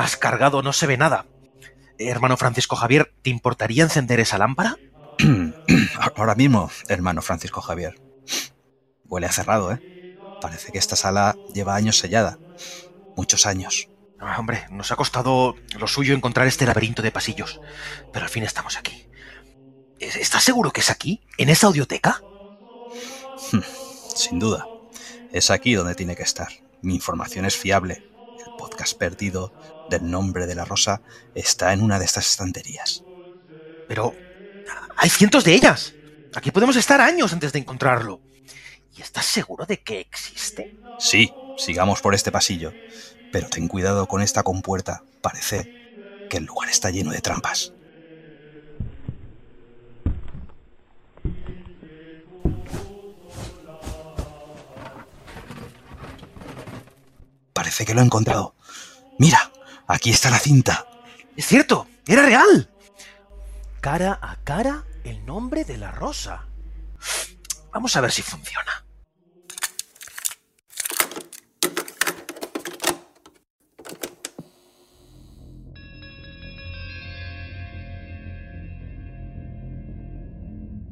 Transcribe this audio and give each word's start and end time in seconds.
¡Qué 0.00 0.04
ambiente 0.04 0.16
más 0.16 0.16
cargado! 0.16 0.62
No 0.62 0.72
se 0.72 0.86
ve 0.86 0.96
nada. 0.96 1.26
Eh, 1.98 2.08
hermano 2.08 2.36
Francisco 2.38 2.74
Javier, 2.74 3.12
¿te 3.22 3.28
importaría 3.30 3.82
encender 3.82 4.18
esa 4.20 4.38
lámpara? 4.38 4.78
Ahora 6.16 6.34
mismo, 6.34 6.70
hermano 6.88 7.20
Francisco 7.20 7.60
Javier. 7.60 7.94
Huele 9.04 9.26
a 9.26 9.32
cerrado, 9.32 9.72
¿eh? 9.72 9.80
Parece 10.40 10.72
que 10.72 10.78
esta 10.78 10.96
sala 10.96 11.38
lleva 11.52 11.74
años 11.74 11.98
sellada. 11.98 12.40
Muchos 13.14 13.44
años. 13.44 13.88
Ah, 14.18 14.36
hombre, 14.38 14.66
nos 14.70 14.90
ha 14.90 14.96
costado 14.96 15.54
lo 15.78 15.86
suyo 15.86 16.14
encontrar 16.14 16.46
este 16.46 16.64
laberinto 16.66 17.02
de 17.02 17.12
pasillos. 17.12 17.60
Pero 18.10 18.24
al 18.24 18.30
fin 18.30 18.44
estamos 18.44 18.78
aquí. 18.78 19.06
¿Es- 19.98 20.16
¿Estás 20.16 20.44
seguro 20.44 20.70
que 20.70 20.80
es 20.80 20.90
aquí? 20.90 21.20
¿En 21.36 21.50
esa 21.50 21.66
audioteca? 21.66 22.24
Sin 24.14 24.38
duda. 24.38 24.70
Es 25.32 25.50
aquí 25.50 25.74
donde 25.74 25.94
tiene 25.94 26.16
que 26.16 26.22
estar. 26.22 26.48
Mi 26.82 26.94
información 26.94 27.44
es 27.44 27.56
fiable. 27.56 28.02
Podcast 28.60 28.92
perdido 28.98 29.54
del 29.88 30.10
nombre 30.10 30.46
de 30.46 30.54
la 30.54 30.66
rosa 30.66 31.00
está 31.34 31.72
en 31.72 31.80
una 31.80 31.98
de 31.98 32.04
estas 32.04 32.28
estanterías. 32.28 33.02
Pero 33.88 34.14
hay 34.98 35.08
cientos 35.08 35.44
de 35.44 35.54
ellas. 35.54 35.94
Aquí 36.34 36.50
podemos 36.50 36.76
estar 36.76 37.00
años 37.00 37.32
antes 37.32 37.54
de 37.54 37.60
encontrarlo. 37.60 38.20
¿Y 38.94 39.00
estás 39.00 39.24
seguro 39.24 39.64
de 39.64 39.80
que 39.80 40.00
existe? 40.00 40.76
Sí, 40.98 41.32
sigamos 41.56 42.02
por 42.02 42.14
este 42.14 42.30
pasillo. 42.30 42.74
Pero 43.32 43.48
ten 43.48 43.66
cuidado 43.66 44.06
con 44.06 44.20
esta 44.20 44.42
compuerta. 44.42 45.04
Parece 45.22 46.28
que 46.28 46.36
el 46.36 46.44
lugar 46.44 46.68
está 46.68 46.90
lleno 46.90 47.12
de 47.12 47.22
trampas. 47.22 47.72
Parece 57.70 57.86
que 57.86 57.94
lo 57.94 58.00
he 58.00 58.04
encontrado. 58.04 58.56
Mira, 59.16 59.52
aquí 59.86 60.10
está 60.10 60.28
la 60.28 60.40
cinta. 60.40 60.88
Es 61.36 61.46
cierto, 61.46 61.86
era 62.04 62.22
real. 62.22 62.68
Cara 63.80 64.18
a 64.20 64.38
cara, 64.42 64.84
el 65.04 65.24
nombre 65.24 65.64
de 65.64 65.76
la 65.76 65.92
rosa. 65.92 66.48
Vamos 67.72 67.94
a 67.94 68.00
ver 68.00 68.10
si 68.10 68.22
funciona. 68.22 68.84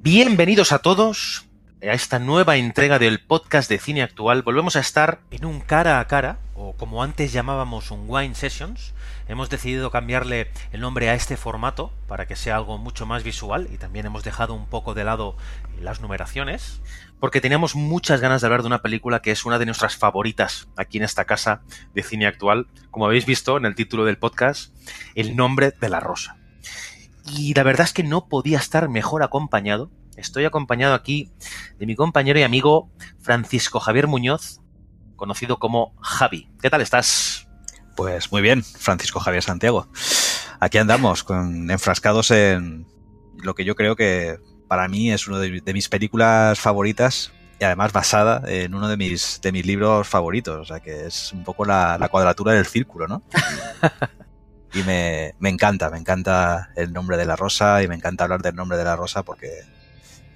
Bienvenidos 0.01 0.71
a 0.71 0.79
todos 0.79 1.48
a 1.83 1.93
esta 1.93 2.19
nueva 2.19 2.57
entrega 2.57 2.99
del 2.99 3.21
podcast 3.21 3.71
de 3.71 3.79
cine 3.79 4.03
actual. 4.03 4.43
Volvemos 4.43 4.75
a 4.77 4.81
estar 4.81 5.21
en 5.31 5.45
un 5.45 5.61
cara 5.61 6.01
a 6.01 6.07
cara, 6.07 6.39
o 6.55 6.73
como 6.73 7.03
antes 7.03 7.33
llamábamos 7.33 7.91
un 7.91 8.05
Wine 8.09 8.35
Sessions. 8.35 8.95
Hemos 9.29 9.49
decidido 9.49 9.91
cambiarle 9.91 10.51
el 10.73 10.81
nombre 10.81 11.09
a 11.09 11.15
este 11.15 11.37
formato 11.37 11.93
para 12.09 12.27
que 12.27 12.35
sea 12.35 12.57
algo 12.57 12.79
mucho 12.79 13.07
más 13.07 13.23
visual 13.23 13.69
y 13.73 13.79
también 13.79 14.07
hemos 14.07 14.25
dejado 14.25 14.55
un 14.55 14.67
poco 14.67 14.95
de 14.95 15.05
lado 15.05 15.37
las 15.81 16.01
numeraciones 16.01 16.81
porque 17.21 17.41
teníamos 17.41 17.75
muchas 17.75 18.21
ganas 18.21 18.41
de 18.41 18.47
hablar 18.47 18.63
de 18.63 18.69
una 18.69 18.83
película 18.83 19.21
que 19.21 19.31
es 19.31 19.45
una 19.45 19.59
de 19.59 19.67
nuestras 19.67 19.97
favoritas 19.97 20.69
aquí 20.77 20.99
en 20.99 21.05
esta 21.05 21.25
casa 21.25 21.63
de 21.95 22.03
cine 22.03 22.27
actual. 22.27 22.67
Como 22.91 23.07
habéis 23.07 23.27
visto 23.27 23.57
en 23.57 23.67
el 23.67 23.75
título 23.75 24.05
del 24.05 24.19
podcast, 24.19 24.75
El 25.15 25.37
nombre 25.37 25.73
de 25.81 25.89
la 25.89 26.01
rosa. 26.01 26.37
Y 27.27 27.55
la 27.55 27.63
verdad 27.63 27.87
es 27.87 27.93
que 27.93 28.05
no 28.05 28.27
podía 28.29 28.59
estar 28.59 28.89
mejor 28.89 29.23
acompañado. 29.23 29.91
Estoy 30.19 30.45
acompañado 30.45 30.95
aquí 30.95 31.31
de 31.79 31.87
mi 31.87 31.95
compañero 31.95 32.41
y 32.41 32.43
amigo 32.43 32.91
Francisco 33.21 33.79
Javier 33.79 34.09
Muñoz, 34.09 34.61
conocido 35.15 35.59
como 35.61 35.95
Javi. 36.01 36.51
¿Qué 36.61 36.69
tal 36.71 36.81
estás? 36.81 37.49
Pues 37.97 38.33
muy 38.33 38.43
bien, 38.43 38.65
Francisco 38.65 39.21
Javier 39.21 39.45
Santiago. 39.45 39.89
Aquí 40.59 40.79
andamos, 40.79 41.23
con, 41.23 41.71
enfrascados 41.71 42.33
en 42.33 42.85
lo 43.43 43.55
que 43.55 43.65
yo 43.65 43.77
creo 43.77 43.95
que 43.95 44.39
para 44.67 44.89
mí 44.89 45.13
es 45.13 45.29
una 45.29 45.39
de, 45.39 45.61
de 45.61 45.73
mis 45.73 45.89
películas 45.89 46.59
favoritas 46.59 47.33
y 47.61 47.65
además 47.65 47.93
basada 47.93 48.43
en 48.47 48.75
uno 48.75 48.89
de 48.89 48.97
mis, 48.97 49.41
de 49.41 49.53
mis 49.53 49.65
libros 49.65 50.09
favoritos. 50.09 50.59
O 50.59 50.65
sea 50.65 50.81
que 50.81 51.07
es 51.07 51.33
un 51.33 51.45
poco 51.45 51.65
la, 51.65 51.97
la 51.97 52.09
cuadratura 52.09 52.55
del 52.55 52.67
círculo, 52.67 53.07
¿no? 53.07 53.23
Y 54.75 54.83
me, 54.83 55.35
me 55.39 55.49
encanta, 55.49 55.89
me 55.89 55.97
encanta 55.97 56.71
el 56.77 56.93
nombre 56.93 57.17
de 57.17 57.25
la 57.25 57.37
rosa 57.37 57.83
y 57.83 57.89
me 57.89 57.95
encanta 57.95 58.25
hablar 58.25 58.43
del 58.43 58.55
nombre 58.55 58.77
de 58.77 58.85
la 58.85 58.97
rosa 58.97 59.23
porque, 59.23 59.63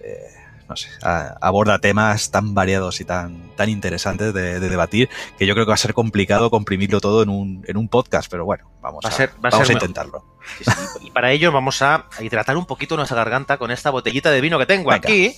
eh, 0.03 0.29
no 0.69 0.77
sé, 0.77 0.89
a- 1.03 1.37
aborda 1.41 1.79
temas 1.81 2.31
tan 2.31 2.55
variados 2.55 3.01
y 3.01 3.05
tan, 3.05 3.55
tan 3.57 3.69
interesantes 3.69 4.33
de, 4.33 4.59
de 4.61 4.69
debatir 4.69 5.11
que 5.39 5.47
yo 5.47 5.55
creo 5.55 5.67
que 5.67 5.71
va 5.71 5.75
a 5.75 5.79
ser 5.79 5.93
complicado 5.95 6.51
comprimirlo 6.51 7.01
todo 7.01 7.23
en 7.23 7.29
un, 7.29 7.65
en 7.67 7.77
un 7.77 7.89
podcast, 7.89 8.31
pero 8.31 8.45
bueno, 8.45 8.71
vamos 8.81 9.05
Va 9.05 9.09
a, 9.11 9.13
a 9.13 9.17
ser- 9.17 9.31
va 9.45 9.49
a 9.49 9.51
vamos 9.51 9.69
a 9.69 9.73
intentarlo. 9.73 10.25
Sí, 10.59 10.65
sí. 10.65 11.07
Y 11.07 11.11
para 11.11 11.31
ello 11.33 11.53
vamos 11.53 11.83
a 11.83 12.07
hidratar 12.21 12.57
un 12.57 12.67
poquito 12.67 12.97
nuestra 12.97 13.17
garganta 13.17 13.59
con 13.59 13.71
esta 13.71 13.91
botellita 13.91 14.31
de 14.31 14.41
vino 14.41 14.59
que 14.59 14.67
tengo 14.67 14.91
Venga. 14.91 14.97
aquí. 15.09 15.35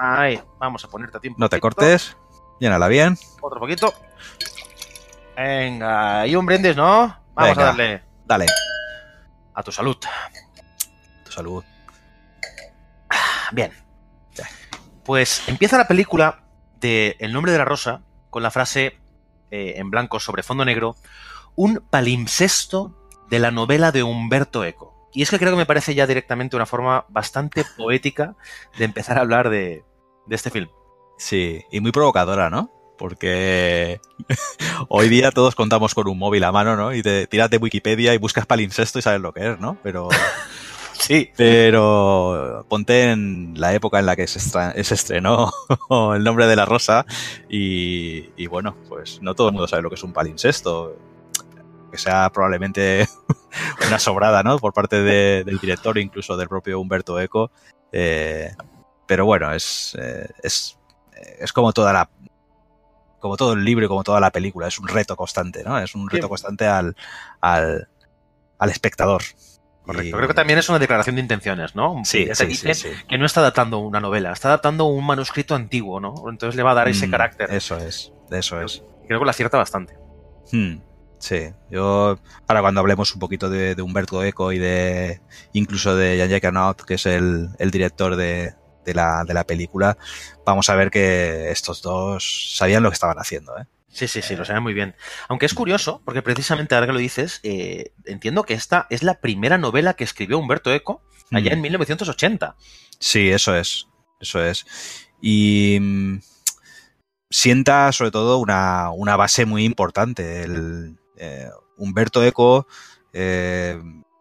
Ay, 0.00 0.40
vamos 0.58 0.84
a 0.84 0.88
ponerte 0.88 1.18
a 1.18 1.20
tiempo. 1.20 1.38
No 1.38 1.48
te 1.48 1.60
cortes, 1.60 2.16
llénala 2.60 2.88
bien. 2.88 3.18
Otro 3.42 3.60
poquito. 3.60 3.92
Venga, 5.36 6.26
y 6.26 6.36
un 6.36 6.46
brindis, 6.46 6.76
¿no? 6.76 7.16
Vamos 7.34 7.56
Venga. 7.56 7.62
a 7.62 7.66
darle 7.66 8.02
Dale, 8.26 8.46
a 9.54 9.62
tu 9.62 9.72
salud. 9.72 9.96
tu 11.24 11.32
salud. 11.32 11.64
Bien. 13.52 13.72
Pues 15.04 15.42
empieza 15.48 15.78
la 15.78 15.88
película 15.88 16.44
de 16.80 17.16
El 17.18 17.32
nombre 17.32 17.52
de 17.52 17.58
la 17.58 17.64
rosa 17.64 18.02
con 18.30 18.42
la 18.42 18.50
frase 18.50 18.98
eh, 19.50 19.74
en 19.76 19.90
blanco 19.90 20.20
sobre 20.20 20.42
fondo 20.42 20.64
negro, 20.64 20.96
un 21.56 21.82
palimpsesto 21.90 22.96
de 23.28 23.38
la 23.38 23.50
novela 23.50 23.92
de 23.92 24.02
Humberto 24.02 24.64
Eco. 24.64 25.08
Y 25.12 25.22
es 25.22 25.30
que 25.30 25.38
creo 25.38 25.50
que 25.50 25.56
me 25.56 25.66
parece 25.66 25.94
ya 25.94 26.06
directamente 26.06 26.54
una 26.56 26.66
forma 26.66 27.04
bastante 27.08 27.64
poética 27.76 28.36
de 28.78 28.84
empezar 28.84 29.18
a 29.18 29.22
hablar 29.22 29.50
de, 29.50 29.84
de 30.26 30.36
este 30.36 30.50
film. 30.50 30.68
Sí, 31.18 31.64
y 31.70 31.80
muy 31.80 31.92
provocadora, 31.92 32.48
¿no? 32.48 32.70
Porque 32.96 34.00
hoy 34.88 35.08
día 35.08 35.32
todos 35.32 35.54
contamos 35.54 35.94
con 35.94 36.06
un 36.08 36.18
móvil 36.18 36.44
a 36.44 36.52
mano, 36.52 36.76
¿no? 36.76 36.94
Y 36.94 37.02
te 37.02 37.26
tiras 37.26 37.50
de 37.50 37.56
Wikipedia 37.56 38.14
y 38.14 38.18
buscas 38.18 38.46
palincesto 38.46 38.98
y 38.98 39.02
sabes 39.02 39.20
lo 39.20 39.32
que 39.32 39.52
es, 39.52 39.58
¿no? 39.58 39.76
Pero, 39.82 40.08
Sí. 41.06 41.30
pero 41.36 42.64
ponte 42.68 43.10
en 43.10 43.54
la 43.56 43.72
época 43.74 43.98
en 43.98 44.06
la 44.06 44.16
que 44.16 44.26
se, 44.26 44.38
estrenó 44.94 45.50
El 46.14 46.22
nombre 46.22 46.46
de 46.46 46.56
la 46.56 46.66
rosa 46.66 47.06
y, 47.48 48.30
y 48.36 48.46
bueno, 48.46 48.76
pues 48.88 49.20
no 49.22 49.34
todo 49.34 49.48
el 49.48 49.54
mundo 49.54 49.66
sabe 49.66 49.82
lo 49.82 49.88
que 49.88 49.94
es 49.96 50.02
un 50.02 50.12
palincesto. 50.12 50.96
Que 51.90 51.98
sea 51.98 52.30
probablemente 52.30 53.08
una 53.88 53.98
sobrada, 53.98 54.42
¿no? 54.44 54.58
Por 54.60 54.72
parte 54.72 55.02
de- 55.02 55.42
del 55.42 55.58
director, 55.58 55.98
incluso 55.98 56.36
del 56.36 56.48
propio 56.48 56.78
Humberto 56.80 57.18
Eco. 57.18 57.50
Eh, 57.90 58.52
pero 59.06 59.24
bueno, 59.26 59.52
es, 59.52 59.96
eh, 60.00 60.28
es, 60.42 60.78
es 61.40 61.52
como 61.52 61.72
toda 61.72 61.92
la 61.92 62.08
como 63.18 63.36
todo 63.36 63.52
el 63.54 63.64
libro 63.64 63.84
y 63.84 63.88
como 63.88 64.04
toda 64.04 64.20
la 64.20 64.30
película, 64.30 64.68
es 64.68 64.78
un 64.78 64.86
reto 64.88 65.14
constante, 65.16 65.62
¿no? 65.64 65.78
Es 65.78 65.94
un 65.94 66.08
reto 66.08 66.28
constante 66.28 66.66
al, 66.66 66.96
al, 67.40 67.88
al 68.58 68.70
espectador. 68.70 69.22
Correcto. 69.92 70.08
Y- 70.08 70.12
Creo 70.18 70.28
que 70.28 70.34
también 70.34 70.58
es 70.58 70.68
una 70.68 70.78
declaración 70.78 71.16
de 71.16 71.22
intenciones, 71.22 71.74
¿no? 71.74 72.02
Sí, 72.04 72.28
sí, 72.34 72.54
sí, 72.54 72.88
que 73.08 73.18
no 73.18 73.26
está 73.26 73.40
adaptando 73.40 73.78
una 73.78 74.00
novela, 74.00 74.32
está 74.32 74.48
adaptando 74.48 74.84
un 74.86 75.04
manuscrito 75.06 75.54
antiguo, 75.54 76.00
¿no? 76.00 76.14
Entonces 76.28 76.56
le 76.56 76.62
va 76.62 76.72
a 76.72 76.74
dar 76.74 76.88
ese 76.88 77.06
Mm, 77.06 77.10
carácter. 77.10 77.52
Eso 77.52 77.76
es, 77.78 78.12
eso 78.30 78.60
es. 78.60 78.82
Creo 79.06 79.18
que 79.18 79.24
lo 79.24 79.30
acierta 79.30 79.56
bastante. 79.58 79.94
Hmm, 80.52 80.76
sí, 81.18 81.48
yo 81.70 82.18
ahora 82.46 82.60
cuando 82.60 82.80
hablemos 82.80 83.12
un 83.14 83.20
poquito 83.20 83.48
de, 83.50 83.74
de 83.74 83.82
Humberto 83.82 84.22
Eco 84.24 84.52
y 84.52 84.58
de 84.58 85.20
incluso 85.52 85.94
de 85.96 86.16
Jean-Jacques 86.16 86.48
Arnaud, 86.48 86.76
que 86.76 86.94
es 86.94 87.06
el, 87.06 87.48
el 87.58 87.70
director 87.70 88.16
de, 88.16 88.54
de 88.84 88.94
la, 88.94 89.24
de 89.24 89.34
la 89.34 89.44
película, 89.44 89.96
vamos 90.46 90.68
a 90.70 90.74
ver 90.76 90.90
que 90.90 91.50
estos 91.50 91.82
dos 91.82 92.54
sabían 92.56 92.82
lo 92.82 92.90
que 92.90 92.94
estaban 92.94 93.18
haciendo. 93.18 93.56
¿eh? 93.58 93.64
Sí, 93.92 94.06
sí, 94.06 94.22
sí, 94.22 94.36
lo 94.36 94.44
sabe 94.44 94.60
muy 94.60 94.72
bien. 94.72 94.94
Aunque 95.28 95.46
es 95.46 95.54
curioso, 95.54 96.00
porque 96.04 96.22
precisamente 96.22 96.74
ahora 96.74 96.86
que 96.86 96.92
lo 96.92 96.98
dices, 96.98 97.40
eh, 97.42 97.92
entiendo 98.04 98.44
que 98.44 98.54
esta 98.54 98.86
es 98.88 99.02
la 99.02 99.20
primera 99.20 99.58
novela 99.58 99.94
que 99.94 100.04
escribió 100.04 100.38
Humberto 100.38 100.72
Eco 100.72 101.02
allá 101.32 101.50
Mm. 101.50 101.54
en 101.54 101.60
1980. 101.60 102.56
Sí, 102.98 103.30
eso 103.30 103.56
es. 103.56 103.88
Eso 104.20 104.44
es. 104.44 104.64
Y 105.20 105.78
mm, 105.80 106.20
sienta 107.30 107.90
sobre 107.92 108.10
todo 108.10 108.38
una, 108.38 108.90
una 108.90 109.16
base 109.16 109.44
muy 109.44 109.64
importante. 109.64 110.42
El, 110.42 110.96
eh, 111.16 111.48
Humberto 111.76 112.22
Eco 112.24 112.66
eh, 113.12 113.80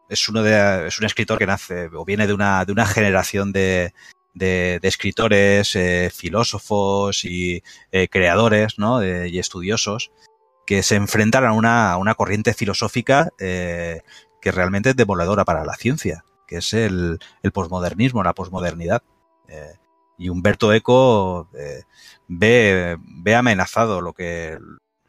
es, 0.09 0.29
uno 0.29 0.41
de, 0.41 0.87
es 0.87 0.99
un 0.99 1.05
escritor 1.05 1.37
que 1.37 1.45
nace 1.45 1.89
o 1.93 2.05
viene 2.05 2.25
de 2.25 2.33
una, 2.33 2.65
de 2.65 2.71
una 2.71 2.85
generación 2.85 3.51
de, 3.51 3.93
de, 4.39 4.79
de 4.81 4.87
escritores, 4.87 5.75
eh, 5.75 6.09
filósofos 6.11 7.23
y 7.25 7.61
eh, 7.91 8.07
creadores 8.07 8.79
¿no? 8.79 9.03
y 9.05 9.37
estudiosos 9.37 10.11
que 10.65 10.81
se 10.81 10.95
enfrentan 10.95 11.45
a 11.45 11.53
una, 11.53 11.91
a 11.91 11.97
una 11.97 12.15
corriente 12.15 12.53
filosófica 12.53 13.29
eh, 13.39 14.01
que 14.41 14.51
realmente 14.51 14.91
es 14.91 14.95
demoledora 14.95 15.45
para 15.45 15.65
la 15.65 15.75
ciencia, 15.75 16.23
que 16.47 16.57
es 16.57 16.73
el, 16.73 17.19
el 17.43 17.51
posmodernismo, 17.51 18.23
la 18.23 18.33
posmodernidad. 18.33 19.03
Y 20.17 20.29
Humberto 20.29 20.71
Eco 20.73 21.49
ve, 22.27 22.97
ve 22.99 23.35
amenazado 23.35 24.01
lo 24.01 24.13
que 24.13 24.59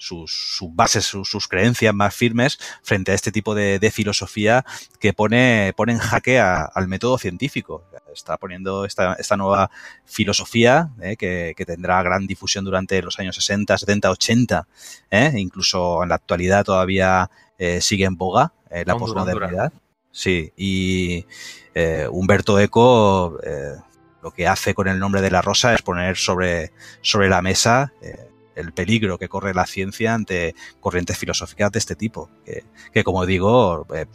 sus, 0.00 0.32
sus 0.56 0.74
bases, 0.74 1.04
sus, 1.04 1.28
sus 1.28 1.46
creencias 1.46 1.94
más 1.94 2.14
firmes 2.14 2.58
frente 2.82 3.12
a 3.12 3.14
este 3.14 3.30
tipo 3.30 3.54
de, 3.54 3.78
de 3.78 3.90
filosofía 3.90 4.64
que 4.98 5.12
pone, 5.12 5.72
pone 5.76 5.92
en 5.92 5.98
jaque 5.98 6.40
a- 6.40 6.64
al 6.64 6.88
método 6.88 7.18
científico. 7.18 7.84
Está 8.12 8.36
poniendo 8.38 8.84
esta, 8.86 9.12
esta 9.14 9.36
nueva 9.36 9.70
filosofía 10.06 10.90
eh, 11.02 11.16
que, 11.16 11.54
que 11.56 11.64
tendrá 11.66 12.02
gran 12.02 12.26
difusión 12.26 12.64
durante 12.64 13.00
los 13.02 13.18
años 13.18 13.36
60, 13.36 13.76
70, 13.78 14.10
80, 14.10 14.68
eh, 15.10 15.32
incluso 15.36 16.02
en 16.02 16.08
la 16.08 16.14
actualidad 16.16 16.64
todavía 16.64 17.30
eh, 17.58 17.80
sigue 17.80 18.06
en 18.06 18.16
boga 18.16 18.52
eh, 18.70 18.84
la 18.86 18.94
posmodernidad. 18.98 19.72
Sí, 20.12 20.52
y 20.56 21.26
eh, 21.74 22.08
Humberto 22.10 22.58
Eco 22.58 23.38
eh, 23.44 23.74
lo 24.22 24.32
que 24.32 24.48
hace 24.48 24.74
con 24.74 24.88
el 24.88 24.98
nombre 24.98 25.20
de 25.22 25.30
la 25.30 25.40
rosa 25.42 25.72
es 25.74 25.82
poner 25.82 26.16
sobre, 26.16 26.72
sobre 27.00 27.28
la 27.28 27.42
mesa 27.42 27.92
eh, 28.02 28.28
el 28.54 28.72
peligro 28.72 29.18
que 29.18 29.28
corre 29.28 29.54
la 29.54 29.66
ciencia 29.66 30.14
ante 30.14 30.54
corrientes 30.80 31.16
filosóficas 31.18 31.72
de 31.72 31.78
este 31.78 31.94
tipo, 31.94 32.30
que, 32.44 32.64
que 32.92 33.04
como 33.04 33.26
digo, 33.26 33.86
eh, 33.94 34.06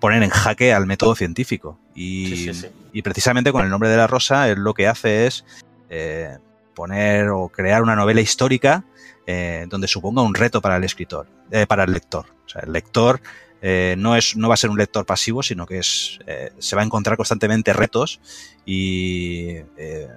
ponen 0.00 0.22
en 0.22 0.30
jaque 0.30 0.72
al 0.72 0.86
método 0.86 1.14
científico. 1.14 1.78
Y, 1.94 2.26
Sí, 2.28 2.36
sí, 2.36 2.54
sí. 2.54 2.66
y 2.92 3.02
precisamente 3.02 3.52
con 3.52 3.64
el 3.64 3.70
nombre 3.70 3.88
de 3.88 3.96
la 3.96 4.06
rosa, 4.06 4.48
él 4.48 4.60
lo 4.60 4.74
que 4.74 4.86
hace 4.86 5.26
es 5.26 5.44
eh, 5.90 6.38
poner 6.74 7.30
o 7.30 7.48
crear 7.48 7.82
una 7.82 7.96
novela 7.96 8.20
histórica 8.20 8.84
eh, 9.26 9.66
donde 9.68 9.88
suponga 9.88 10.22
un 10.22 10.34
reto 10.34 10.60
para 10.60 10.76
el 10.76 10.84
escritor, 10.84 11.26
eh, 11.50 11.66
para 11.66 11.84
el 11.84 11.92
lector. 11.92 12.26
O 12.44 12.48
sea, 12.48 12.62
el 12.62 12.72
lector 12.72 13.20
eh, 13.62 13.96
no, 13.98 14.14
es, 14.16 14.36
no 14.36 14.48
va 14.48 14.54
a 14.54 14.58
ser 14.58 14.70
un 14.70 14.78
lector 14.78 15.06
pasivo, 15.06 15.42
sino 15.42 15.66
que 15.66 15.78
es, 15.78 16.18
eh, 16.26 16.52
se 16.58 16.76
va 16.76 16.82
a 16.82 16.84
encontrar 16.84 17.16
constantemente 17.16 17.72
retos 17.72 18.20
y 18.64 19.56
eh, 19.76 20.08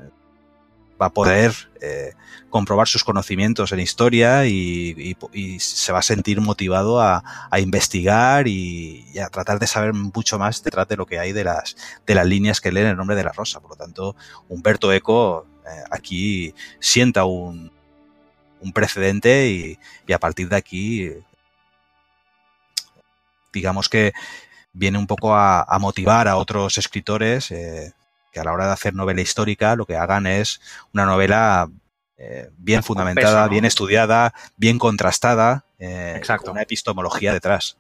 va 1.02 1.08
a 1.08 1.14
poder 1.14 1.54
eh, 1.82 2.14
comprobar 2.50 2.88
sus 2.88 3.04
conocimientos 3.04 3.72
en 3.72 3.80
historia 3.80 4.46
y, 4.46 5.16
se 5.60 5.92
va 5.92 6.00
a 6.00 6.04
sentir 6.04 6.42
motivado 6.42 7.02
a, 7.02 7.24
investigar 7.58 8.48
y, 8.48 9.06
a 9.20 9.30
tratar 9.30 9.60
de 9.60 9.68
saber 9.68 9.94
mucho 9.94 10.38
más 10.38 10.64
detrás 10.64 10.88
de 10.88 10.98
lo 10.98 11.06
que 11.06 11.20
hay 11.20 11.32
de 11.32 11.44
las, 11.44 11.78
de 12.06 12.16
las 12.16 12.26
líneas 12.26 12.60
que 12.60 12.72
leen 12.72 12.88
el 12.88 12.98
nombre 12.98 13.16
de 13.16 13.24
la 13.24 13.32
rosa. 13.32 13.60
Por 13.60 13.72
lo 13.72 13.76
tanto, 13.78 14.16
Humberto 14.50 14.92
Eco 14.92 15.48
eh, 15.66 15.84
aquí 15.92 16.54
sienta 16.80 17.26
un, 17.26 17.72
un 18.60 18.74
precedente 18.74 19.48
y, 19.48 20.14
a 20.14 20.20
partir 20.20 20.50
de 20.50 20.56
aquí, 20.56 21.10
digamos 23.54 23.88
que 23.90 24.14
viene 24.74 24.98
un 24.98 25.08
poco 25.08 25.36
a, 25.36 25.64
a 25.64 25.80
motivar 25.80 26.28
a 26.28 26.38
otros 26.38 26.78
escritores 26.78 27.52
eh, 27.52 27.94
que 28.32 28.40
a 28.40 28.44
la 28.44 28.54
hora 28.54 28.68
de 28.68 28.74
hacer 28.74 28.94
novela 28.94 29.22
histórica 29.22 29.76
lo 29.76 29.86
que 29.86 29.96
hagan 29.96 30.28
es 30.28 30.62
una 30.94 31.06
novela 31.06 31.70
eh, 32.18 32.50
bien 32.58 32.84
fundamentada, 32.84 33.36
peso, 33.38 33.46
¿no? 33.46 33.50
bien 33.50 33.66
estudiada, 33.66 34.34
bien 34.58 34.78
contrastada, 34.80 35.66
eh, 35.80 36.14
Exacto. 36.18 36.46
con 36.46 36.52
una 36.54 36.64
epistemología 36.64 37.34
detrás. 37.34 37.78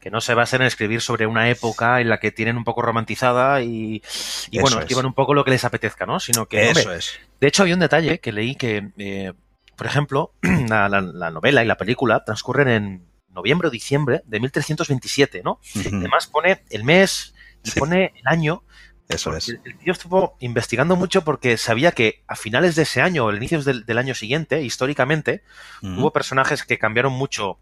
Que 0.00 0.10
no 0.10 0.22
se 0.22 0.32
basen 0.32 0.62
en 0.62 0.68
escribir 0.68 1.02
sobre 1.02 1.26
una 1.26 1.50
época 1.50 2.00
en 2.00 2.08
la 2.08 2.18
que 2.18 2.32
tienen 2.32 2.56
un 2.56 2.64
poco 2.64 2.80
romantizada 2.80 3.60
y, 3.60 4.02
y 4.50 4.58
bueno, 4.58 4.78
es. 4.78 4.84
escriban 4.84 5.04
un 5.04 5.12
poco 5.12 5.34
lo 5.34 5.44
que 5.44 5.50
les 5.50 5.66
apetezca, 5.66 6.06
¿no? 6.06 6.18
Sino 6.18 6.46
que, 6.46 6.70
Eso 6.70 6.80
hombre, 6.80 6.96
es. 6.96 7.12
De 7.40 7.46
hecho, 7.48 7.62
había 7.62 7.74
un 7.74 7.80
detalle 7.80 8.18
que 8.18 8.32
leí 8.32 8.54
que, 8.56 8.90
eh, 8.96 9.34
por 9.76 9.86
ejemplo, 9.86 10.32
la, 10.42 10.88
la- 10.88 11.02
la 11.02 11.30
novela 11.30 11.62
y 11.62 11.66
la 11.66 11.76
película 11.76 12.24
transcurren 12.24 12.68
en 12.68 13.06
noviembre 13.28 13.68
o 13.68 13.70
diciembre 13.70 14.22
de 14.24 14.40
1327, 14.40 15.42
¿no? 15.44 15.60
Ujú. 15.74 15.88
Además 15.94 16.26
pone 16.26 16.64
el 16.70 16.82
mes 16.82 17.34
y 17.62 17.70
Sí. 17.72 17.78
pone 17.78 18.14
el 18.16 18.26
año. 18.26 18.62
Eso 19.08 19.30
porque 19.30 19.38
es. 19.38 19.48
El 19.64 19.78
tío 19.78 19.92
estuvo 19.92 20.36
investigando 20.40 20.96
mucho 20.96 21.22
porque 21.22 21.56
sabía 21.56 21.92
que 21.92 22.22
a 22.26 22.34
finales 22.36 22.74
de 22.74 22.82
ese 22.82 23.00
año 23.02 23.24
o 23.24 23.30
el 23.30 23.36
inicios 23.36 23.64
del, 23.64 23.86
del 23.86 23.98
año 23.98 24.14
siguiente, 24.14 24.62
históricamente, 24.62 25.42
hubo 25.82 26.12
personajes 26.12 26.64
que 26.64 26.78
cambiaron 26.78 27.12
mucho, 27.12 27.58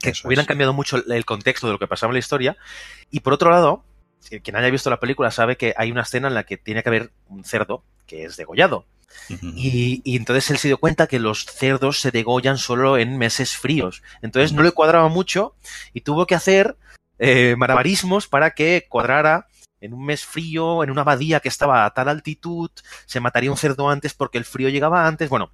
que 0.00 0.10
Eso 0.10 0.28
hubieran 0.28 0.42
es. 0.44 0.48
cambiado 0.48 0.72
mucho 0.74 0.96
el- 0.98 1.10
el 1.12 1.24
contexto 1.24 1.66
de 1.66 1.72
lo 1.72 1.78
que 1.78 1.86
pasaba 1.88 2.10
en 2.10 2.14
la 2.14 2.18
historia. 2.20 2.56
Y 3.10 3.20
por 3.20 3.32
otro 3.32 3.50
lado, 3.50 3.84
quien 4.42 4.56
haya 4.56 4.68
visto 4.70 4.90
la 4.90 5.00
película 5.00 5.30
sabe 5.30 5.56
que 5.56 5.72
hay 5.76 5.90
una 5.90 6.02
escena 6.02 6.28
en 6.28 6.34
la 6.34 6.44
que 6.44 6.56
tiene 6.58 6.82
que 6.82 6.88
haber 6.90 7.10
un 7.28 7.44
cerdo 7.44 7.82
que 8.06 8.24
es 8.24 8.36
degollado. 8.36 8.84
Y, 9.40 10.02
y 10.04 10.16
entonces 10.16 10.50
él 10.50 10.58
se 10.58 10.68
dio 10.68 10.76
cuenta 10.78 11.06
que 11.06 11.18
los 11.18 11.46
cerdos 11.46 12.00
se 12.00 12.10
degollan 12.10 12.58
solo 12.58 12.98
en 12.98 13.16
meses 13.16 13.56
fríos. 13.56 14.02
Entonces 14.20 14.52
no 14.52 14.62
le 14.62 14.72
cuadraba 14.72 15.08
mucho 15.08 15.54
y 15.94 16.02
tuvo 16.02 16.26
que 16.26 16.34
hacer 16.34 16.76
eh, 17.18 17.54
para 18.28 18.50
que 18.50 18.84
cuadrara 18.90 19.46
en 19.80 19.92
un 19.94 20.04
mes 20.04 20.24
frío, 20.24 20.82
en 20.84 20.90
una 20.90 21.02
abadía 21.02 21.40
que 21.40 21.48
estaba 21.48 21.84
a 21.84 21.90
tal 21.94 22.08
altitud, 22.08 22.70
se 23.06 23.20
mataría 23.20 23.50
un 23.50 23.56
cerdo 23.56 23.88
antes 23.90 24.14
porque 24.14 24.38
el 24.38 24.44
frío 24.44 24.68
llegaba 24.68 25.06
antes. 25.06 25.28
Bueno, 25.28 25.50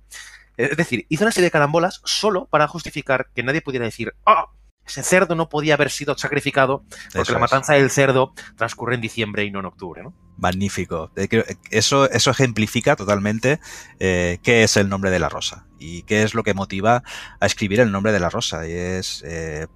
es 0.56 0.76
decir, 0.76 1.06
hizo 1.08 1.24
una 1.24 1.32
serie 1.32 1.46
de 1.46 1.50
carambolas 1.52 2.00
solo 2.04 2.46
para 2.46 2.69
justificar 2.69 3.28
que 3.34 3.42
nadie 3.42 3.62
pudiera 3.62 3.84
decir, 3.84 4.14
¡ah! 4.26 4.46
ese 4.84 5.04
cerdo 5.04 5.36
no 5.36 5.48
podía 5.48 5.74
haber 5.74 5.90
sido 5.90 6.19
sacrificado 6.19 6.82
porque 7.12 7.20
Eso 7.22 7.32
la 7.32 7.38
es. 7.38 7.42
matanza 7.42 7.74
del 7.74 7.88
cerdo 7.90 8.34
transcurre 8.56 8.96
en 8.96 9.00
diciembre 9.00 9.44
y 9.44 9.50
no 9.52 9.60
en 9.60 9.66
octubre, 9.66 10.02
¿no? 10.02 10.12
Magnífico. 10.38 11.12
Eh, 11.14 11.28
creo- 11.28 11.44
Eso, 11.70 12.10
eso 12.10 12.31
ejemplifica 12.32 12.96
totalmente 12.96 13.60
eh, 14.00 14.38
qué 14.43 14.64
es 14.64 14.76
el 14.76 14.88
nombre 14.88 15.10
de 15.12 15.20
la 15.20 15.29
rosa 15.29 15.67
y 15.79 16.02
qué 16.02 16.24
es 16.24 16.34
lo 16.34 16.43
que 16.43 16.52
motiva 16.55 17.05
a 17.38 17.46
escribir 17.46 17.79
el 17.79 17.93
nombre 17.93 18.10
de 18.12 18.19
la 18.19 18.29
rosa. 18.29 18.67
Y 18.67 18.72
es, 18.72 19.22
eh, 19.24 19.69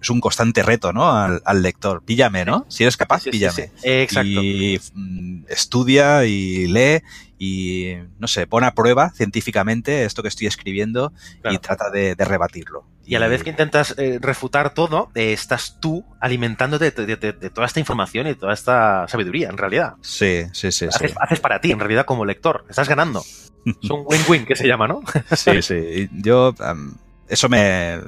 es 0.00 0.10
un 0.10 0.20
constante 0.20 0.62
reto, 0.62 0.92
¿no? 0.92 1.10
Al, 1.10 1.40
al 1.44 1.62
lector. 1.62 2.02
Píllame, 2.02 2.44
¿no? 2.44 2.66
Si 2.68 2.82
eres 2.84 2.96
capaz, 2.96 3.22
Sí, 3.22 3.30
píllame. 3.30 3.54
sí. 3.54 3.70
Exacto. 3.82 4.28
Y 4.42 4.80
mm, 4.94 5.44
estudia 5.48 6.24
y 6.24 6.66
lee 6.66 7.02
y, 7.38 7.94
no 8.18 8.26
sé, 8.26 8.46
pone 8.46 8.66
a 8.66 8.74
prueba 8.74 9.10
científicamente 9.10 10.04
esto 10.04 10.22
que 10.22 10.28
estoy 10.28 10.46
escribiendo 10.48 11.12
y 11.50 11.58
trata 11.58 11.88
de, 11.90 12.14
de 12.14 12.24
rebatirlo. 12.24 12.84
Y 13.06 13.14
a 13.14 13.20
la 13.20 13.28
vez 13.28 13.42
que 13.42 13.48
intentas 13.50 13.94
eh, 13.96 14.18
refutar 14.20 14.74
todo, 14.74 15.10
eh, 15.14 15.32
estás 15.32 15.78
tú 15.80 16.04
alimentándote 16.20 16.90
de, 16.90 17.06
de- 17.06 17.16
de- 17.16 17.32
de 17.32 17.48
toda 17.50 17.66
esta 17.66 17.80
información 17.80 18.26
y 18.26 18.34
toda 18.34 18.52
esta 18.52 19.06
sabiduría, 19.08 19.48
en 19.48 19.56
realidad. 19.56 19.94
Sí, 20.02 20.42
sí, 20.52 20.70
sí. 20.72 20.86
Haces, 20.86 21.14
haces 21.18 21.40
para 21.40 21.58
ti, 21.60 21.70
en 21.72 21.78
realidad, 21.78 22.04
como 22.04 22.26
lector. 22.26 22.66
Estás 22.68 22.88
ganando. 22.88 23.22
Es 23.82 23.90
un 23.90 24.04
win-win 24.06 24.44
que 24.46 24.56
se 24.56 24.66
llama, 24.66 24.86
¿no? 24.88 25.00
Sí, 25.36 25.62
sí. 25.62 26.08
Yo, 26.12 26.54
eso 27.28 27.48
me, 27.48 27.98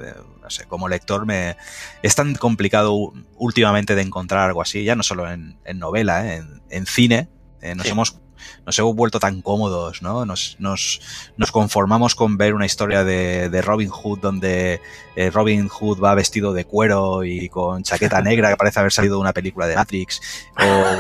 no 0.51 0.57
sé, 0.57 0.65
como 0.65 0.89
lector 0.89 1.27
me 1.27 1.57
es 2.03 2.17
tan 2.17 2.35
complicado 2.35 3.13
últimamente 3.37 3.95
de 3.95 4.03
encontrar 4.03 4.49
algo 4.49 4.63
así, 4.63 4.83
ya 4.83 4.97
no 4.97 5.05
solo 5.05 5.31
en, 5.31 5.57
en 5.65 5.79
novela, 5.79 6.27
¿eh? 6.27 6.39
en, 6.39 6.61
en 6.71 6.87
cine. 6.87 7.29
eh, 7.63 7.77
nos 7.77 7.87
Sí. 7.87 7.93
hemos 7.93 8.19
nos 8.67 8.79
hemos 8.79 8.97
vuelto 8.97 9.21
tan 9.21 9.43
cómodos, 9.43 10.01
¿no? 10.01 10.25
Nos, 10.25 10.57
nos, 10.59 11.01
nos 11.37 11.53
conformamos 11.53 12.15
con 12.15 12.39
ver 12.39 12.55
una 12.55 12.65
historia 12.65 13.05
de, 13.05 13.51
de 13.51 13.63
Robin 13.63 13.91
Hood 13.91 14.19
donde 14.21 14.81
eh, 15.15 15.31
Robin 15.31 15.69
Hood 15.69 16.01
va 16.03 16.15
vestido 16.15 16.55
de 16.55 16.65
cuero 16.65 17.23
y 17.23 17.49
con 17.51 17.83
chaqueta 17.83 18.21
negra 18.23 18.49
que 18.49 18.57
parece 18.57 18.81
haber 18.81 18.93
salido 18.93 19.17
de 19.17 19.21
una 19.21 19.35
película 19.35 19.67
de 19.67 19.77
Matrix. 19.77 20.21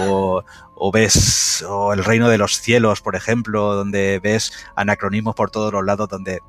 O, 0.06 0.44
o 0.74 0.92
ves 0.92 1.64
o 1.66 1.92
El 1.94 2.04
Reino 2.04 2.28
de 2.28 2.36
los 2.38 2.60
Cielos, 2.60 3.00
por 3.00 3.16
ejemplo, 3.16 3.74
donde 3.74 4.20
ves 4.22 4.52
anacronismos 4.76 5.34
por 5.34 5.50
todos 5.50 5.72
los 5.72 5.84
lados, 5.84 6.08
donde 6.10 6.40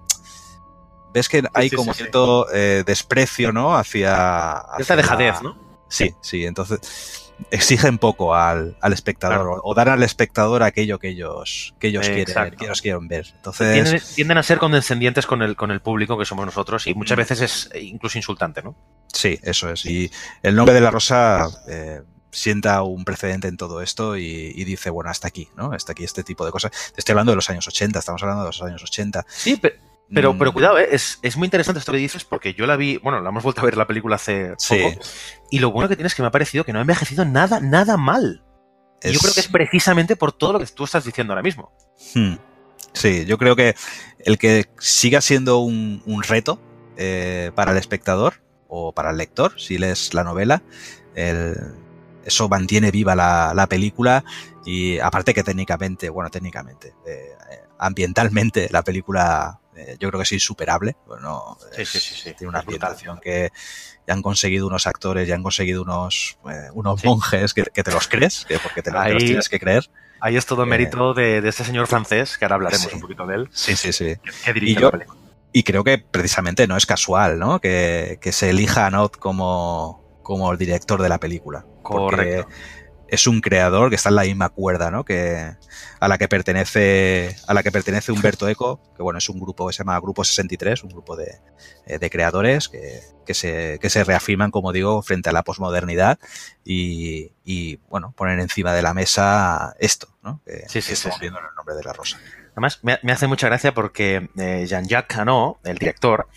ves 1.13 1.30
que 1.30 1.44
hay 1.53 1.70
sí, 1.70 1.75
como 1.75 1.94
sí, 1.94 1.98
sí. 1.98 2.03
cierto 2.03 2.48
eh, 2.53 2.84
desprecio, 2.86 3.51
¿no? 3.51 3.75
Hacia, 3.75 4.12
Esta 4.80 4.94
hacia 4.94 4.96
dejadez, 4.96 5.36
la- 5.36 5.41
¿no? 5.41 5.58
Sí, 5.88 6.15
sí, 6.22 6.46
entonces 6.46 6.80
exigen 7.50 7.98
poco 7.98 8.36
al, 8.36 8.77
al 8.82 8.94
espectador 8.94 9.38
Claro. 9.38 9.53
o, 9.63 9.72
o 9.72 9.74
dan 9.74 9.89
al 9.89 10.03
espectador 10.03 10.62
aquello 10.63 11.00
que 11.00 11.10
ellos, 11.10 11.74
que 11.80 11.88
ellos 11.88 12.08
quieren, 12.08 12.51
que 12.56 12.65
ellos 12.65 12.82
quieren 12.82 13.08
ver. 13.08 13.25
Entonces, 13.36 13.74
Tienden, 13.74 14.01
tienden 14.15 14.38
a 14.38 14.44
ser 14.44 14.58
condescendientes 14.60 15.25
con 15.25 15.41
el, 15.41 15.56
con 15.56 15.72
el 15.72 15.82
público 15.82 16.18
que 16.20 16.25
somos 16.25 16.46
nosotros 16.46 16.86
y 16.88 16.94
muchas 16.94 17.18
veces 17.18 17.41
es 17.41 17.70
incluso 17.82 18.18
insultante, 18.18 18.62
¿no? 18.62 18.75
sí, 19.12 19.38
eso 19.41 19.70
es. 19.70 19.86
Y 19.86 20.10
el 20.44 20.56
nombre 20.56 20.74
de 20.75 20.82
la 20.82 20.91
rosa 20.91 21.48
eh, 21.68 22.01
sienta 22.30 22.82
un 22.84 23.03
precedente 23.03 23.48
en 23.50 23.58
todo 23.58 23.82
esto 23.82 24.15
y, 24.18 24.53
y 24.56 24.63
dice, 24.63 24.89
bueno, 24.91 25.10
hasta 25.10 25.27
aquí, 25.27 25.50
¿no? 25.58 25.74
Hasta 25.74 25.91
aquí 25.91 26.03
este 26.06 26.24
tipo 26.24 26.46
de 26.46 26.51
cosas. 26.51 26.72
Te 26.94 27.01
estoy 27.01 27.12
hablando 27.13 27.32
de 27.34 27.36
los 27.38 27.50
años 27.50 27.68
80, 27.68 28.00
estamos 28.00 28.22
hablando 28.24 28.44
de 28.44 28.50
los 28.50 28.62
años 28.62 28.82
80. 28.84 29.25
Sí, 29.27 29.58
pe- 29.58 29.77
Pero, 30.13 30.34
Mm, 30.34 30.38
pero 30.39 30.53
cuidado, 30.53 30.77
¿eh? 30.80 30.89
es, 30.91 31.20
es 31.22 31.38
muy 31.38 31.46
interesante 31.46 31.80
esto 31.80 31.91
que 31.91 31.98
dices 31.98 32.25
porque 32.25 32.53
yo 32.53 32.65
la 32.65 32.75
vi, 32.75 32.98
bueno, 32.98 33.22
la 33.22 33.30
hemos 33.30 33.44
vuelto 33.44 33.62
a 33.62 33.65
ver 33.65 33.77
la 33.77 33.88
película 33.88 34.15
hace 34.18 34.53
Sí. 34.58 34.80
poco. 34.82 35.00
Y 35.50 35.60
lo 35.60 35.72
bueno 35.72 35.88
que 35.89 35.96
tiene 35.96 36.08
es 36.08 36.15
que 36.15 36.22
me 36.22 36.27
ha 36.27 36.32
parecido 36.32 36.63
que 36.65 36.74
no 36.74 36.80
ha 36.80 36.82
envejecido 36.82 37.24
nada, 37.25 37.60
nada 37.60 37.96
mal. 37.98 38.44
Y 39.03 39.12
yo 39.12 39.20
creo 39.20 39.34
que 39.34 39.39
es 39.39 39.48
precisamente 39.48 40.15
por 40.15 40.32
todo 40.32 40.53
lo 40.53 40.60
que 40.60 40.65
tú 40.68 40.84
estás 40.84 41.06
diciendo 41.06 41.34
ahora 41.34 41.41
mismo. 41.44 41.72
Hmm. 42.13 42.36
Sí, 42.94 43.25
yo 43.25 43.38
creo 43.38 43.56
que 43.56 43.74
el 44.20 44.38
que 44.38 44.65
siga 44.80 45.22
siendo 45.22 45.60
un, 45.60 46.03
un 46.06 46.24
reto 46.24 46.60
eh, 46.98 47.51
para 47.56 47.72
el 47.72 47.77
espectador 47.77 48.36
o 48.68 48.91
para 48.91 49.12
el 49.12 49.18
lector, 49.18 49.60
si 49.60 49.77
lees 49.77 50.13
la 50.13 50.24
novela, 50.25 50.62
el- 51.15 51.56
eso 52.25 52.48
mantiene 52.50 52.91
viva 52.91 53.15
la, 53.15 53.53
la 53.56 53.65
película 53.68 54.24
y 54.65 55.00
aparte 55.00 55.34
que 55.34 55.41
técnicamente, 55.44 56.10
bueno, 56.10 56.30
técnicamente, 56.30 56.94
eh, 57.08 57.32
ambientalmente 57.80 58.68
la 58.72 58.84
película 58.84 59.61
eh, 59.75 59.96
yo 60.00 60.10
creo 60.10 60.20
que 60.20 60.24
es 60.24 60.32
insuperable. 60.32 60.96
Bueno, 61.08 61.58
Sí, 61.75 61.86
sí, 61.86 62.00
sí. 62.00 62.34
Tiene 62.34 62.50
una 62.50 62.60
ambientación 62.60 63.20
que 63.20 63.51
ya 64.08 64.13
han 64.13 64.22
conseguido 64.22 64.68
unos 64.68 64.88
actores, 64.88 65.28
ya 65.28 65.36
han 65.36 65.44
conseguido 65.44 65.82
unos, 65.84 66.38
eh, 66.50 66.70
unos 66.74 67.04
monjes 67.06 67.54
que, 67.54 67.63
que 67.63 67.84
te 67.84 67.92
los 67.92 68.08
crees, 68.08 68.46
que 68.46 68.60
porque 68.60 68.82
te, 68.82 68.92
los- 68.92 69.04
te 69.04 69.13
los 69.13 69.22
Ahí- 69.22 69.28
tienes 69.28 69.50
que 69.50 69.60
creer. 69.60 69.90
Ahí 70.20 70.38
es 70.38 70.46
todo 70.46 70.63
Eh, 70.63 70.68
mérito 70.68 71.13
de, 71.16 71.42
de 71.42 71.50
este 71.50 71.63
señor 71.63 71.88
francés, 71.88 72.38
que 72.38 72.46
ahora 72.46 72.56
hablaremos 72.56 72.94
un 72.94 73.00
poquito 73.01 73.25
de 73.25 73.36
él, 73.36 73.50
Sí, 73.51 73.75
sí, 73.75 73.92
sí. 73.92 74.16
que, 74.24 74.32
que 74.46 74.54
dirige 74.54 74.72
Y 74.74 74.75
yo- 74.75 74.88
la 74.88 74.92
película. 74.92 75.20
Y 75.54 75.63
creo 75.63 75.84
que 75.84 75.98
precisamente 75.98 76.66
no 76.68 76.78
es 76.78 76.86
casual, 76.86 77.38
¿no? 77.40 77.60
Que, 77.60 78.20
que 78.22 78.32
se 78.32 78.51
elija 78.51 78.86
a 78.86 78.90
Not 78.92 79.18
como, 79.18 80.20
como 80.24 80.51
el 80.51 80.58
director 80.58 81.01
de 81.01 81.10
la 81.10 81.18
película. 81.20 81.66
Porque 81.84 82.44
Correcto. 82.44 82.48
Es 83.12 83.27
un 83.27 83.41
creador 83.41 83.89
que 83.89 83.98
está 83.98 84.08
en 84.08 84.15
la 84.15 84.24
misma 84.24 84.48
cuerda, 84.50 84.89
¿no? 84.89 85.03
Que, 85.03 85.53
a 86.00 86.08
la 86.08 86.18
que 86.18 86.30
pertenece, 86.30 87.36
a 87.46 87.53
la 87.53 87.62
que 87.62 87.70
pertenece 87.70 88.13
Humberto 88.13 88.48
Eco, 88.48 88.82
que 88.96 89.03
bueno, 89.03 89.18
es 89.18 89.27
un 89.27 89.38
grupo 89.38 89.68
que 89.68 89.74
se 89.74 89.80
llama 89.80 90.00
Grupo 90.00 90.24
63, 90.24 90.82
un 90.84 90.91
grupo 90.91 91.18
de, 91.18 91.39
eh, 91.86 92.00
de 92.00 92.10
creadores 92.10 92.70
que, 92.70 93.01
que 93.25 93.34
se, 93.34 93.80
que 93.82 93.89
se 93.89 94.06
reafirman, 94.06 94.50
como 94.50 94.72
digo, 94.72 95.01
frente 95.01 95.30
a 95.30 95.34
la 95.34 95.44
posmodernidad 95.44 96.20
y, 96.63 97.34
y, 97.44 97.75
bueno, 97.89 98.13
ponen 98.15 98.39
encima 98.39 98.74
de 98.74 98.82
la 98.82 98.94
mesa 98.94 99.75
esto, 99.80 100.08
¿no? 100.24 100.41
Que, 100.46 100.63
Sí, 100.70 100.82
sí, 100.82 100.88
que 100.88 100.94
estamos 100.94 101.18
sí. 101.18 101.22
viendo 101.22 101.39
en 101.39 101.46
el 101.48 101.56
nombre 101.56 101.75
de 101.75 101.84
la 101.84 101.91
rosa. 101.91 102.18
Además, 102.53 102.80
me, 102.82 102.98
me 103.03 103.12
hace 103.12 103.27
mucha 103.27 103.48
gracia 103.48 103.74
porque 103.74 104.30
eh, 104.38 104.65
Jean-Jacques 104.68 105.18
Hano, 105.18 105.60
el 105.65 105.77
director, 105.77 106.30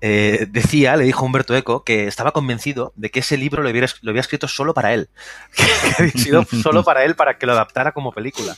eh, 0.00 0.46
decía, 0.48 0.96
le 0.96 1.04
dijo 1.04 1.24
Humberto 1.24 1.54
Eco, 1.54 1.84
que 1.84 2.06
estaba 2.06 2.32
convencido 2.32 2.92
de 2.96 3.10
que 3.10 3.20
ese 3.20 3.36
libro 3.36 3.62
lo, 3.62 3.68
había 3.68 4.20
escrito 4.20 4.48
solo 4.48 4.74
para 4.74 4.94
él. 4.94 5.08
Que 5.56 6.02
había 6.02 6.12
sido 6.12 6.44
solo 6.62 6.84
para 6.84 7.04
él 7.04 7.14
para 7.16 7.38
que 7.38 7.46
lo 7.46 7.52
adaptara 7.52 7.92
como 7.92 8.12
película. 8.12 8.56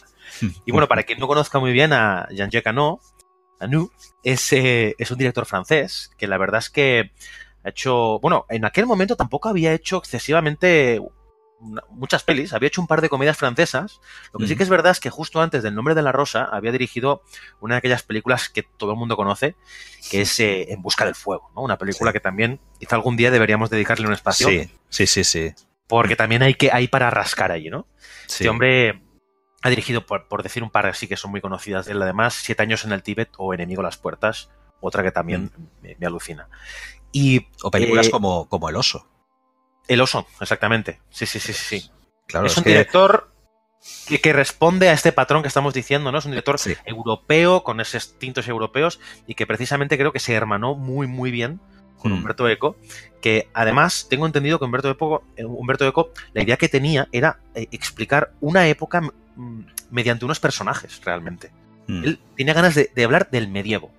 Y 0.65 0.73
bueno, 0.73 0.89
para 0.89 1.03
quien 1.03 1.19
no 1.19 1.27
conozca 1.27 1.59
muy 1.59 1.73
bien 1.73 1.93
a 1.93 2.29
Jean-Jacques 2.31 2.67
Hano, 2.67 3.01
Hanu, 3.61 3.91
es, 4.25 4.53
eh, 4.53 4.95
es 4.99 5.11
un 5.11 5.19
director 5.19 5.47
francés 5.47 6.11
que 6.19 6.27
la 6.27 6.39
verdad 6.39 6.59
es 6.59 6.71
que 6.71 7.13
ha 7.65 7.69
hecho, 7.69 8.19
bueno, 8.21 8.45
en 8.49 8.65
aquel 8.65 8.87
momento 8.87 9.17
tampoco 9.17 9.49
había 9.49 9.73
hecho 9.73 9.99
excesivamente 9.99 11.01
una- 11.63 11.83
muchas 11.91 12.23
pelis, 12.25 12.53
había 12.53 12.67
hecho 12.67 12.81
un 12.81 12.87
par 12.87 13.01
de 13.01 13.09
comedias 13.09 13.37
francesas. 13.37 14.01
Lo 14.33 14.41
que 14.41 14.47
sí 14.49 14.55
Mm. 14.55 14.57
que 14.59 14.63
es 14.65 14.69
verdad 14.69 14.93
es 14.93 15.01
que 15.01 15.11
justo 15.11 15.41
antes 15.41 15.63
del 15.63 15.75
nombre 15.75 15.95
de 15.95 16.03
la 16.03 16.13
rosa 16.13 16.45
había 16.45 16.73
dirigido 16.73 17.23
una 17.61 17.77
de 17.77 17.79
aquellas 17.79 18.03
películas 18.03 18.49
que 18.49 18.63
todo 18.63 18.91
el 18.93 18.99
mundo 18.99 19.17
conoce, 19.17 19.57
que 20.11 20.23
es 20.23 20.41
eh, 20.41 20.73
En 20.73 20.83
busca 20.83 21.05
del 21.05 21.15
fuego, 21.15 21.51
¿no? 21.55 21.63
Una 21.63 21.79
película 21.79 22.11
Sí. 22.11 22.15
que 22.15 22.21
también 22.21 22.61
quizá 22.79 22.97
algún 22.97 23.17
día 23.17 23.31
deberíamos 23.31 23.71
dedicarle 23.71 24.07
un 24.07 24.13
espacio, 24.13 24.49
Sí, 24.49 24.69
sí, 24.89 25.07
sí, 25.07 25.25
sí. 25.25 25.53
porque 25.87 26.17
también 26.17 26.43
hay 26.43 26.55
que 26.55 26.71
hay 26.73 26.89
para 26.89 27.09
rascar 27.11 27.53
allí, 27.53 27.71
¿no? 27.71 27.87
sí. 28.27 28.45
Este 28.45 28.49
hombre 28.49 29.03
ha 29.63 29.69
dirigido, 29.71 30.05
por, 30.07 30.27
por 30.27 30.43
decir 30.43 30.63
un 30.65 30.71
par 30.71 30.87
así 30.87 31.07
que 31.07 31.17
son 31.17 31.31
muy 31.31 31.41
conocidas 31.41 31.87
él, 31.87 32.03
además, 32.03 32.35
Siete 32.35 32.63
años 32.63 32.85
en 32.85 32.91
el 32.93 33.03
Tíbet 33.05 33.31
o 33.39 33.55
Enemigo 33.55 33.81
a 33.81 33.85
las 33.85 33.97
puertas, 33.97 34.51
otra 34.81 35.05
que 35.05 35.13
también 35.13 35.53
me, 35.81 35.97
me 36.01 36.07
alucina. 36.07 36.49
Y 37.13 37.47
O 37.63 37.71
películas 37.71 38.09
eh, 38.09 38.11
como, 38.11 38.49
como 38.49 38.69
El 38.69 38.75
Oso. 38.77 39.07
El 39.89 40.01
Oso, 40.01 40.27
exactamente. 40.41 41.01
Sí, 41.11 41.27
sí, 41.27 41.39
sí, 41.41 41.53
sí. 41.53 41.91
Claro, 42.27 42.47
es 42.47 42.53
es 42.53 42.59
un 42.59 42.65
que- 42.65 42.71
director 42.71 43.31
que, 44.07 44.21
que 44.21 44.33
responde 44.33 44.89
a 44.89 44.93
este 44.93 45.11
patrón 45.13 45.43
que 45.43 45.49
estamos 45.49 45.75
diciendo, 45.75 46.13
¿no? 46.13 46.19
Es 46.19 46.25
un 46.25 46.31
director 46.31 46.59
Sí. 46.59 46.75
europeo, 46.85 47.65
con 47.65 47.81
esos 47.81 48.17
tintos 48.19 48.47
europeos, 48.49 49.01
y 49.27 49.35
que 49.35 49.47
precisamente 49.47 49.99
creo 49.99 50.13
que 50.13 50.21
se 50.21 50.35
hermanó 50.35 50.75
muy, 50.77 51.07
muy 51.09 51.31
bien 51.33 51.61
con 51.99 52.13
Mm. 52.13 52.15
Humberto 52.17 52.49
Eco, 52.49 52.77
que 53.21 53.49
además 53.55 54.07
tengo 54.09 54.27
entendido 54.27 54.59
que 54.59 54.65
Humberto 54.65 54.91
Eco, 54.91 55.23
eh, 55.37 55.45
Humberto 55.45 55.87
Eco 55.87 56.11
la 56.33 56.43
idea 56.43 56.57
que 56.57 56.69
tenía 56.69 57.09
era 57.13 57.39
eh, 57.55 57.69
explicar 57.73 58.33
una 58.41 58.67
época 58.69 59.01
mm, 59.37 59.61
mediante 59.91 60.25
unos 60.25 60.41
personajes, 60.41 61.01
realmente. 61.05 61.51
Mm, 61.89 62.05
Él 62.05 62.21
tenía 62.37 62.55
ganas 62.55 62.75
de, 62.75 62.91
de 62.95 63.05
hablar 63.05 63.31
del 63.31 63.49
medievo. 63.49 63.91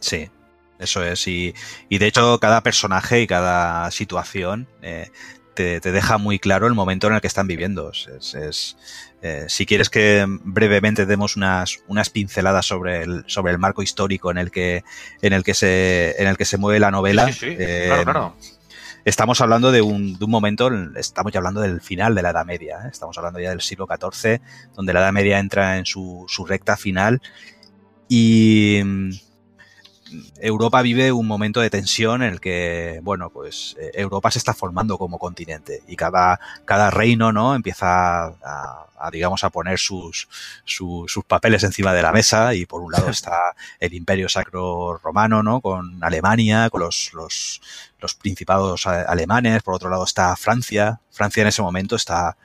Sí, 0.00 0.30
eso 0.78 1.04
es. 1.04 1.26
Y, 1.26 1.54
y 1.88 1.98
de 1.98 2.06
hecho, 2.06 2.38
cada 2.40 2.62
personaje 2.62 3.22
y 3.22 3.26
cada 3.26 3.90
situación 3.90 4.68
eh, 4.82 5.10
te, 5.54 5.80
te 5.80 5.92
deja 5.92 6.18
muy 6.18 6.38
claro 6.38 6.66
el 6.66 6.74
momento 6.74 7.06
en 7.06 7.14
el 7.14 7.20
que 7.20 7.26
están 7.26 7.46
viviendo. 7.46 7.90
Es, 7.90 8.34
es, 8.34 8.76
eh, 9.22 9.46
si 9.48 9.66
quieres 9.66 9.88
que 9.88 10.24
brevemente 10.28 11.06
demos 11.06 11.36
unas, 11.36 11.78
unas 11.86 12.10
pinceladas 12.10 12.66
sobre 12.66 13.02
el, 13.02 13.24
sobre 13.26 13.52
el 13.52 13.58
marco 13.58 13.82
histórico 13.82 14.30
en 14.30 14.38
el 14.38 14.50
que, 14.50 14.84
en 15.22 15.32
el 15.32 15.42
que 15.42 15.54
se, 15.54 16.14
en 16.20 16.28
el 16.28 16.36
que 16.36 16.44
se 16.44 16.58
mueve 16.58 16.80
la 16.80 16.90
novela. 16.90 17.26
Sí, 17.28 17.32
sí, 17.32 17.46
sí. 17.50 17.56
eh, 17.58 17.84
claro, 17.86 18.04
claro. 18.04 18.36
Estamos 19.04 19.42
hablando 19.42 19.70
de 19.70 19.82
un, 19.82 20.18
de 20.18 20.24
un 20.24 20.30
momento, 20.30 20.70
estamos 20.96 21.30
ya 21.30 21.38
hablando 21.38 21.60
del 21.60 21.82
final 21.82 22.14
de 22.14 22.22
la 22.22 22.30
Edad 22.30 22.46
Media, 22.46 22.88
estamos 22.90 23.16
hablando 23.18 23.38
ya 23.38 23.50
del 23.50 23.60
siglo 23.60 23.86
XIV, 23.86 24.40
donde 24.74 24.94
la 24.94 25.00
Edad 25.00 25.12
Media 25.12 25.38
entra 25.38 25.76
en 25.76 25.84
su, 25.84 26.24
su 26.26 26.46
recta 26.46 26.78
final 26.78 27.20
y 28.08 28.80
Europa 30.40 30.82
vive 30.82 31.12
un 31.12 31.26
momento 31.26 31.60
de 31.60 31.70
tensión 31.70 32.22
en 32.22 32.32
el 32.32 32.40
que, 32.40 33.00
bueno, 33.02 33.30
pues 33.30 33.76
eh, 33.80 33.90
Europa 33.94 34.30
se 34.30 34.38
está 34.38 34.54
formando 34.54 34.98
como 34.98 35.18
continente 35.18 35.82
y 35.86 35.96
cada, 35.96 36.40
cada 36.64 36.90
reino, 36.90 37.32
¿no? 37.32 37.54
Empieza 37.54 38.26
a, 38.26 38.86
a, 38.98 39.10
digamos, 39.10 39.44
a 39.44 39.50
poner 39.50 39.78
sus, 39.78 40.28
su- 40.64 41.04
sus 41.08 41.24
papeles 41.24 41.62
encima 41.64 41.92
de 41.92 42.02
la 42.02 42.12
mesa 42.12 42.54
y 42.54 42.66
por 42.66 42.80
un 42.82 42.92
lado 42.92 43.08
está 43.10 43.54
el 43.80 43.94
Imperio 43.94 44.28
Sacro 44.28 44.98
Romano, 44.98 45.42
¿no? 45.42 45.60
Con 45.60 46.02
Alemania, 46.02 46.70
con 46.70 46.80
los, 46.80 47.10
los, 47.14 47.60
los 48.00 48.14
principados 48.14 48.86
alemanes, 48.86 49.62
por 49.62 49.74
otro 49.74 49.90
lado 49.90 50.04
está 50.04 50.34
Francia. 50.36 51.00
Francia 51.10 51.42
en 51.42 51.48
ese 51.48 51.62
momento 51.62 51.96
está, 51.96 52.36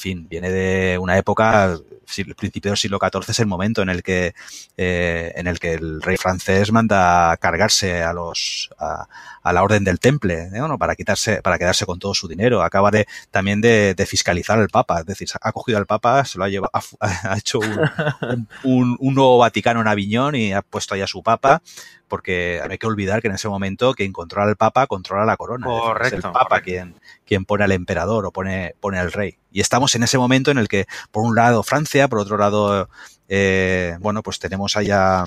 fin, 0.00 0.26
viene 0.28 0.50
de 0.50 0.98
una 0.98 1.16
época, 1.16 1.74
el 2.16 2.34
principio 2.34 2.72
del 2.72 2.76
siglo 2.78 2.98
XIV 3.00 3.30
es 3.30 3.38
el 3.38 3.46
momento 3.46 3.82
en 3.82 3.88
el 3.88 4.02
que, 4.02 4.34
eh, 4.76 5.32
en 5.36 5.46
el 5.46 5.60
que 5.60 5.74
el 5.74 6.02
rey 6.02 6.16
francés 6.16 6.72
manda 6.72 7.36
cargarse 7.36 8.02
a 8.02 8.12
los, 8.12 8.70
a, 8.80 9.06
a 9.42 9.52
la 9.52 9.62
orden 9.62 9.84
del 9.84 10.00
temple, 10.00 10.48
¿eh? 10.52 10.58
¿no? 10.58 10.76
para 10.78 10.96
quitarse, 10.96 11.40
para 11.42 11.56
quedarse 11.58 11.86
con 11.86 11.98
todo 12.00 12.12
su 12.14 12.26
dinero. 12.26 12.62
Acaba 12.62 12.90
de, 12.90 13.06
también 13.30 13.60
de, 13.60 13.94
de 13.94 14.06
fiscalizar 14.06 14.58
al 14.58 14.68
Papa, 14.70 15.00
es 15.00 15.06
decir, 15.06 15.28
ha 15.40 15.52
cogido 15.52 15.78
al 15.78 15.86
Papa, 15.86 16.24
se 16.24 16.38
lo 16.38 16.44
ha 16.44 16.48
llevado, 16.48 16.72
ha, 17.00 17.36
hecho 17.38 17.60
un, 17.60 17.78
un, 18.22 18.48
un- 18.64 18.96
un 18.98 19.14
nuevo 19.14 19.38
Vaticano 19.38 19.80
en 19.80 19.86
Aviñón 19.88 20.34
y 20.34 20.52
ha 20.52 20.62
puesto 20.62 20.94
ahí 20.94 21.02
a 21.02 21.06
su 21.06 21.22
Papa, 21.22 21.62
porque 22.08 22.60
no 22.66 22.72
hay 22.72 22.78
que 22.78 22.86
olvidar 22.88 23.22
que 23.22 23.28
en 23.28 23.34
ese 23.34 23.48
momento 23.48 23.94
quien 23.94 24.12
controla 24.12 24.48
al 24.48 24.56
Papa 24.56 24.88
controla 24.88 25.24
la 25.24 25.36
corona. 25.36 25.66
es 25.68 25.72
decir, 25.72 25.84
es 25.84 25.86
Correcto, 25.86 26.16
el 26.16 26.22
Papa 26.32 26.48
correcto. 26.48 26.64
quien, 26.64 26.94
quien 27.24 27.44
pone 27.44 27.62
al 27.64 27.70
emperador 27.72 28.26
o 28.26 28.32
pone, 28.32 28.74
pone 28.80 28.98
al 28.98 29.12
rey. 29.12 29.36
Y 29.50 29.60
estamos 29.60 29.94
en 29.94 30.02
ese 30.02 30.18
momento 30.18 30.50
en 30.50 30.58
el 30.58 30.68
que, 30.68 30.86
por 31.10 31.24
un 31.24 31.34
lado, 31.34 31.62
Francia, 31.62 32.08
por 32.08 32.18
otro 32.18 32.36
lado, 32.36 32.88
eh, 33.28 33.96
bueno, 34.00 34.22
pues 34.22 34.38
tenemos 34.38 34.76
allá 34.76 35.24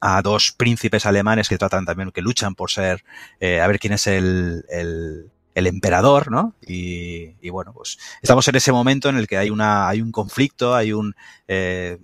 a 0.00 0.22
dos 0.22 0.52
príncipes 0.52 1.06
alemanes 1.06 1.48
que 1.48 1.58
tratan 1.58 1.84
también, 1.84 2.10
que 2.12 2.22
luchan 2.22 2.54
por 2.54 2.70
ser, 2.70 3.04
eh, 3.40 3.60
a 3.60 3.66
ver 3.66 3.78
quién 3.78 3.92
es 3.92 4.06
el, 4.06 4.64
el, 4.68 5.30
el 5.54 5.66
emperador, 5.66 6.30
¿no? 6.30 6.54
Y, 6.66 7.34
y, 7.40 7.50
bueno, 7.50 7.72
pues 7.72 7.98
estamos 8.22 8.46
en 8.48 8.56
ese 8.56 8.72
momento 8.72 9.08
en 9.08 9.16
el 9.16 9.26
que 9.26 9.38
hay 9.38 9.50
una, 9.50 9.88
hay 9.88 10.00
un 10.00 10.12
conflicto, 10.12 10.74
hay 10.74 10.92
un, 10.92 11.14
eh, 11.48 11.98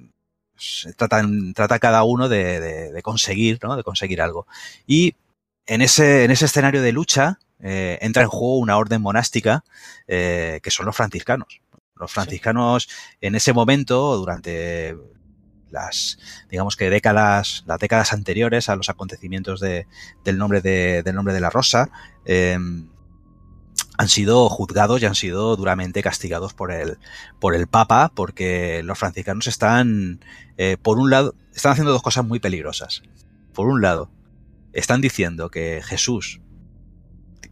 tratan, 0.97 1.55
trata 1.55 1.79
cada 1.79 2.03
uno 2.05 2.29
de, 2.29 2.61
de, 2.61 2.93
de, 2.93 3.03
conseguir, 3.03 3.59
¿no? 3.63 3.77
De 3.77 3.85
conseguir 3.85 4.21
algo. 4.21 4.47
Y 4.87 5.15
en 5.67 5.83
ese, 5.83 6.25
en 6.25 6.31
ese 6.31 6.47
escenario 6.47 6.83
de 6.83 6.93
lucha, 6.93 7.39
eh, 7.65 7.99
entra 8.01 8.23
en 8.23 8.29
juego 8.29 8.59
una 8.59 8.77
orden 8.77 9.03
monástica, 9.03 9.65
eh, 10.07 10.61
que 10.63 10.71
son 10.71 10.87
los 10.87 10.95
franciscanos. 10.95 11.61
Los 11.97 12.13
franciscanos 12.13 12.85
sí. 12.85 13.17
en 13.23 13.35
ese 13.35 13.53
momento, 13.53 14.17
durante 14.17 14.97
las, 15.71 16.19
digamos 16.51 16.77
que 16.77 16.91
décadas, 16.91 17.65
las 17.67 17.81
décadas 17.81 18.13
anteriores 18.13 18.69
a 18.69 18.77
los 18.77 18.89
acontecimientos 18.91 19.61
de, 19.61 19.87
del, 20.25 20.39
nombre 20.39 20.61
de, 20.61 21.03
del 21.03 21.15
nombre 21.15 21.35
de 21.35 21.41
la 21.41 21.51
rosa, 21.51 21.91
eh, 22.27 22.59
han 23.97 24.09
sido 24.09 24.49
juzgados 24.49 25.01
y 25.01 25.07
han 25.07 25.15
sido 25.15 25.57
duramente 25.57 26.03
castigados 26.03 26.55
por 26.55 26.73
el, 26.73 26.99
por 27.41 27.55
el 27.55 27.67
Papa, 27.67 28.13
porque 28.15 28.83
los 28.83 28.99
franciscanos 28.99 29.47
están, 29.47 30.21
eh, 30.57 30.77
por 30.81 30.99
un 30.99 31.11
lado, 31.11 31.35
están 31.55 31.73
haciendo 31.73 31.93
dos 31.93 32.03
cosas 32.03 32.25
muy 32.25 32.41
peligrosas. 32.41 33.03
Por 33.53 33.69
un 33.69 33.81
lado, 33.81 34.11
están 34.73 35.01
diciendo 35.01 35.51
que 35.51 35.81
Jesús, 35.85 36.41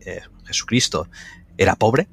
eh, 0.00 0.22
Jesucristo, 0.46 1.08
era 1.58 1.74
pobre, 1.76 2.08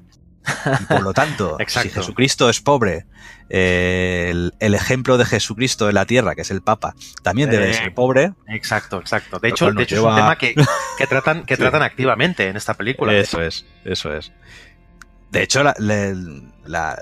Y 0.80 0.84
por 0.84 1.02
lo 1.02 1.12
tanto, 1.12 1.56
si. 1.66 1.88
Jesucristo 1.90 2.48
es 2.48 2.60
pobre, 2.60 3.06
eh, 3.48 4.28
el, 4.30 4.54
el 4.60 4.74
ejemplo 4.74 5.18
de 5.18 5.24
Jesucristo 5.24 5.88
en 5.88 5.94
la 5.96 6.06
tierra, 6.06 6.34
que 6.34 6.42
es 6.42 6.50
el 6.50 6.62
Papa, 6.62 6.94
también 7.22 7.50
debe 7.50 7.64
de 7.66 7.70
Eh, 7.72 7.74
ser 7.74 7.94
pobre. 7.94 8.32
Exacto, 8.48 8.98
exacto. 9.00 9.38
De 9.38 9.48
hecho, 9.48 9.70
de 9.72 9.82
hecho 9.82 9.96
es 9.96 10.02
un 10.02 10.14
tema 10.14 10.36
que, 10.38 10.54
que 10.98 11.06
tratan, 11.06 11.44
que 11.44 11.56
Sí. 11.56 11.60
tratan 11.62 11.82
activamente 11.82 12.48
en 12.48 12.56
esta 12.56 12.74
película. 12.74 13.12
Eso 13.12 13.42
es, 13.42 13.66
eso 13.84 14.14
es. 14.14 14.32
De 15.30 15.42
hecho, 15.44 15.62
la, 15.62 15.74
la- 15.78 16.12
la- 16.64 16.98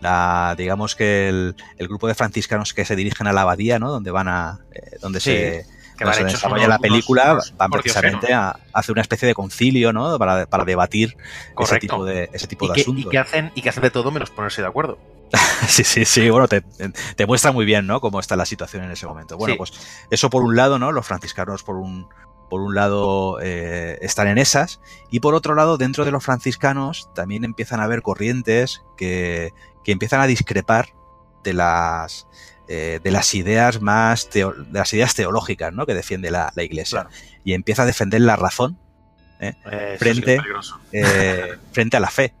la- 0.00 0.54
digamos 0.56 0.94
que 0.96 1.28
el, 1.28 1.54
el 1.76 1.88
grupo 1.88 2.08
de 2.08 2.14
franciscanos 2.14 2.72
que 2.72 2.84
se 2.86 2.96
dirigen 2.96 3.26
a 3.26 3.32
la 3.32 3.42
abadía, 3.42 3.78
¿no? 3.78 3.90
Donde 3.90 4.10
van 4.10 4.28
a, 4.28 4.60
eh, 4.72 4.96
donde 5.02 5.20
Sí, 5.20 5.30
se, 5.30 5.66
van 6.04 6.14
se 6.14 6.24
desarrolla 6.24 6.64
unos- 6.66 6.68
la 6.68 6.78
película, 6.78 7.32
unos- 7.34 7.54
van 7.56 7.70
precisamente 7.70 8.32
a, 8.32 8.48
a 8.50 8.58
hacer 8.72 8.92
una 8.92 9.02
especie 9.02 9.26
de 9.28 9.34
concilio, 9.34 9.92
¿no? 9.92 10.18
Para, 10.18 10.46
para 10.46 10.64
debatir 10.64 11.16
ese 11.58 11.78
tipo 11.78 12.04
de, 12.04 12.30
ese 12.32 12.46
tipo 12.46 12.64
Y 12.66 12.68
de 12.68 12.74
que, 12.74 12.80
y 12.80 12.82
asuntos. 12.82 13.10
que 13.10 13.18
hacen, 13.18 13.52
y 13.54 13.62
que 13.62 13.68
hacen 13.68 13.82
de 13.82 13.90
todo 13.90 14.10
menos 14.10 14.30
ponerse 14.30 14.62
de 14.62 14.68
acuerdo. 14.68 14.98
Sí, 15.68 15.84
sí, 15.84 16.04
sí, 16.04 16.28
bueno, 16.30 16.48
te, 16.48 16.62
te 16.62 17.26
muestra 17.26 17.52
muy 17.52 17.64
bien, 17.64 17.86
¿no? 17.86 18.00
Cómo 18.00 18.18
está 18.18 18.34
la 18.34 18.46
situación 18.46 18.82
en 18.84 18.90
ese 18.90 19.06
momento. 19.06 19.36
Bueno, 19.36 19.54
Sí. 19.54 19.58
pues 19.58 19.72
eso 20.10 20.28
por 20.30 20.42
un 20.42 20.56
lado, 20.56 20.78
¿no? 20.78 20.90
Los 20.90 21.06
franciscanos 21.06 21.62
por 21.62 21.76
un, 21.76 22.08
por 22.48 22.60
un 22.62 22.74
lado 22.74 23.38
eh, 23.40 23.98
están 24.00 24.26
en 24.26 24.38
esas 24.38 24.80
y 25.10 25.20
por 25.20 25.34
otro 25.34 25.54
lado, 25.54 25.76
dentro 25.76 26.04
de 26.04 26.10
los 26.10 26.24
franciscanos 26.24 27.08
también 27.14 27.44
empiezan 27.44 27.78
a 27.80 27.84
haber 27.84 28.02
corrientes 28.02 28.82
que, 28.96 29.52
que 29.84 29.92
empiezan 29.92 30.20
a 30.20 30.26
discrepar 30.26 30.88
de 31.44 31.52
las 31.52 32.26
eh, 32.72 33.00
de 33.02 33.10
las 33.10 33.34
ideas 33.34 33.80
más 33.82 34.30
teo- 34.30 34.54
de 34.54 34.78
las 34.78 34.92
ideas 34.94 35.14
teológicas, 35.14 35.72
¿no? 35.74 35.84
Que 35.86 35.94
defiende 35.94 36.30
la, 36.30 36.52
la 36.54 36.62
Iglesia 36.62 37.02
Claro. 37.02 37.16
y 37.44 37.52
empieza 37.54 37.82
a 37.82 37.86
defender 37.86 38.20
la 38.22 38.36
razón 38.36 38.78
Eh, 39.40 39.54
es 39.92 39.98
Frente- 39.98 40.38
eh, 40.92 41.54
frente 41.72 41.96
a 41.96 42.00
la 42.00 42.10
fe, 42.10 42.32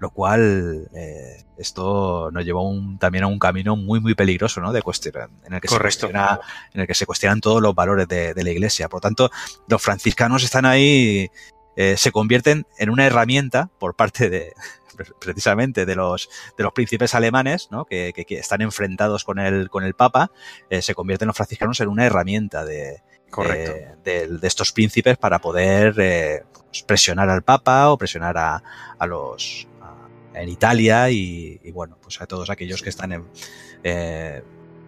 lo 0.00 0.10
cual 0.10 0.88
eh, 0.94 1.44
esto 1.56 2.30
nos 2.32 2.44
llevó 2.44 2.68
un- 2.68 2.98
también 2.98 3.24
a 3.24 3.28
un 3.28 3.38
camino 3.38 3.76
muy 3.76 4.00
muy 4.00 4.14
peligroso, 4.14 4.60
¿no? 4.60 4.72
De 4.72 4.82
cuestionar, 4.82 5.28
en 5.46 5.54
el 5.54 5.60
que 5.60 5.68
se 5.68 5.78
cuestiona, 5.78 6.40
en 6.74 6.80
el 6.82 6.86
que 6.86 6.94
se 6.94 7.06
cuestionan 7.06 7.40
todos 7.40 7.62
los 7.62 7.74
valores 7.74 8.06
de, 8.08 8.34
de 8.34 8.42
la 8.44 8.50
Iglesia. 8.50 8.88
Por 8.88 8.98
lo 8.98 9.02
tanto, 9.02 9.30
los 9.68 9.80
franciscanos 9.80 10.42
están 10.44 10.66
ahí, 10.66 11.30
eh, 11.76 11.96
se 11.96 12.10
convierten 12.10 12.66
en 12.78 12.90
una 12.90 13.06
herramienta 13.06 13.70
por 13.78 13.94
parte 13.94 14.28
de 14.28 14.52
precisamente 15.20 15.86
de 15.86 15.94
los 15.94 16.28
de 16.56 16.64
los 16.64 16.72
príncipes 16.72 17.14
alemanes, 17.14 17.68
¿no? 17.70 17.84
Que, 17.84 18.12
que- 18.14 18.24
que 18.24 18.38
están 18.38 18.60
enfrentados 18.62 19.24
con 19.24 19.38
el 19.38 19.68
con 19.70 19.84
el 19.84 19.94
Papa, 19.94 20.30
eh, 20.70 20.82
se 20.82 20.94
convierten 20.94 21.28
los 21.28 21.36
franciscanos 21.36 21.80
en 21.80 21.88
una 21.88 22.04
herramienta 22.06 22.64
de, 22.64 23.02
Correcto. 23.30 23.72
eh, 23.72 23.94
de, 24.04 24.38
de 24.38 24.46
estos 24.48 24.72
príncipes 24.72 25.16
para 25.18 25.38
poder 25.40 25.94
eh, 25.98 26.42
pues, 26.70 26.82
presionar 26.82 27.28
al 27.30 27.42
Papa 27.42 27.90
o 27.90 27.98
presionar 27.98 28.36
a, 28.38 28.62
a 28.98 29.06
los 29.06 29.66
a- 29.80 30.08
en 30.40 30.48
Italia 30.48 31.10
y, 31.10 31.60
y, 31.62 31.70
bueno 31.72 31.98
pues 32.02 32.20
a 32.20 32.26
todos 32.26 32.50
aquellos 32.50 32.82
que 32.82 32.90
están 32.90 33.12
en- 33.12 33.28
eh, 33.84 34.42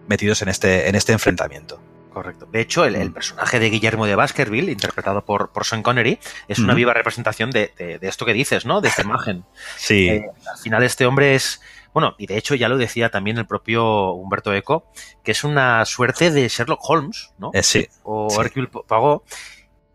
metidos 0.07 0.41
en 0.41 0.49
este 0.49 0.89
en 0.89 0.95
este 0.95 1.13
enfrentamiento. 1.13 1.81
Correcto. 2.13 2.45
De 2.45 2.59
hecho, 2.61 2.83
el, 2.85 2.95
el 2.95 3.09
Mm. 3.09 3.13
personaje 3.13 3.59
de 3.59 3.69
Guillermo 3.69 4.05
de 4.05 4.15
Baskerville, 4.15 4.71
interpretado 4.71 5.23
por, 5.23 5.51
por 5.51 5.65
Sean 5.65 5.81
Connery, 5.81 6.19
es 6.47 6.59
una 6.59 6.73
Ujú. 6.73 6.77
viva 6.77 6.93
representación 6.93 7.51
de, 7.51 7.73
de- 7.77 7.99
de 7.99 8.07
esto 8.09 8.25
que 8.25 8.33
dices, 8.33 8.65
¿no? 8.65 8.81
De 8.81 8.89
esta 8.89 9.01
imagen. 9.03 9.45
Sí, 9.77 10.09
Eh, 10.09 10.25
al 10.51 10.57
final 10.57 10.83
este 10.83 11.05
hombre 11.05 11.35
es, 11.35 11.61
bueno, 11.93 12.15
y 12.17 12.27
de 12.27 12.37
hecho 12.37 12.53
ya 12.55 12.67
lo 12.67 12.77
decía 12.77 13.09
también 13.09 13.37
el 13.37 13.45
propio 13.47 14.11
Humberto 14.11 14.53
Eco, 14.53 14.85
que 15.23 15.31
es 15.31 15.43
una 15.45 15.85
suerte 15.85 16.31
de 16.31 16.47
Sherlock 16.49 16.81
Holmes, 16.83 17.31
¿no? 17.37 17.51
eh, 17.53 17.63
sí, 17.63 17.87
o 18.03 18.29
sí. 18.29 18.41
Hercule 18.41 18.67
Poirot, 18.67 19.23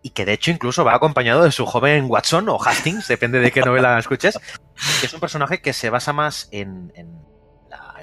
y 0.03 0.11
que 0.11 0.25
de 0.25 0.33
hecho 0.35 0.51
incluso 0.51 0.85
va 0.85 0.95
acompañado 0.95 1.43
de 1.43 1.51
su 1.53 1.67
joven 1.67 2.07
Watson 2.09 2.49
o 2.49 2.59
Hastings, 2.63 3.09
depende 3.09 3.41
de 3.41 3.51
qué 3.51 3.61
novela 3.61 3.99
escuches, 3.99 4.39
que 5.01 5.07
es 5.07 5.13
un 5.13 5.21
personaje 5.21 5.61
que 5.61 5.73
se 5.73 5.91
basa 5.91 6.13
más 6.13 6.49
en, 6.53 6.93
en 6.95 7.11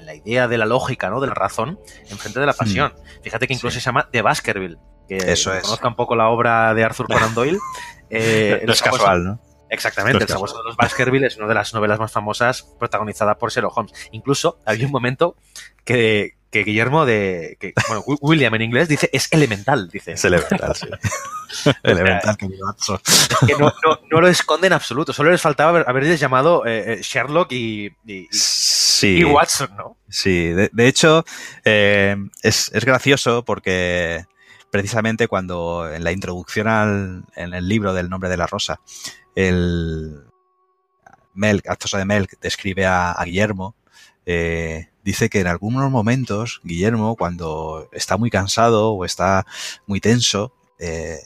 la, 0.04 0.14
idea 0.14 0.48
de 0.48 0.58
la 0.58 0.66
lógica, 0.66 1.10
¿no? 1.10 1.20
De 1.20 1.26
la 1.26 1.34
razón, 1.34 1.78
en 2.10 2.18
frente 2.18 2.40
de 2.40 2.46
la 2.46 2.52
pasión. 2.52 2.92
Fíjate 3.22 3.46
que 3.46 3.54
incluso. 3.54 3.74
Sí. 3.74 3.80
se 3.80 3.86
llama 3.86 4.08
The 4.10 4.22
Baskerville. 4.22 4.78
Que 5.08 5.16
Eso 5.16 5.52
es. 5.52 5.62
conozca 5.62 5.88
un 5.88 5.96
poco 5.96 6.16
la 6.16 6.28
obra 6.28 6.72
de 6.74 6.82
Arthur 6.82 7.06
Conan 7.06 7.34
Doyle. 7.34 7.58
eh, 8.10 8.62
no 8.66 8.72
es 8.72 8.82
casual, 8.82 9.24
¿no? 9.24 9.40
Exactamente, 9.70 10.18
es 10.18 10.22
El 10.24 10.28
sabueso 10.34 10.58
de 10.58 10.64
los 10.64 10.76
Baskerville 10.76 11.26
es 11.26 11.36
una 11.36 11.48
de 11.48 11.54
las 11.54 11.72
novelas 11.74 11.98
más 11.98 12.12
famosas 12.12 12.62
protagonizada 12.78 13.36
por 13.38 13.50
Sherlock 13.50 13.76
Holmes. 13.76 13.92
Incluso 14.12 14.60
había 14.64 14.86
un 14.86 14.92
momento 14.92 15.36
que, 15.84 16.36
que 16.50 16.62
Guillermo 16.64 17.04
de. 17.06 17.56
Que, 17.58 17.72
bueno, 17.88 18.02
Wi- 18.06 18.18
William 18.20 18.54
en 18.54 18.62
inglés 18.62 18.88
dice 18.88 19.10
es 19.12 19.28
elemental, 19.32 19.88
dice. 19.88 20.12
Es 20.12 20.24
elemental, 20.24 20.76
sí. 20.76 20.86
elemental, 21.82 22.36
querido 22.36 22.68
Atso. 22.68 23.00
que 23.46 23.54
no, 23.54 23.72
no, 23.84 23.98
no 24.10 24.20
lo 24.20 24.28
esconde 24.28 24.66
en 24.68 24.72
absoluto. 24.74 25.12
Solo 25.12 25.30
les 25.30 25.40
faltaba 25.40 25.70
haber, 25.70 25.84
haberles 25.88 26.20
llamado 26.20 26.64
eh, 26.66 26.94
eh, 26.94 27.02
Sherlock 27.02 27.50
y, 27.52 27.86
y, 28.04 28.14
y- 28.14 28.28
Sí. 28.30 29.18
y 29.18 29.24
Watson, 29.24 29.74
¿no? 29.76 29.96
Sí, 30.08 30.48
de, 30.50 30.70
de 30.72 30.86
hecho, 30.86 31.24
eh, 31.64 32.16
es, 32.42 32.70
es 32.72 32.84
gracioso 32.84 33.44
porque 33.44 34.24
precisamente 34.70 35.26
cuando 35.28 35.92
en 35.92 36.04
la 36.04 36.12
introducción 36.12 36.68
al, 36.68 37.24
en 37.36 37.54
el 37.54 37.68
libro 37.68 37.92
del 37.92 38.08
nombre 38.08 38.30
de 38.30 38.36
la 38.36 38.46
rosa, 38.46 38.80
el 39.34 40.24
Melk, 41.34 41.68
Actosa 41.68 41.98
de 41.98 42.04
Melk, 42.04 42.38
describe 42.40 42.86
a, 42.86 43.12
a 43.12 43.24
Guillermo, 43.24 43.74
eh, 44.26 44.88
dice 45.02 45.28
que 45.28 45.40
en 45.40 45.46
algunos 45.46 45.90
momentos 45.90 46.60
Guillermo, 46.64 47.16
cuando 47.16 47.88
está 47.92 48.16
muy 48.16 48.30
cansado 48.30 48.92
o 48.92 49.04
está 49.04 49.46
muy 49.86 50.00
tenso, 50.00 50.52
eh, 50.78 51.18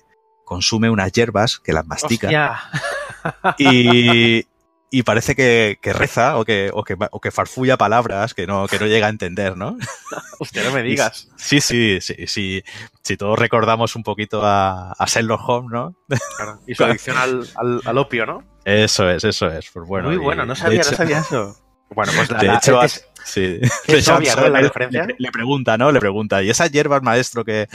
consume 0.44 0.90
unas 0.90 1.12
hierbas 1.12 1.58
que 1.58 1.72
las 1.72 1.86
mastica 1.86 2.26
Hostia. 2.26 3.56
y, 3.58 4.44
y 4.90 5.02
parece 5.02 5.34
que, 5.36 5.78
que 5.82 5.92
reza 5.92 6.38
o 6.38 6.44
que, 6.44 6.70
o, 6.72 6.82
que, 6.84 6.96
o 7.10 7.20
que 7.20 7.30
farfulla 7.30 7.76
palabras 7.76 8.32
que 8.34 8.46
no, 8.46 8.66
que 8.66 8.78
no 8.78 8.86
llega 8.86 9.06
a 9.06 9.10
entender, 9.10 9.56
¿no? 9.56 9.76
Hostia, 10.38 10.64
no 10.64 10.72
me 10.72 10.82
digas. 10.82 11.28
Sí, 11.36 11.60
sí, 11.60 11.98
sí, 12.00 12.26
sí. 12.26 12.62
Si 13.02 13.16
todos 13.16 13.38
recordamos 13.38 13.96
un 13.96 14.02
poquito 14.02 14.40
a, 14.44 14.92
a 14.92 15.04
Sherlock 15.06 15.46
Holmes, 15.48 15.70
¿no? 15.72 15.94
Claro. 16.36 16.60
Y 16.66 16.74
su 16.74 16.84
adicción 16.84 17.16
al, 17.18 17.46
al, 17.56 17.80
al 17.84 17.98
opio, 17.98 18.24
¿no? 18.26 18.42
Eso 18.64 19.08
es, 19.10 19.24
eso 19.24 19.48
es. 19.48 19.70
Pues 19.72 19.86
bueno, 19.86 20.08
Muy 20.08 20.16
y 20.16 20.18
bueno, 20.18 20.46
no 20.46 20.54
sabía, 20.54 20.80
hecho- 20.80 20.92
no 20.92 20.96
sabía 20.96 21.18
eso. 21.18 21.56
Bueno, 21.90 22.12
pues 22.14 22.30
la, 22.30 22.38
De 22.38 22.46
la- 22.48 22.56
hecho, 22.58 22.82
es- 22.82 23.08
sí. 23.24 23.58
es 23.86 24.08
obvia, 24.10 24.36
la 24.36 24.48
le- 24.60 24.68
referencia. 24.68 25.06
Le, 25.06 25.14
le 25.18 25.32
pregunta, 25.32 25.78
¿no? 25.78 25.90
Le 25.90 25.98
pregunta, 26.00 26.42
¿y 26.42 26.50
esas 26.50 26.70
hierbas, 26.70 27.02
maestro, 27.02 27.46
que... 27.46 27.66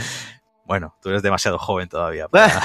Bueno, 0.65 0.95
tú 1.01 1.09
eres 1.09 1.23
demasiado 1.23 1.57
joven 1.57 1.89
todavía. 1.89 2.27
para- 2.27 2.61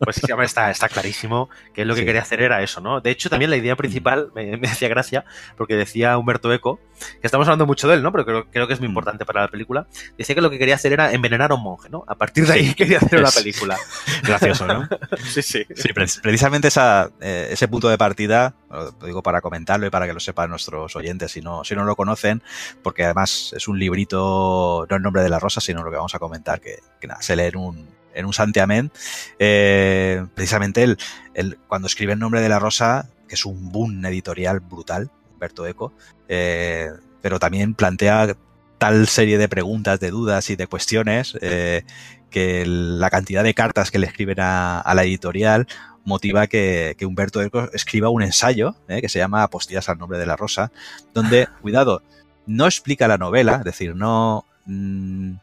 Pues 0.00 0.16
sí, 0.16 0.22
está, 0.42 0.70
está 0.70 0.88
clarísimo 0.88 1.48
que 1.74 1.84
lo 1.84 1.94
que 1.94 2.00
Sí. 2.00 2.06
quería 2.06 2.22
hacer 2.22 2.40
era 2.40 2.62
eso, 2.62 2.80
¿no? 2.80 3.00
De 3.00 3.10
hecho, 3.10 3.28
también 3.28 3.50
la 3.50 3.56
idea 3.56 3.74
principal 3.76 4.30
me, 4.34 4.56
me 4.58 4.68
hacía 4.68 4.88
gracia, 4.88 5.24
porque 5.56 5.74
decía 5.74 6.16
Humberto 6.18 6.52
Eco, 6.52 6.78
que 7.20 7.26
estamos 7.26 7.46
hablando 7.48 7.66
mucho 7.66 7.88
de 7.88 7.94
él, 7.94 8.02
¿no? 8.02 8.12
Pero 8.12 8.24
creo, 8.24 8.44
creo 8.50 8.66
que 8.68 8.74
es 8.74 8.80
muy 8.80 8.88
Mm. 8.88 8.92
importante 8.92 9.24
para 9.24 9.42
la 9.42 9.48
película. 9.48 9.86
Decía 10.16 10.34
que 10.34 10.40
lo 10.40 10.50
que 10.50 10.58
quería 10.58 10.76
hacer 10.76 10.92
era 10.92 11.12
envenenar 11.12 11.50
a 11.50 11.54
un 11.56 11.62
monje, 11.62 11.88
¿no? 11.90 12.04
A 12.06 12.14
partir 12.14 12.46
de 12.46 12.52
ahí 12.54 12.74
quería 12.74 12.98
hacer 12.98 13.18
una 13.20 13.30
película. 13.30 13.76
Gracioso, 14.22 14.66
¿no? 14.66 14.88
Sí, 15.24 15.42
sí. 15.42 15.64
Sí, 15.74 15.92
pre- 15.92 16.06
precisamente 16.22 16.68
esa, 16.68 17.10
eh, 17.20 17.48
ese 17.50 17.66
punto 17.68 17.88
de 17.88 17.98
partida, 17.98 18.54
lo 18.70 18.92
digo 19.06 19.22
para 19.22 19.40
comentarlo 19.40 19.86
y 19.86 19.90
para 19.90 20.06
que 20.06 20.12
lo 20.12 20.20
sepan 20.20 20.50
nuestros 20.50 20.94
oyentes 20.96 21.32
si 21.32 21.40
no, 21.40 21.64
si 21.64 21.74
no 21.74 21.84
lo 21.84 21.96
conocen, 21.96 22.42
porque 22.82 23.04
además 23.04 23.52
es 23.56 23.66
un 23.68 23.78
librito, 23.78 24.86
no 24.88 24.96
el 24.96 25.02
nombre 25.02 25.22
de 25.22 25.28
la 25.28 25.38
rosa, 25.38 25.60
sino 25.60 25.82
lo 25.82 25.90
que 25.90 25.96
vamos 25.96 26.14
a 26.14 26.18
comentar, 26.18 26.60
que, 26.60 26.78
que 27.00 27.06
nada, 27.06 27.20
se 27.22 27.34
lee 27.36 27.44
en 27.46 27.56
un, 27.56 27.88
en 28.18 28.26
un 28.26 28.32
santiamén. 28.32 28.90
Eh, 29.38 30.26
precisamente 30.34 30.96
el, 31.34 31.58
cuando 31.68 31.86
escribe 31.86 32.12
el 32.12 32.18
nombre 32.18 32.40
de 32.40 32.48
la 32.48 32.58
rosa, 32.58 33.08
que 33.28 33.36
es 33.36 33.46
un 33.46 33.70
boom 33.70 34.04
editorial 34.04 34.60
brutal, 34.60 35.10
Humberto 35.32 35.66
Eco, 35.66 35.92
eh, 36.28 36.90
pero 37.22 37.38
también 37.38 37.74
plantea 37.74 38.36
tal 38.78 39.06
serie 39.06 39.38
de 39.38 39.48
preguntas, 39.48 40.00
de 40.00 40.10
dudas 40.10 40.50
y 40.50 40.56
de 40.56 40.66
cuestiones 40.66 41.38
eh, 41.40 41.84
que 42.30 42.64
la 42.66 43.10
cantidad 43.10 43.44
de 43.44 43.54
cartas 43.54 43.90
que 43.90 43.98
le 43.98 44.06
escriben 44.06 44.40
a, 44.40 44.80
a 44.80 44.94
la 44.94 45.04
editorial 45.04 45.68
motiva 46.04 46.46
que, 46.46 46.96
que 46.98 47.06
Humberto 47.06 47.40
Eco 47.40 47.70
escriba 47.72 48.08
un 48.08 48.22
ensayo 48.22 48.74
que 48.88 49.08
se 49.08 49.18
llama 49.18 49.42
Apostillas 49.42 49.88
al 49.88 49.98
nombre 49.98 50.18
de 50.18 50.26
la 50.26 50.36
rosa, 50.36 50.72
donde, 51.12 51.48
cuidado, 51.60 52.02
no 52.46 52.64
explica 52.64 53.06
la 53.06 53.18
novela, 53.18 53.56
es 53.56 53.64
decir, 53.64 53.94
no, 53.94 54.46
mm, 54.64 55.34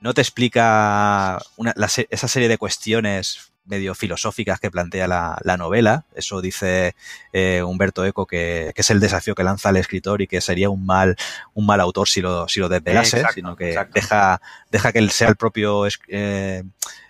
no 0.00 0.14
te 0.14 0.20
explica 0.20 1.38
una- 1.56 1.74
la 1.76 1.86
esa 2.10 2.28
serie 2.28 2.48
de 2.48 2.58
cuestiones 2.58 3.52
medio 3.64 3.94
filosóficas 3.94 4.60
que 4.60 4.70
plantea 4.70 5.06
la, 5.06 5.36
la 5.44 5.58
novela. 5.58 6.06
Eso 6.14 6.40
dice 6.40 6.94
eh, 7.34 7.62
Humberto 7.62 8.02
Eco 8.06 8.26
que, 8.26 8.72
que 8.74 8.80
es 8.80 8.90
el 8.90 8.98
desafío 8.98 9.34
que 9.34 9.44
lanza 9.44 9.68
el 9.68 9.76
escritor 9.76 10.22
y 10.22 10.26
que 10.26 10.40
sería 10.40 10.70
un 10.70 10.86
mal, 10.86 11.16
un 11.52 11.66
mal 11.66 11.78
autor 11.80 12.08
si 12.08 12.22
lo, 12.22 12.48
si 12.48 12.60
lo 12.60 12.70
desvelase, 12.70 13.18
Exacto, 13.18 13.34
sino 13.34 13.56
que 13.56 13.68
exacto. 13.68 13.92
deja, 13.94 14.40
deja 14.70 14.92
que 14.92 14.98
él 15.00 15.10
sea 15.10 15.28
el 15.28 15.36
propio 15.36 15.84
eh, 16.08 16.62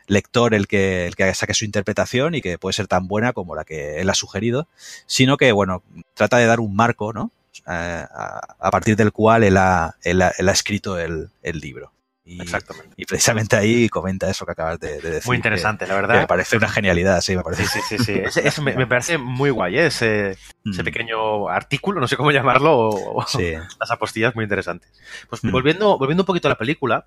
lector 0.09 0.53
el 0.53 0.67
que, 0.67 1.07
el 1.07 1.15
que 1.15 1.33
saque 1.33 1.55
su 1.55 1.65
interpretación 1.65 2.35
y 2.35 2.41
que 2.43 2.59
puede 2.59 2.73
ser 2.73 2.89
tan 2.89 3.07
buena 3.07 3.33
como 3.33 3.55
la 3.55 3.65
que 3.65 4.01
él 4.01 4.11
ha 4.11 4.15
sugerido, 4.15 4.67
sino 5.07 5.37
que, 5.37 5.53
bueno, 5.53 5.85
trata 6.15 6.39
de 6.39 6.47
dar 6.47 6.59
un 6.59 6.75
marco, 6.75 7.13
¿no? 7.13 7.31
Eh, 7.69 8.05
a, 8.11 8.41
a 8.59 8.71
partir 8.73 8.97
del 8.97 9.13
cual 9.13 9.45
él 9.45 9.57
ha, 9.59 9.95
él 10.03 10.23
ha- 10.23 10.33
él 10.39 10.49
ha 10.49 10.53
escrito 10.53 10.99
el, 10.99 11.31
el 11.43 11.61
libro. 11.61 11.93
Y, 12.31 12.43
Exactamente. 12.43 12.91
y 12.97 13.07
precisamente 13.07 13.57
ahí 13.57 13.89
comenta 13.89 14.29
eso 14.29 14.45
que 14.45 14.53
acabas 14.53 14.79
de, 14.79 15.01
de 15.01 15.11
decir. 15.13 15.27
Muy 15.27 15.37
que- 15.37 15.39
interesante, 15.39 15.87
la 15.87 15.95
que 15.95 16.01
verdad. 16.03 16.21
me 16.21 16.27
parece 16.27 16.59
una 16.59 16.69
genialidad, 16.69 17.23
sí, 17.23 17.35
me 17.35 17.43
parece. 17.43 17.65
Sí, 17.67 17.81
sí, 17.89 17.97
sí, 17.99 18.05
sí. 18.05 18.13
Ese- 18.13 18.47
ese 18.47 18.61
me, 18.61 18.75
me 18.77 18.87
parece 18.87 19.17
muy 19.17 19.49
guay, 19.49 19.79
¿eh? 19.79 19.87
ese, 19.87 20.33
ese 20.33 20.39
Mm, 20.83 20.85
pequeño 20.85 21.49
artículo, 21.49 22.01
no 22.03 22.07
sé 22.07 22.17
cómo 22.19 22.31
llamarlo, 22.31 22.77
o, 22.79 23.27
Sí. 23.27 23.53
las 23.81 23.91
apostillas 23.91 24.35
muy 24.35 24.45
interesantes. 24.45 24.91
Pues 25.31 25.43
Mm. 25.43 25.51
volviendo, 25.51 25.97
volviendo 25.99 26.23
un 26.23 26.27
poquito 26.27 26.49
a 26.49 26.51
la 26.51 26.59
película, 26.59 27.07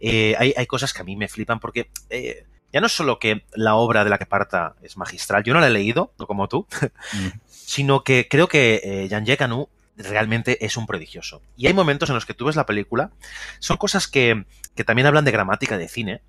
eh, 0.00 0.34
hay, 0.38 0.54
hay 0.56 0.66
cosas 0.66 0.94
que 0.94 1.02
a 1.02 1.04
mí 1.04 1.16
me 1.16 1.28
flipan 1.28 1.60
porque 1.60 1.90
eh, 2.08 2.46
ya 2.72 2.80
no 2.80 2.86
es 2.86 2.92
solo 2.94 3.18
que 3.18 3.44
la 3.54 3.74
obra 3.74 4.04
de 4.04 4.08
la 4.10 4.16
que 4.16 4.24
parta 4.24 4.74
es 4.80 4.96
magistral, 4.96 5.44
yo 5.44 5.52
no 5.52 5.60
la 5.60 5.66
he 5.66 5.70
leído, 5.70 6.14
no 6.18 6.26
como 6.26 6.48
tú, 6.48 6.66
Mm, 7.12 7.28
sino 7.46 8.04
que 8.04 8.26
creo 8.28 8.48
que 8.48 8.80
eh, 9.10 9.36
Canu 9.36 9.68
realmente 9.96 10.64
es 10.64 10.76
un 10.78 10.86
prodigioso. 10.86 11.42
Y 11.56 11.66
hay 11.66 11.74
momentos 11.74 12.08
en 12.08 12.14
los 12.14 12.24
que 12.24 12.32
tú 12.34 12.46
ves 12.46 12.56
la 12.56 12.64
película, 12.66 13.10
son 13.58 13.76
cosas 13.76 14.08
que, 14.08 14.46
que 14.74 14.84
también 14.84 15.06
hablan 15.06 15.24
de 15.24 15.30
gramática 15.30 15.78
de 15.78 15.88
cine, 15.88 16.22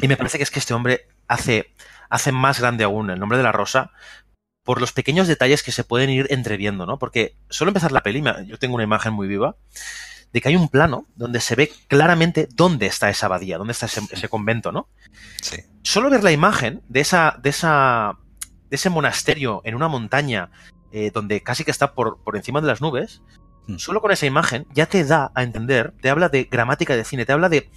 y 0.00 0.08
me 0.08 0.16
parece 0.16 0.38
que 0.38 0.44
es 0.44 0.50
que 0.50 0.58
este 0.58 0.72
hombre 0.72 1.06
hace, 1.28 1.74
hace 2.08 2.32
más 2.32 2.60
grande 2.60 2.84
aún 2.84 3.10
el 3.10 3.20
nombre 3.20 3.36
de 3.36 3.44
la 3.44 3.52
rosa 3.52 3.90
por 4.64 4.80
los 4.80 4.92
pequeños 4.92 5.28
detalles 5.28 5.62
que 5.62 5.72
se 5.72 5.84
pueden 5.84 6.08
ir 6.08 6.28
entreviendo, 6.30 6.86
¿no? 6.86 6.98
Porque 6.98 7.36
solo 7.50 7.70
empezar 7.70 7.92
la 7.92 8.02
peli, 8.02 8.22
yo 8.46 8.58
tengo 8.58 8.74
una 8.74 8.84
imagen 8.84 9.12
muy 9.12 9.26
viva, 9.26 9.56
de 10.32 10.40
que 10.40 10.48
hay 10.48 10.56
un 10.56 10.68
plano 10.68 11.06
donde 11.14 11.40
se 11.40 11.56
ve 11.56 11.70
claramente 11.88 12.48
dónde 12.54 12.86
está 12.86 13.10
esa 13.10 13.26
abadía, 13.26 13.58
dónde 13.58 13.72
está 13.72 13.86
ese, 13.86 14.00
ese 14.10 14.28
convento, 14.28 14.72
¿no? 14.72 14.88
sí. 15.42 15.58
solo 15.82 16.08
ver 16.08 16.24
la 16.24 16.32
imagen 16.32 16.80
de 16.88 17.00
esa, 17.00 17.38
de 17.42 17.50
esa, 17.50 18.18
de 18.70 18.76
ese 18.76 18.88
monasterio 18.88 19.60
en 19.64 19.74
una 19.74 19.88
montaña 19.88 20.50
eh, 20.92 21.10
donde 21.12 21.42
casi 21.42 21.64
que 21.64 21.70
está 21.70 21.92
por, 21.92 22.22
por 22.22 22.36
encima 22.36 22.60
de 22.60 22.66
las 22.66 22.80
nubes, 22.80 23.20
Mm. 23.66 23.76
solo 23.78 24.00
con 24.00 24.10
esa 24.10 24.26
imagen 24.26 24.66
ya 24.74 24.86
te 24.86 25.04
da 25.04 25.30
a 25.34 25.42
entender, 25.42 25.92
te 26.00 26.10
habla 26.10 26.28
de 26.28 26.44
gramática 26.44 26.96
de 26.96 27.04
cine, 27.04 27.24
te 27.24 27.32
habla 27.32 27.48
de 27.48 27.70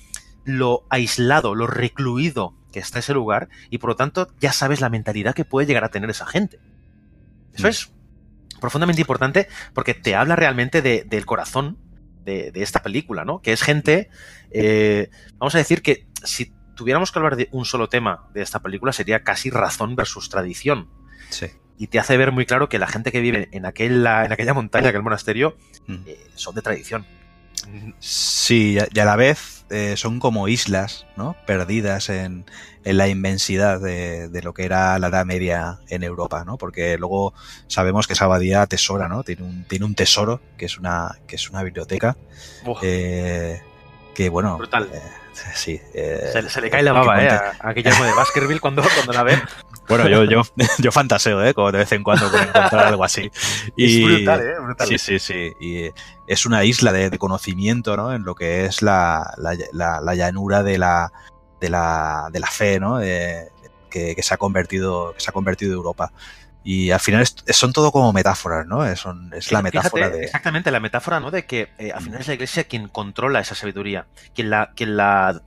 lo 0.44 0.86
aislado, 0.90 1.54
lo 1.56 1.68
recluido 1.68 2.56
que 2.72 2.80
está 2.80 3.00
ese 3.00 3.14
lugar 3.14 3.50
y 3.70 3.78
por 3.78 3.92
lo 3.92 3.96
tanto 3.96 4.28
ya 4.40 4.52
sabes 4.52 4.82
la 4.82 4.90
mentalidad 4.90 5.34
que 5.36 5.46
puede 5.46 5.68
llegar 5.68 5.84
a 5.84 5.90
tener 5.90 6.10
esa 6.10 6.26
gente. 6.26 6.60
Eso 7.54 7.68
Mm. 7.68 7.70
es 7.70 7.92
profundamente 8.60 9.02
importante 9.02 9.48
porque 9.74 9.94
te 9.94 10.16
habla 10.16 10.36
realmente 10.36 10.82
de- 10.82 11.04
del 11.04 11.26
corazón 11.26 11.78
de, 12.24 12.52
de 12.52 12.64
esta 12.64 12.82
película, 12.82 13.24
¿no? 13.24 13.42
Que 13.42 13.54
es 13.54 13.62
gente, 13.62 14.10
eh, 14.52 15.10
vamos 15.38 15.54
a 15.56 15.60
decir 15.60 15.82
que 15.84 16.08
si 16.24 16.52
tuviéramos 16.76 17.12
que 17.12 17.20
hablar 17.20 17.36
de 17.36 17.48
un 17.52 17.64
solo 17.66 17.88
tema 17.90 18.28
de 18.34 18.42
esta 18.42 18.60
película 18.60 18.92
sería 18.92 19.24
casi 19.24 19.50
razón 19.52 19.96
versus 19.96 20.30
tradición. 20.30 20.90
sí. 21.30 21.48
Y 21.78 21.88
te 21.88 22.00
hace 22.00 22.16
ver 22.18 22.32
muy 22.32 22.46
claro 22.46 22.70
que 22.70 22.80
la 22.80 22.88
gente 22.88 23.12
que 23.12 23.20
vive 23.20 23.50
en 23.52 23.66
aquella, 23.66 24.26
en 24.26 24.32
aquella 24.32 24.54
montaña, 24.54 24.90
aquel 24.90 25.04
monasterio, 25.04 25.58
Mm. 25.88 25.96
eh, 26.08 26.28
son 26.36 26.56
de 26.56 26.62
tradición. 26.62 27.06
Sí, 28.00 28.78
y 28.92 29.00
a- 29.00 29.06
la 29.06 29.16
vez 29.16 29.66
eh, 29.72 29.96
son 29.98 30.20
como 30.20 30.48
islas, 30.48 31.08
¿no? 31.18 31.36
Perdidas 31.48 32.10
en, 32.10 32.46
en 32.84 32.98
la 32.98 33.08
inmensidad 33.08 33.80
de, 33.82 34.30
de 34.30 34.42
lo 34.44 34.54
que 34.54 34.64
era 34.66 34.98
la 35.00 35.08
Edad 35.08 35.26
Media 35.26 35.80
en 35.90 36.04
Europa, 36.04 36.44
¿no? 36.46 36.58
Porque 36.58 36.98
luego 37.00 37.34
sabemos 37.68 38.06
que 38.06 38.14
esa 38.14 38.26
abadía 38.26 38.62
atesora, 38.62 39.08
¿no? 39.08 39.24
Tiene 39.24 39.42
un, 39.44 39.64
tiene 39.66 39.86
un 39.86 39.96
tesoro, 39.96 40.40
que 40.58 40.66
es 40.66 40.78
una, 40.78 41.18
que 41.28 41.36
es 41.38 41.50
una 41.50 41.64
biblioteca, 41.64 42.16
eh, 42.84 43.60
que 44.16 44.30
bueno... 44.30 44.58
Brutal. 44.58 44.90
eh, 44.92 45.02
sí. 45.54 45.80
eh, 45.94 46.30
se, 46.34 46.50
se 46.50 46.62
le 46.62 46.70
cae 46.72 46.82
la 46.82 46.94
baba, 46.94 47.24
¿eh? 47.24 47.30
A, 47.30 47.54
a 47.60 47.74
Guillermo 47.74 48.04
de 48.06 48.14
Baskerville 48.14 48.60
cuando, 48.60 48.82
cuando 48.82 49.14
la 49.14 49.22
ve. 49.24 49.40
Bueno, 49.88 50.08
yo, 50.10 50.24
yo, 50.24 50.42
yo 50.80 50.92
fantaseo, 50.92 51.44
¿eh? 51.46 51.54
Como 51.54 51.72
de 51.72 51.78
vez 51.78 51.92
en 51.92 52.02
cuando 52.02 52.32
por 52.32 52.42
encontrar 52.42 52.88
algo 52.88 53.04
así. 53.04 53.30
Es 53.78 54.04
brutal, 54.04 54.42
¿eh? 54.42 54.54
Brutal. 54.60 54.88
Sí, 54.88 54.98
sí, 54.98 55.20
sí. 55.20 55.52
Y 55.60 55.92
es 56.26 56.48
una 56.48 56.64
isla 56.64 56.92
de, 56.92 57.12
de 57.12 57.20
conocimiento, 57.20 57.96
¿no? 57.96 58.12
En 58.12 58.24
lo 58.24 58.34
que 58.34 58.66
es 58.66 58.82
la, 58.82 59.32
la, 59.38 59.56
la- 59.74 60.02
la 60.02 60.16
llanura 60.16 60.64
de 60.64 60.80
la, 60.80 61.12
de 61.62 61.70
la, 61.70 62.30
de 62.32 62.40
la 62.40 62.48
fe, 62.48 62.80
¿no? 62.80 63.00
Eh, 63.00 63.50
que, 63.92 64.16
que 64.16 64.24
se 64.24 64.34
ha 64.34 64.38
convertido, 64.38 65.14
que 65.14 65.20
se 65.20 65.30
ha 65.30 65.34
convertido 65.34 65.74
Europa. 65.74 66.12
Y 66.68 66.90
al 66.90 67.00
final 67.00 67.22
es- 67.22 67.36
son 67.50 67.72
todo 67.72 67.92
como 67.92 68.12
metáforas, 68.12 68.66
¿no? 68.66 68.84
Es, 68.86 69.06
la 69.06 69.14
Fíjate, 69.40 69.62
metáfora 69.64 70.10
de. 70.10 70.24
Exactamente, 70.26 70.72
la 70.72 70.80
metáfora, 70.80 71.20
¿no? 71.20 71.30
De 71.30 71.46
que 71.46 71.70
eh, 71.78 71.92
al 71.94 72.02
final 72.02 72.20
es 72.22 72.28
la 72.28 72.34
iglesia 72.34 72.64
quien 72.64 72.88
controla 72.90 73.40
esa 73.40 73.54
sabiduría, 73.54 74.08
quien 74.34 74.50
la, 74.50 74.72
quien 74.76 74.98
la, 74.98 75.42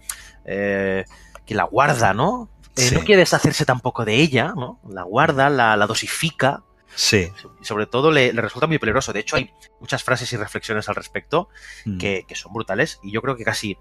eh, 0.45 1.05
quien 1.45 1.57
la 1.57 1.65
guarda, 1.65 2.15
¿no? 2.15 2.49
Eh, 2.77 2.81
Sí. 2.83 2.95
No 2.95 3.01
quiere 3.01 3.19
deshacerse 3.23 3.65
tampoco 3.67 4.05
de 4.05 4.15
ella, 4.15 4.53
¿no? 4.57 4.79
La 4.89 5.03
guarda, 5.03 5.51
la, 5.51 5.77
la 5.77 5.87
dosifica 5.89 6.63
Sí. 6.95 7.29
y 7.61 7.65
sobre 7.65 7.87
todo 7.87 8.13
le, 8.13 8.33
le 8.33 8.41
resulta 8.41 8.69
muy 8.69 8.79
peligroso. 8.79 9.13
De 9.13 9.19
hecho, 9.19 9.35
hay 9.35 9.51
muchas 9.81 10.05
frases 10.05 10.33
y 10.33 10.37
reflexiones 10.37 10.89
al 10.89 10.95
respecto 10.95 11.49
Mm. 11.85 11.99
que, 11.99 12.25
que 12.29 12.37
son 12.37 12.53
brutales 12.53 13.01
y 13.03 13.11
yo 13.11 13.21
creo 13.23 13.35
que 13.37 13.43
casi 13.45 13.77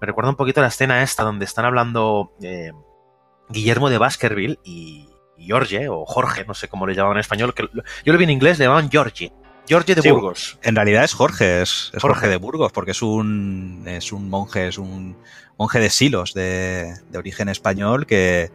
me 0.00 0.06
recuerda 0.06 0.28
un 0.30 0.36
poquito 0.36 0.60
a 0.60 0.62
la 0.64 0.68
escena 0.68 1.02
esta 1.02 1.22
donde 1.22 1.46
están 1.46 1.64
hablando 1.64 2.34
eh, 2.42 2.72
Guillermo 3.48 3.88
de 3.88 3.96
Baskerville 3.98 4.58
y, 4.64 5.08
y 5.42 5.50
Jorge, 5.50 5.88
o 5.88 6.04
Jorge, 6.06 6.44
no 6.46 6.54
sé 6.54 6.68
cómo 6.68 6.86
le 6.86 6.94
llamaban 6.94 7.16
en 7.16 7.20
español, 7.20 7.54
que 7.54 7.68
yo 8.04 8.12
lo 8.12 8.18
vi 8.18 8.24
en 8.24 8.30
inglés, 8.30 8.58
le 8.58 8.66
llamaban 8.66 8.90
Georgie. 8.90 9.32
Georgie 9.66 9.94
de 9.94 10.02
Sí, 10.02 10.10
Burgos. 10.10 10.58
En 10.62 10.74
realidad 10.74 11.04
es 11.04 11.14
Jorge, 11.14 11.62
es, 11.62 11.90
es 11.94 12.02
Jorge. 12.02 12.14
Jorge. 12.14 12.28
de 12.28 12.36
Burgos, 12.36 12.72
porque 12.72 12.90
es 12.92 13.02
un, 13.02 13.84
es 13.86 14.12
un 14.12 14.28
monje, 14.28 14.68
es 14.68 14.78
un 14.78 15.16
monje 15.56 15.78
de 15.78 15.90
Silos, 15.90 16.34
de, 16.34 16.94
de 17.10 17.18
origen 17.18 17.48
español, 17.48 18.06
que, 18.06 18.50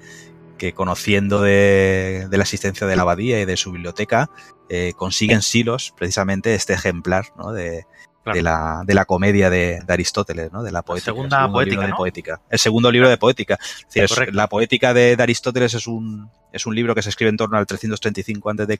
que 0.57 0.73
conociendo 0.73 1.41
de, 1.41 2.27
de 2.29 2.37
la 2.37 2.43
existencia 2.43 2.87
de 2.87 2.95
la 2.95 3.03
abadía 3.03 3.39
y 3.39 3.45
de 3.45 3.57
su 3.57 3.71
biblioteca, 3.71 4.29
eh, 4.69 4.93
consigue 4.97 5.33
en 5.33 5.41
Silos 5.41 5.93
precisamente 5.97 6.55
este 6.55 6.73
ejemplar 6.73 7.27
¿no? 7.37 7.53
de, 7.53 7.85
Claro. 8.27 8.37
de, 8.37 8.43
la, 8.43 8.83
de 8.85 8.93
la 8.93 9.05
comedia 9.05 9.49
de, 9.49 9.81
de 9.85 9.93
Aristóteles, 9.93 10.51
¿no? 10.51 10.63
de 10.63 10.71
la 10.71 10.81
poética. 10.81 11.05
segunda 11.05 11.37
el 11.37 11.41
segundo 11.43 11.53
poética, 11.53 11.71
libro 11.81 11.87
de 11.87 11.93
poética. 11.97 12.41
El 12.49 12.59
segundo 12.59 12.91
libro 12.91 13.09
de 13.09 13.17
poética. 13.17 13.57
Es 13.61 13.85
decir, 13.87 14.03
es- 14.03 14.11
Correcto. 14.13 14.35
la 14.35 14.47
poética 14.47 14.93
de, 14.93 15.15
de 15.15 15.23
Aristóteles 15.23 15.73
es 15.73 15.87
un, 15.87 16.29
es 16.51 16.65
un 16.65 16.75
libro 16.75 16.93
que 16.95 17.01
se 17.01 17.09
escribe 17.09 17.29
en 17.29 17.37
torno 17.37 17.57
al 17.57 17.65
335 17.65 18.49
a.C. 18.49 18.77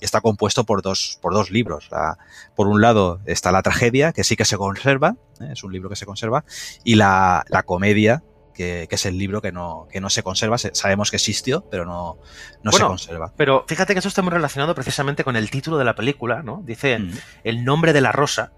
y 0.00 0.04
está 0.04 0.20
compuesto 0.20 0.64
por 0.64 0.82
dos, 0.82 1.18
por 1.20 1.32
dos 1.34 1.50
libros. 1.50 1.88
La- 1.90 2.18
por 2.54 2.66
un 2.68 2.80
lado 2.80 3.20
está 3.26 3.52
la 3.52 3.62
tragedia, 3.62 4.12
que 4.12 4.24
sí 4.24 4.36
que 4.36 4.44
se 4.44 4.56
conserva, 4.56 5.16
¿eh? 5.40 5.50
es 5.52 5.62
un 5.64 5.72
libro 5.72 5.88
que 5.88 5.96
se 5.96 6.06
conserva, 6.06 6.44
y 6.84 6.94
la, 6.94 7.44
la 7.48 7.62
comedia, 7.62 8.22
que, 8.58 8.86
que 8.90 8.96
es 8.96 9.06
el 9.06 9.16
libro 9.16 9.40
que 9.40 9.52
no, 9.52 9.88
que 9.90 10.00
no 10.02 10.10
se 10.10 10.22
conserva. 10.22 10.58
Se- 10.58 10.74
sabemos 10.74 11.10
que 11.10 11.16
existió, 11.16 11.64
pero 11.70 11.86
no, 11.86 12.18
no 12.62 12.72
se 12.72 12.82
conserva. 12.82 13.32
Pero 13.36 13.64
fíjate 13.66 13.94
que 13.94 14.00
eso 14.00 14.08
está 14.08 14.20
muy 14.20 14.32
relacionado 14.32 14.74
precisamente 14.74 15.24
con 15.24 15.36
el 15.36 15.48
título 15.50 15.78
de 15.78 15.84
la 15.86 15.94
película, 15.94 16.42
¿no? 16.42 16.60
Dice 16.66 16.98
Mm, 16.98 17.12
el 17.44 17.64
nombre 17.64 17.92
de 17.94 18.00
la 18.02 18.12
rosa, 18.12 18.52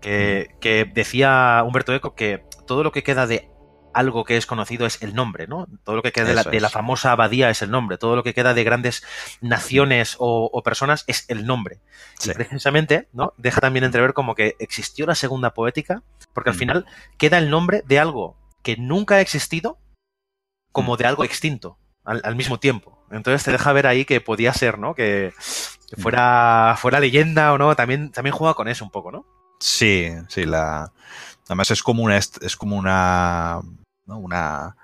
que, 0.00 0.54
que 0.60 0.84
decía 0.94 1.62
Humberto 1.66 1.92
Eco 1.94 2.14
que 2.14 2.44
todo 2.66 2.84
lo 2.84 2.92
que 2.92 3.02
queda 3.02 3.26
de 3.26 3.50
algo 3.94 4.24
que 4.26 4.36
es 4.36 4.44
conocido 4.44 4.84
es 4.84 5.00
el 5.02 5.14
nombre, 5.14 5.46
¿no? 5.46 5.66
Todo 5.82 5.96
lo 5.96 6.02
que 6.02 6.12
queda 6.12 6.26
de 6.26 6.34
la, 6.34 6.42
de 6.44 6.60
famosa 6.68 7.12
abadía 7.12 7.48
es 7.48 7.62
el 7.62 7.70
nombre, 7.70 7.96
todo 7.96 8.14
lo 8.14 8.22
que 8.22 8.34
queda 8.34 8.52
de 8.52 8.62
grandes 8.62 9.02
naciones 9.40 10.16
o, 10.18 10.50
o 10.52 10.62
personas 10.62 11.04
es 11.06 11.24
el 11.28 11.46
nombre. 11.46 11.80
sí. 12.18 12.30
Y 12.30 12.34
precisamente, 12.34 13.08
¿no? 13.14 13.32
Deja 13.38 13.60
también 13.62 13.84
entrever 13.84 14.12
como 14.12 14.34
que 14.34 14.54
existió 14.58 15.06
la 15.06 15.14
segunda 15.14 15.54
poética, 15.54 16.02
porque 16.34 16.50
al 16.50 16.56
Mm. 16.56 16.58
final 16.58 16.86
queda 17.16 17.38
el 17.38 17.48
nombre 17.48 17.82
de 17.86 17.98
algo 17.98 18.36
que 18.66 18.76
nunca 18.76 19.14
ha 19.14 19.20
existido 19.20 19.78
como 20.72 20.94
Mm. 20.94 20.96
de 20.96 21.06
algo 21.06 21.22
extinto 21.22 21.78
al, 22.04 22.20
al 22.24 22.34
mismo 22.34 22.58
tiempo. 22.58 22.98
Entonces 23.12 23.44
te 23.44 23.52
deja 23.52 23.72
ver 23.72 23.86
ahí 23.86 24.04
que 24.04 24.20
podía 24.20 24.52
ser, 24.52 24.80
¿no? 24.80 24.96
Que, 24.96 25.32
que 25.88 26.02
fuera, 26.02 26.74
fuera 26.76 26.98
leyenda 26.98 27.52
o 27.52 27.58
no, 27.58 27.76
también, 27.76 28.10
también 28.10 28.34
juega 28.34 28.54
con 28.54 28.66
eso 28.66 28.84
un 28.84 28.90
poco, 28.90 29.12
¿no? 29.12 29.24
Sí, 29.60 30.10
sí, 30.28 30.44
la. 30.46 30.92
Además 31.44 31.70
es 31.70 31.84
como 31.84 32.02
una 32.02 32.16
es 32.16 32.56
como 32.56 32.74
una. 32.76 33.60
¿no? 34.04 34.18
una 34.18 34.76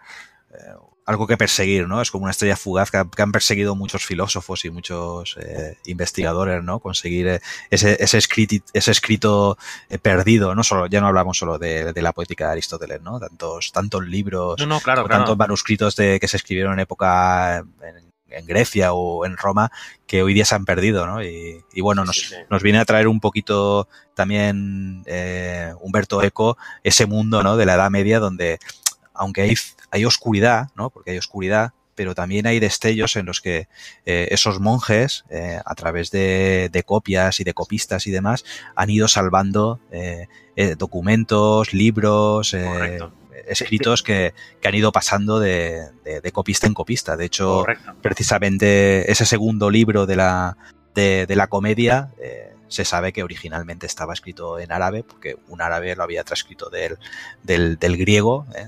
eh, 0.50 0.74
algo 1.04 1.26
que 1.26 1.36
perseguir, 1.36 1.88
¿no? 1.88 2.00
Es 2.00 2.10
como 2.10 2.24
una 2.24 2.30
estrella 2.30 2.56
fugaz 2.56 2.90
que, 2.90 2.96
ha- 2.98 3.04
que 3.10 3.22
han 3.22 3.32
perseguido 3.32 3.74
muchos 3.74 4.04
filósofos 4.06 4.64
y 4.64 4.70
muchos 4.70 5.36
eh, 5.40 5.76
investigadores, 5.86 6.62
¿no? 6.62 6.78
Conseguir 6.78 7.26
eh, 7.26 7.40
ese, 7.70 7.96
ese, 8.02 8.18
escriti- 8.18 8.62
ese 8.72 8.90
escrito 8.92 9.58
eh, 9.88 9.98
perdido, 9.98 10.54
no 10.54 10.62
solo, 10.62 10.86
ya 10.86 11.00
no 11.00 11.08
hablamos 11.08 11.38
solo 11.38 11.58
de, 11.58 11.92
de 11.92 12.02
la 12.02 12.12
poética 12.12 12.46
de 12.46 12.52
Aristóteles, 12.52 13.02
¿no? 13.02 13.18
Tantos, 13.18 13.72
tantos 13.72 14.06
libros, 14.06 14.60
No, 14.60 14.66
no, 14.66 14.80
claro, 14.80 15.02
o 15.02 15.06
claro. 15.06 15.22
tantos 15.24 15.36
manuscritos 15.38 15.96
de, 15.96 16.20
que 16.20 16.28
se 16.28 16.36
escribieron 16.36 16.74
en 16.74 16.80
época 16.80 17.58
en, 17.82 18.12
en 18.28 18.46
Grecia 18.46 18.92
o 18.94 19.26
en 19.26 19.36
Roma 19.36 19.70
que 20.06 20.22
hoy 20.22 20.32
día 20.34 20.44
se 20.44 20.54
han 20.54 20.64
perdido, 20.64 21.06
¿no? 21.06 21.22
Y, 21.22 21.62
y 21.72 21.80
bueno, 21.80 22.04
nos, 22.04 22.16
sí, 22.16 22.26
sí. 22.28 22.36
nos 22.48 22.62
viene 22.62 22.78
a 22.78 22.84
traer 22.84 23.08
un 23.08 23.18
poquito 23.20 23.88
también 24.14 25.02
eh, 25.06 25.72
Humberto 25.80 26.22
Eco 26.22 26.56
ese 26.84 27.06
mundo, 27.06 27.42
¿no? 27.42 27.56
De 27.56 27.66
la 27.66 27.74
Edad 27.74 27.90
Media 27.90 28.20
donde, 28.20 28.58
aunque 29.14 29.42
hay, 29.42 29.54
hay 29.90 30.04
oscuridad, 30.04 30.68
¿no? 30.76 30.90
Porque 30.90 31.10
hay 31.12 31.18
oscuridad, 31.18 31.72
pero 31.94 32.14
también 32.14 32.46
hay 32.46 32.58
destellos 32.58 33.16
en 33.16 33.26
los 33.26 33.40
que 33.42 33.68
eh, 34.06 34.28
esos 34.30 34.60
monjes, 34.60 35.24
eh, 35.28 35.60
a 35.64 35.74
través 35.74 36.10
de, 36.10 36.70
de 36.72 36.82
copias 36.84 37.38
y 37.40 37.44
de 37.44 37.52
copistas 37.52 38.06
y 38.06 38.10
demás, 38.10 38.44
han 38.74 38.88
ido 38.88 39.08
salvando 39.08 39.78
eh, 39.90 40.26
documentos, 40.78 41.74
libros, 41.74 42.54
escritos 43.46 44.02
que, 44.02 44.32
que 44.60 44.68
han 44.68 44.74
ido 44.74 44.92
pasando 44.92 45.38
de, 45.40 45.90
de- 46.04 46.20
de 46.20 46.32
copista 46.32 46.66
en 46.66 46.74
copista. 46.74 47.16
De 47.16 47.24
hecho, 47.26 47.60
Correcto. 47.60 47.94
precisamente 48.00 49.10
ese 49.10 49.26
segundo 49.26 49.68
libro 49.68 50.06
de 50.06 50.16
la, 50.16 50.56
de, 50.94 51.26
la 51.28 51.46
comedia 51.48 52.10
se 52.68 52.84
sabe 52.86 53.12
que 53.12 53.22
originalmente 53.22 53.86
estaba 53.86 54.14
escrito 54.14 54.58
en 54.58 54.72
árabe, 54.72 55.02
porque 55.04 55.36
un 55.48 55.60
árabe 55.60 55.94
lo 55.94 56.04
había 56.04 56.24
transcrito 56.24 56.70
del, 56.70 56.96
del, 57.42 57.78
del 57.78 57.96
griego, 57.98 58.46
¿eh? 58.54 58.66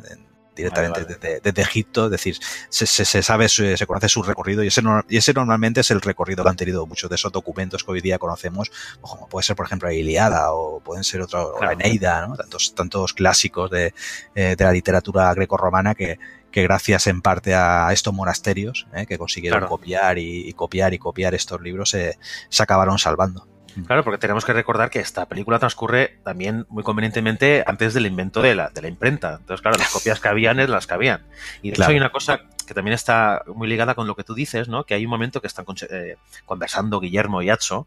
Directamente 0.54 1.00
Vale, 1.02 1.14
vale. 1.14 1.18
Desde, 1.20 1.40
desde 1.40 1.62
Egipto, 1.62 2.04
es 2.06 2.10
decir, 2.10 2.36
se, 2.68 2.86
se- 2.86 3.04
se 3.04 3.22
sabe, 3.22 3.48
su- 3.48 3.76
se 3.76 3.86
conoce 3.86 4.08
su 4.08 4.22
recorrido 4.22 4.62
y 4.62 4.68
ese, 4.68 4.82
no- 4.82 5.02
y 5.08 5.16
ese 5.16 5.32
normalmente 5.32 5.80
es 5.80 5.90
el 5.90 6.00
recorrido 6.00 6.42
que 6.44 6.50
han 6.50 6.56
tenido 6.56 6.86
muchos 6.86 7.08
de 7.10 7.16
esos 7.16 7.32
documentos 7.32 7.84
que 7.84 7.90
hoy 7.92 8.00
día 8.00 8.18
conocemos, 8.18 8.70
como 9.00 9.28
puede 9.28 9.44
ser, 9.44 9.56
por 9.56 9.66
ejemplo, 9.66 9.88
la 9.88 9.94
Iliada 9.94 10.52
o 10.52 10.80
pueden 10.80 11.04
ser 11.04 11.20
otro, 11.22 11.48
o 11.48 11.52
la 11.60 11.68
Claro. 11.68 11.72
Eneida, 11.80 12.26
¿no? 12.26 12.36
tantos, 12.36 12.74
tantos 12.74 13.12
clásicos 13.14 13.70
de, 13.70 13.94
eh, 14.34 14.54
de 14.56 14.64
la 14.64 14.72
literatura 14.72 15.32
grecorromana 15.34 15.94
que, 15.94 16.18
que 16.50 16.62
gracias 16.62 17.06
en 17.08 17.20
parte 17.20 17.54
a 17.54 17.88
estos 17.92 18.14
monasterios 18.14 18.86
¿eh? 18.94 19.06
que 19.06 19.18
consiguieron 19.18 19.58
Claro. 19.60 19.70
copiar 19.70 20.18
y, 20.18 20.48
y 20.48 20.52
copiar 20.52 20.94
y 20.94 20.98
copiar 20.98 21.34
estos 21.34 21.60
libros, 21.60 21.90
se, 21.90 22.18
se 22.48 22.62
acabaron 22.62 22.98
salvando. 22.98 23.48
Claro, 23.86 24.04
porque 24.04 24.18
tenemos 24.18 24.44
que 24.44 24.52
recordar 24.52 24.90
que 24.90 25.00
esta 25.00 25.26
película 25.26 25.58
transcurre 25.58 26.18
también 26.22 26.64
muy 26.68 26.82
convenientemente 26.84 27.64
antes 27.66 27.92
del 27.94 28.06
invento 28.06 28.40
de 28.42 28.54
la, 28.54 28.68
de 28.70 28.82
la 28.82 28.88
imprenta. 28.88 29.38
Entonces, 29.40 29.60
claro, 29.62 29.76
las 29.78 29.90
copias 29.90 30.20
que 30.20 30.28
habían 30.28 30.60
es 30.60 30.68
las 30.68 30.86
que 30.86 30.94
habían. 30.94 31.22
Y 31.62 31.70
de 31.70 31.76
Claro. 31.76 31.90
hecho 31.90 31.94
hay 31.94 32.00
una 32.00 32.12
cosa 32.12 32.40
que 32.66 32.72
también 32.72 32.94
está 32.94 33.42
muy 33.54 33.68
ligada 33.68 33.94
con 33.94 34.06
lo 34.06 34.14
que 34.16 34.24
tú 34.24 34.34
dices, 34.34 34.68
¿no? 34.68 34.84
Que 34.84 34.94
hay 34.94 35.04
un 35.04 35.10
momento 35.10 35.40
que 35.40 35.46
están 35.48 35.64
conse- 35.66 35.88
eh, 35.90 36.16
conversando 36.46 37.00
Guillermo 37.00 37.42
y 37.42 37.50
Atso 37.50 37.86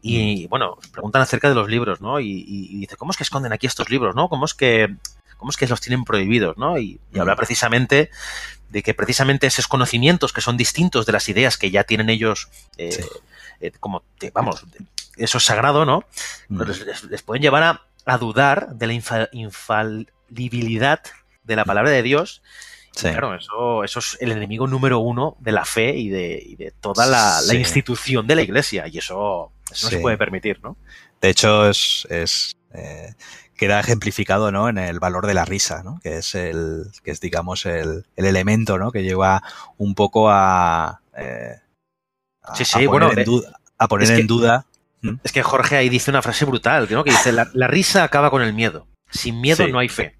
y, 0.00 0.46
bueno, 0.46 0.78
preguntan 0.92 1.20
acerca 1.22 1.48
de 1.48 1.54
los 1.54 1.68
libros, 1.68 2.00
¿no? 2.00 2.20
Y, 2.20 2.26
y- 2.30 2.68
y 2.76 2.78
dice, 2.80 2.96
¿cómo 2.96 3.10
es 3.10 3.16
que 3.16 3.22
esconden 3.24 3.52
aquí 3.52 3.66
estos 3.66 3.90
libros, 3.90 4.14
no? 4.14 4.28
¿Cómo 4.28 4.44
es 4.44 4.54
que, 4.54 4.94
cómo 5.36 5.50
es 5.50 5.56
que 5.56 5.66
los 5.66 5.80
tienen 5.80 6.04
prohibidos, 6.04 6.56
no? 6.58 6.78
Y, 6.78 7.00
y 7.12 7.18
habla 7.18 7.36
precisamente 7.36 8.10
de 8.70 8.82
que 8.82 8.94
precisamente 8.94 9.46
esos 9.46 9.66
conocimientos 9.68 10.32
que 10.32 10.40
son 10.40 10.56
distintos 10.56 11.06
de 11.06 11.12
las 11.12 11.28
ideas 11.28 11.58
que 11.58 11.70
ya 11.70 11.84
tienen 11.84 12.08
ellos, 12.08 12.48
eh, 12.78 12.92
Sí. 12.92 13.02
eh, 13.60 13.72
como, 13.78 14.02
vamos, 14.32 14.64
eso 15.16 15.38
es 15.38 15.44
sagrado, 15.44 15.84
¿no? 15.84 16.04
Mm. 16.48 16.58
Pero 16.58 16.72
les, 17.10 17.22
pueden 17.22 17.42
llevar 17.42 17.62
a, 17.62 17.82
a 18.06 18.18
dudar 18.18 18.74
de 18.74 18.86
la 18.86 18.92
infa- 18.92 19.28
infalibilidad 19.32 21.00
de 21.42 21.56
la 21.56 21.64
palabra 21.64 21.90
de 21.90 22.02
Dios. 22.02 22.42
Sí. 22.92 23.08
Claro, 23.10 23.34
eso, 23.34 23.82
eso 23.82 23.98
es 23.98 24.16
el 24.20 24.30
enemigo 24.32 24.66
número 24.68 25.00
uno 25.00 25.36
de 25.40 25.50
la 25.52 25.64
fe 25.64 25.96
y 25.96 26.08
de, 26.10 26.40
y 26.44 26.54
de 26.56 26.70
toda 26.70 27.06
la, 27.06 27.40
institución 27.54 28.26
de 28.26 28.36
la 28.36 28.42
iglesia. 28.42 28.86
Y 28.86 28.98
eso, 28.98 29.52
eso 29.70 29.86
no 29.86 29.90
Sí. 29.90 29.96
se 29.96 30.00
puede 30.00 30.16
permitir, 30.16 30.60
¿no? 30.62 30.76
De 31.20 31.28
hecho, 31.30 31.68
es, 31.68 32.06
es, 32.08 32.52
eh, 32.72 33.14
queda 33.56 33.80
ejemplificado 33.80 34.52
¿no? 34.52 34.68
en 34.68 34.78
el 34.78 35.00
valor 35.00 35.26
de 35.26 35.34
la 35.34 35.44
risa, 35.44 35.82
¿no? 35.82 35.98
que 36.02 36.18
es 36.18 36.34
el, 36.36 36.84
que 37.02 37.10
es 37.12 37.20
digamos 37.20 37.66
el, 37.66 38.04
el 38.16 38.24
elemento 38.26 38.78
¿no? 38.78 38.92
que 38.92 39.02
lleva 39.02 39.42
un 39.78 39.94
poco 39.94 40.28
a, 40.30 41.00
eh, 41.16 41.56
a, 42.42 42.54
Sí, 42.56 42.64
sí, 42.64 42.84
a 42.84 42.86
poner, 42.86 42.88
bueno, 42.88 43.12
en, 43.12 43.18
eh, 43.20 43.24
duda, 43.24 43.60
a 43.78 43.88
poner 43.88 44.08
que- 44.08 44.14
en 44.20 44.26
Es 45.22 45.32
que 45.32 45.42
Jorge 45.42 45.76
ahí 45.76 45.88
dice 45.88 46.10
una 46.10 46.22
frase 46.22 46.44
brutal, 46.44 46.86
¿no? 46.90 47.04
Que 47.04 47.10
dice, 47.10 47.32
la, 47.32 47.48
la 47.52 47.66
risa 47.66 48.04
acaba 48.04 48.30
con 48.30 48.42
el 48.42 48.52
miedo. 48.52 48.86
Sin 49.10 49.40
miedo 49.40 49.64
Sí. 49.64 49.72
no 49.72 49.78
hay 49.78 49.88
fe. 49.88 50.16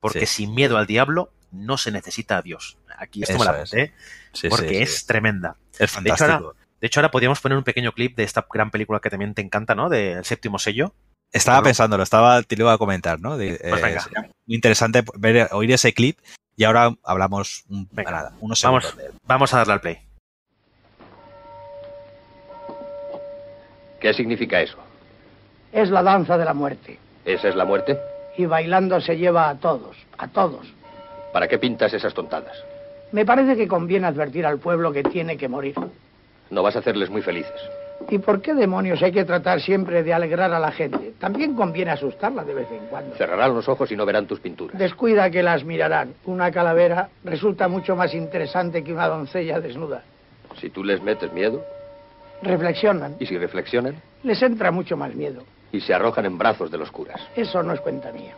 Porque 0.00 0.26
Sí. 0.26 0.44
sin 0.44 0.54
miedo 0.54 0.76
al 0.78 0.86
diablo 0.86 1.32
no 1.50 1.76
se 1.78 1.90
necesita 1.90 2.38
a 2.38 2.42
Dios. 2.42 2.78
Aquí 2.98 3.22
esto 3.22 3.38
me 3.38 3.44
la 3.44 3.62
es. 3.62 3.72
apunté 3.72 3.92
Sí, 4.32 4.48
porque 4.48 4.82
es 4.82 5.06
tremenda. 5.06 5.56
es 5.72 5.78
de 5.78 5.84
hecho, 5.84 5.94
fantástico. 5.94 6.54
De 6.80 6.86
hecho, 6.86 7.00
ahora 7.00 7.10
podríamos 7.10 7.40
poner 7.40 7.58
un 7.58 7.64
pequeño 7.64 7.92
clip 7.92 8.16
de 8.16 8.22
esta 8.22 8.46
gran 8.52 8.70
película 8.70 9.00
que 9.00 9.10
también 9.10 9.34
te 9.34 9.42
encanta, 9.42 9.74
¿no? 9.74 9.88
Del 9.88 10.24
séptimo 10.24 10.58
sello. 10.58 10.94
Estaba 11.32 11.62
pensándolo, 11.62 12.02
estaba, 12.02 12.42
te 12.42 12.56
lo 12.56 12.64
iba 12.64 12.72
a 12.72 12.78
comentar, 12.78 13.20
¿no? 13.20 13.36
De- 13.36 13.58
Pues 13.60 13.80
eh, 13.80 13.84
venga. 13.84 14.06
muy 14.46 14.54
interesante 14.54 15.04
ver, 15.18 15.48
oír 15.52 15.72
ese 15.72 15.92
clip 15.92 16.18
y 16.56 16.64
ahora 16.64 16.94
hablamos 17.04 17.64
un, 17.68 17.88
nada, 17.92 18.32
unos 18.40 18.62
Vamos. 18.62 18.84
segundos 18.84 18.96
de 18.96 19.06
él. 19.06 19.12
Vamos 19.26 19.52
a 19.52 19.58
darle 19.58 19.72
al 19.74 19.80
play. 19.80 19.98
¿Qué 24.00 24.12
significa 24.14 24.60
eso? 24.60 24.78
Es 25.72 25.90
la 25.90 26.02
danza 26.02 26.38
de 26.38 26.44
la 26.44 26.54
muerte. 26.54 26.98
¿Esa 27.24 27.48
es 27.48 27.56
la 27.56 27.64
muerte? 27.64 27.98
Y 28.36 28.46
bailando 28.46 29.00
se 29.00 29.16
lleva 29.16 29.48
a 29.48 29.56
todos, 29.56 29.96
a 30.16 30.28
todos. 30.28 30.66
¿Para 31.32 31.48
qué 31.48 31.58
pintas 31.58 31.92
esas 31.92 32.14
tontadas? 32.14 32.56
Me 33.12 33.24
parece 33.24 33.56
que 33.56 33.66
conviene 33.66 34.06
advertir 34.06 34.46
al 34.46 34.58
pueblo 34.58 34.92
que 34.92 35.02
tiene 35.02 35.36
que 35.36 35.48
morir. 35.48 35.74
No 36.50 36.62
vas 36.62 36.76
a 36.76 36.78
hacerles 36.78 37.10
muy 37.10 37.22
felices. 37.22 37.60
¿Y 38.10 38.18
por 38.18 38.40
qué 38.40 38.54
demonios 38.54 39.02
hay 39.02 39.12
que 39.12 39.24
tratar 39.24 39.60
siempre 39.60 40.02
de 40.02 40.14
alegrar 40.14 40.52
a 40.52 40.60
la 40.60 40.70
gente? 40.70 41.12
También 41.18 41.54
conviene 41.54 41.90
asustarla 41.90 42.44
de 42.44 42.54
vez 42.54 42.70
en 42.70 42.86
cuando. 42.86 43.16
Cerrarán 43.16 43.54
los 43.54 43.68
ojos 43.68 43.90
y 43.90 43.96
no 43.96 44.06
verán 44.06 44.26
tus 44.26 44.40
pinturas. 44.40 44.78
Descuida 44.78 45.30
que 45.30 45.42
las 45.42 45.64
mirarán. 45.64 46.14
Una 46.24 46.50
calavera 46.50 47.08
resulta 47.24 47.68
mucho 47.68 47.96
más 47.96 48.14
interesante 48.14 48.84
que 48.84 48.92
una 48.92 49.08
doncella 49.08 49.60
desnuda. 49.60 50.02
Si 50.60 50.70
tú 50.70 50.84
les 50.84 51.02
metes 51.02 51.32
miedo, 51.32 51.62
Reflexionan. 52.42 53.16
y 53.18 53.26
si 53.26 53.36
reflexionan, 53.36 54.00
Les 54.22 54.40
entra 54.42 54.70
mucho 54.70 54.96
más 54.96 55.14
miedo. 55.14 55.44
y 55.72 55.80
se 55.80 55.92
arrojan 55.94 56.24
en 56.26 56.38
brazos 56.38 56.70
de 56.70 56.78
los 56.78 56.90
curas. 56.90 57.20
Eso 57.36 57.62
no 57.62 57.72
es 57.74 57.80
cuenta 57.80 58.10
mía. 58.12 58.34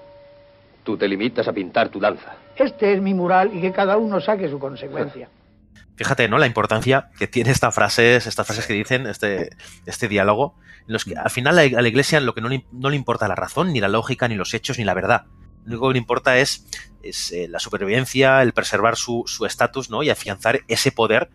Tú 0.84 0.96
te 0.96 1.06
limitas 1.06 1.46
a 1.46 1.52
pintar 1.52 1.88
tu 1.90 2.00
danza. 2.00 2.34
Este 2.56 2.94
es 2.94 3.00
mi 3.02 3.14
mural 3.14 3.50
y 3.54 3.60
que 3.60 3.72
cada 3.72 3.96
uno 3.98 4.20
saque 4.20 4.48
su 4.48 4.58
consecuencia. 4.58 5.28
Fíjate, 5.96 6.28
¿no? 6.28 6.38
La 6.38 6.46
importancia 6.46 7.10
que 7.18 7.26
tiene 7.26 7.50
esta 7.50 7.70
frase, 7.70 8.16
estas 8.16 8.46
frases 8.46 8.66
que 8.66 8.72
dicen, 8.72 9.06
este, 9.06 9.50
este 9.84 10.08
diálogo, 10.08 10.54
en 10.86 10.94
los 10.94 11.04
que 11.04 11.14
al 11.14 11.28
final 11.30 11.58
a 11.58 11.68
la 11.82 11.88
iglesia 11.88 12.20
lo 12.20 12.34
que 12.34 12.40
no 12.40 12.48
le, 12.48 12.64
no 12.72 12.88
le 12.88 12.96
importa 12.96 13.28
la 13.28 13.34
razón, 13.34 13.72
ni 13.72 13.80
la 13.80 13.88
lógica, 13.88 14.26
ni 14.26 14.34
los 14.34 14.54
hechos, 14.54 14.78
ni 14.78 14.84
la 14.84 14.94
verdad. 14.94 15.26
Lo 15.66 15.72
único 15.74 15.88
que 15.88 15.92
le 15.92 15.98
importa 15.98 16.38
es, 16.38 16.66
es 17.02 17.32
eh, 17.32 17.48
la 17.48 17.58
supervivencia, 17.58 18.40
el 18.40 18.54
preservar 18.54 18.96
su 18.96 19.24
su 19.26 19.44
estatus, 19.44 19.90
¿no? 19.90 20.02
Y 20.02 20.08
afianzar 20.08 20.60
ese 20.68 20.90
poder 20.90 21.28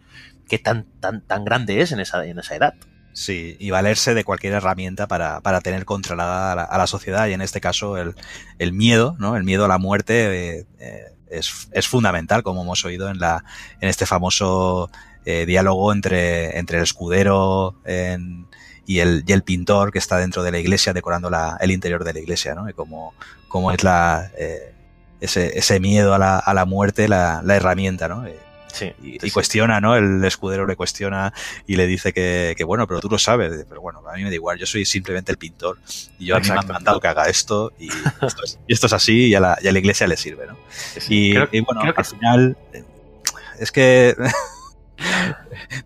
que 0.47 0.60
tan, 0.60 0.86
tan, 0.99 1.21
tan 1.21 1.45
grande 1.45 1.81
es 1.81 1.91
en 1.91 1.99
esa, 1.99 2.25
en 2.25 2.39
esa 2.39 2.55
edad. 2.55 2.73
Sí, 3.13 3.55
y 3.60 3.69
valerse 3.69 4.13
de 4.13 4.25
cualquier 4.25 4.53
herramienta 4.53 5.08
para, 5.08 5.39
para 5.39 5.62
tener 5.62 5.86
controlada 5.86 6.51
a 6.51 6.77
la, 6.77 6.88
sociedad 6.88 7.27
y 7.27 7.34
en 7.34 7.41
este 7.41 7.62
caso 7.62 7.97
el, 7.97 8.13
el 8.60 8.73
miedo, 8.73 9.15
¿no? 9.19 9.38
El 9.38 9.45
miedo 9.45 9.63
a 9.63 9.67
la 9.69 9.77
muerte 9.77 10.58
eh, 10.58 10.65
eh, 10.79 11.03
es, 11.29 11.69
es 11.71 11.88
fundamental, 11.88 12.43
como 12.43 12.63
hemos 12.63 12.84
oído 12.84 13.10
en, 13.10 13.19
la, 13.19 13.45
en 13.79 13.88
este 13.88 14.05
famoso 14.05 14.89
eh, 15.23 15.45
diálogo 15.45 15.93
entre, 15.93 16.60
entre 16.60 16.77
el 16.77 16.84
escudero 16.84 17.75
y, 18.86 18.99
el, 18.99 19.23
y 19.25 19.31
el 19.31 19.43
pintor 19.43 19.91
que 19.91 19.99
está 19.99 20.17
dentro 20.17 20.43
de 20.43 20.51
la 20.51 20.60
iglesia 20.60 20.93
decorando 20.93 21.29
la, 21.29 21.58
el 21.62 21.71
interior 21.71 22.03
de 22.03 22.13
la 22.13 22.19
iglesia, 22.19 22.53
¿no? 22.53 22.69
Y 22.69 22.73
cómo, 22.73 23.13
cómo 23.47 23.71
es 23.71 23.84
la, 23.84 24.31
eh, 24.38 24.73
ese, 25.21 25.58
ese 25.58 25.79
miedo 25.79 26.13
a 26.13 26.19
la, 26.19 26.38
a 26.38 26.53
la 26.53 26.65
muerte 26.65 27.08
la, 27.08 27.41
la 27.43 27.55
herramienta, 27.55 28.08
¿no? 28.08 28.25
Sí. 28.75 28.93
y, 29.01 29.05
sí, 29.11 29.17
y 29.17 29.19
sí. 29.21 29.31
cuestiona, 29.31 29.79
¿no? 29.81 29.95
El 29.95 30.23
escudero 30.25 30.67
le 30.67 30.75
cuestiona 30.75 31.33
y 31.65 31.75
le 31.75 31.88
dice 31.88 32.13
que, 32.13 32.53
que, 32.57 32.63
bueno, 32.63 32.88
pero 32.88 32.99
tú 32.99 33.09
lo 33.09 33.17
sabes. 33.17 33.65
Pero 33.67 33.81
bueno, 33.81 34.01
a 34.07 34.13
mí 34.15 34.23
me 34.23 34.29
da 34.29 34.35
igual, 34.35 34.57
yo 34.57 34.65
soy 34.65 34.85
simplemente 34.85 35.31
el 35.31 35.38
pintor 35.38 35.77
y 36.19 36.25
yo 36.25 36.35
a 36.35 36.39
mí 36.39 36.47
me 36.49 36.55
han 36.59 36.67
mandado 36.67 36.99
que 36.99 37.07
haga 37.07 37.25
esto 37.29 37.71
y 37.79 37.88
esto 38.21 38.43
es, 38.43 38.59
y 38.67 38.73
esto 38.73 38.88
es 38.88 38.93
así 38.93 39.27
y 39.27 39.35
a, 39.35 39.39
la, 39.39 39.57
y 39.61 39.67
a 39.67 39.71
la 39.71 39.79
iglesia 39.79 40.07
le 40.07 40.17
sirve, 40.17 40.45
¿no? 40.47 40.57
Sí. 40.99 41.29
Y, 41.29 41.33
Creo- 41.33 41.49
y 41.51 41.59
bueno, 41.61 41.81
creo 41.81 41.93
que- 41.93 42.01
al 42.01 42.05
final 42.05 42.57
eh, 42.73 42.83
es 43.59 43.71
que 43.71 44.15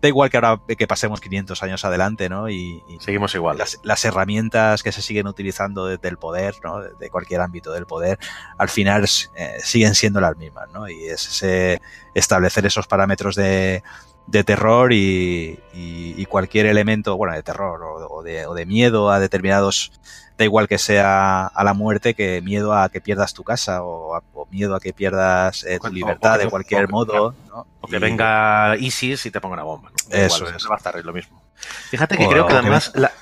da 0.00 0.08
igual 0.08 0.30
que 0.30 0.36
ahora 0.36 0.60
que 0.76 0.86
pasemos 0.86 1.20
500 1.20 1.62
años 1.62 1.84
adelante, 1.84 2.28
¿no? 2.28 2.48
Y, 2.48 2.82
y 2.88 2.98
Seguimos 3.00 3.34
igual. 3.34 3.58
las, 3.58 3.78
las 3.82 4.04
herramientas 4.04 4.82
que 4.82 4.92
se 4.92 5.02
siguen 5.02 5.26
utilizando 5.26 5.86
desde 5.86 6.08
el 6.08 6.16
poder, 6.16 6.54
¿no? 6.64 6.80
de, 6.80 7.10
cualquier 7.10 7.40
ámbito 7.40 7.72
del 7.72 7.86
poder, 7.86 8.18
al 8.58 8.68
final 8.68 9.04
eh, 9.36 9.56
siguen 9.62 9.94
siendo 9.94 10.20
las 10.20 10.36
mismas, 10.36 10.68
¿no? 10.72 10.88
Y 10.88 11.06
es 11.06 11.26
ese 11.28 11.80
establecer 12.14 12.66
esos 12.66 12.86
parámetros 12.86 13.34
de, 13.36 13.82
de 14.26 14.44
terror 14.44 14.92
y, 14.92 15.58
y- 15.74 16.14
y 16.16 16.26
cualquier 16.26 16.66
elemento, 16.66 17.16
bueno, 17.16 17.34
de 17.34 17.42
terror 17.42 17.82
o, 17.82 18.06
o 18.14 18.22
de, 18.22 18.46
o 18.46 18.54
de 18.54 18.66
miedo 18.66 19.10
a 19.10 19.18
determinados, 19.20 19.92
da 20.40 20.44
igual 20.44 20.66
que 20.68 20.78
sea 20.78 21.46
a 21.46 21.64
la 21.64 21.74
muerte 21.74 22.14
que 22.14 22.40
miedo 22.42 22.74
a 22.74 22.88
que 22.88 23.00
pierdas 23.00 23.34
tu 23.34 23.44
casa 23.44 23.82
o, 23.84 24.14
a- 24.16 24.22
o 24.34 24.46
miedo 24.50 24.74
a 24.74 24.80
que 24.80 24.92
pierdas 24.92 25.62
eh, 25.64 25.78
tu 25.78 25.86
o- 25.86 25.90
libertad 25.90 26.34
o 26.34 26.38
que- 26.38 26.44
de 26.44 26.50
cualquier 26.50 26.86
que- 26.86 26.92
modo, 26.92 27.34
¿no? 27.48 27.66
O 27.80 27.86
que 27.86 27.96
Y- 27.96 28.00
venga 28.00 28.74
ISIS 28.78 29.26
y 29.26 29.30
te 29.30 29.40
ponga 29.40 29.54
una 29.54 29.62
bomba. 29.64 29.90
¿no? 29.90 29.96
Eso 30.16 30.38
igual, 30.38 30.56
es. 30.56 30.66
va 30.70 30.74
a 30.74 30.78
estar 30.78 30.96
ahí 30.96 31.02
lo 31.02 31.12
mismo. 31.12 31.42
Fíjate 31.90 32.16
que 32.16 32.26
creo 32.26 32.46
que 32.46 32.54
además 32.54 32.90
la, 32.94 33.12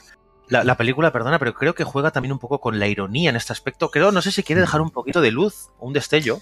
la- 0.48 0.64
la 0.64 0.76
película, 0.76 1.12
perdona, 1.12 1.38
pero 1.38 1.52
creo 1.54 1.74
que 1.74 1.84
juega 1.84 2.10
también 2.10 2.32
un 2.32 2.38
poco 2.38 2.60
con 2.60 2.78
la 2.78 2.86
ironía 2.86 3.30
en 3.30 3.36
este 3.36 3.52
aspecto. 3.52 3.90
Creo, 3.90 4.12
no 4.12 4.22
sé 4.22 4.30
si 4.32 4.42
quiere 4.42 4.60
dejar 4.62 4.80
un 4.80 4.90
poquito 4.90 5.20
de 5.20 5.30
luz 5.30 5.68
o 5.78 5.86
un 5.86 5.92
destello, 5.92 6.38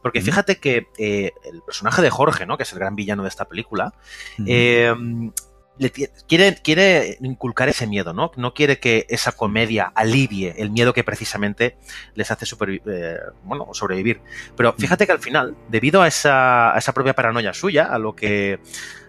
porque 0.00 0.20
fíjate 0.22 0.58
que 0.60 0.86
eh, 0.96 1.32
el 1.44 1.60
personaje 1.62 2.00
de 2.02 2.10
Jorge, 2.10 2.46
¿no? 2.46 2.56
que 2.56 2.62
es 2.62 2.72
el 2.72 2.78
gran 2.78 2.94
villano 2.94 3.22
de 3.24 3.28
esta 3.28 3.44
película, 3.46 3.92
eh, 4.46 4.94
le 5.80 5.90
quiere, 5.90 6.56
quiere 6.62 7.16
inculcar 7.22 7.70
ese 7.70 7.86
miedo, 7.86 8.12
¿no? 8.12 8.32
No 8.36 8.52
quiere 8.52 8.78
que 8.78 9.06
esa 9.08 9.32
comedia 9.32 9.90
alivie 9.94 10.54
el 10.58 10.70
miedo 10.70 10.92
que 10.92 11.04
precisamente 11.04 11.78
les 12.14 12.30
hace 12.30 12.44
eh, 12.44 13.16
bueno, 13.44 13.66
sobrevivir. 13.72 14.20
Pero 14.58 14.74
fíjate 14.74 15.06
que 15.06 15.12
al 15.12 15.20
final, 15.20 15.56
debido 15.70 16.02
a 16.02 16.08
esa, 16.08 16.74
a 16.74 16.78
esa 16.78 16.92
propia 16.92 17.14
paranoia 17.14 17.54
suya, 17.54 17.86
a 17.86 17.98
lo 17.98 18.14
que 18.14 18.60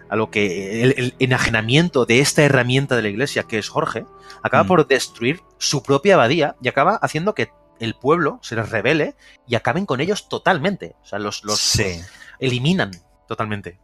a 0.08 0.16
lo 0.16 0.30
que 0.30 0.82
el, 0.82 0.94
el 0.96 1.14
enajenamiento 1.18 2.06
de 2.06 2.20
esta 2.20 2.42
herramienta 2.42 2.96
de 2.96 3.02
la 3.02 3.08
iglesia 3.10 3.42
que 3.42 3.58
es 3.58 3.68
Jorge, 3.68 4.06
acaba 4.42 4.64
Mm. 4.64 4.68
por 4.68 4.86
destruir 4.86 5.40
su 5.58 5.82
propia 5.82 6.14
abadía 6.14 6.56
y 6.62 6.68
acaba 6.68 6.96
haciendo 6.96 7.34
que 7.34 7.50
el 7.80 7.94
pueblo 7.94 8.38
se 8.40 8.56
les 8.56 8.70
revele 8.70 9.14
y 9.46 9.56
acaben 9.56 9.84
con 9.84 10.00
ellos 10.00 10.30
totalmente. 10.30 10.96
O 11.02 11.06
sea, 11.06 11.18
los, 11.18 11.44
los 11.44 11.58
sí. 11.60 12.00
eliminan 12.38 12.92
totalmente. 13.28 13.78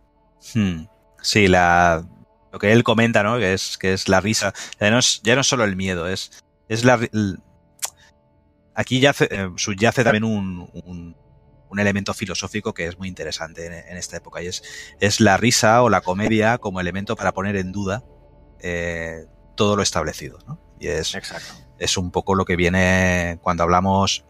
Hmm. 0.55 0.85
Sí, 1.21 1.49
la 1.49 2.07
lo 2.53 2.59
que 2.59 2.73
él 2.73 2.83
comenta, 2.85 3.23
¿no? 3.23 3.39
Que 3.39 3.53
es, 3.55 3.77
que 3.79 3.93
es 3.93 4.09
la 4.09 4.21
risa. 4.21 4.53
Ya 4.81 4.91
no 4.91 4.99
es, 4.99 5.21
ya 5.23 5.35
no 5.35 5.41
es 5.43 5.47
solo 5.47 5.65
el 5.65 5.77
miedo, 5.77 6.09
es, 6.09 6.31
es 6.69 6.85
la. 6.85 6.95
el- 6.95 7.39
aquí 8.75 9.01
yace, 9.01 9.29
eh, 9.31 9.51
subyace 9.57 10.05
también 10.05 10.25
un, 10.25 10.69
un, 10.85 11.17
un 11.69 11.79
elemento 11.81 12.15
filosófico 12.15 12.73
que 12.75 12.87
es 12.87 12.99
muy 12.99 13.09
interesante 13.09 13.67
en, 13.67 13.73
en 13.73 13.97
esta 13.97 14.17
época 14.17 14.43
y 14.43 14.47
es, 14.47 14.63
es 15.01 15.21
la 15.21 15.37
risa 15.37 15.83
o 15.83 15.91
la 15.91 16.01
comedia 16.01 16.59
como 16.59 16.81
elemento 16.81 17.17
para 17.17 17.33
poner 17.33 17.57
en 17.57 17.73
duda 17.73 18.05
eh, 18.61 19.27
todo 19.57 19.77
lo 19.77 19.83
establecido, 19.83 20.39
¿no? 20.47 20.61
Y 20.81 20.87
es, 20.89 21.15
Exacto. 21.17 21.55
es 21.79 21.97
un 21.97 22.11
poco 22.13 22.35
lo 22.37 22.45
que 22.45 22.55
viene 22.57 23.39
cuando 23.43 23.65
hablamos 23.65 24.25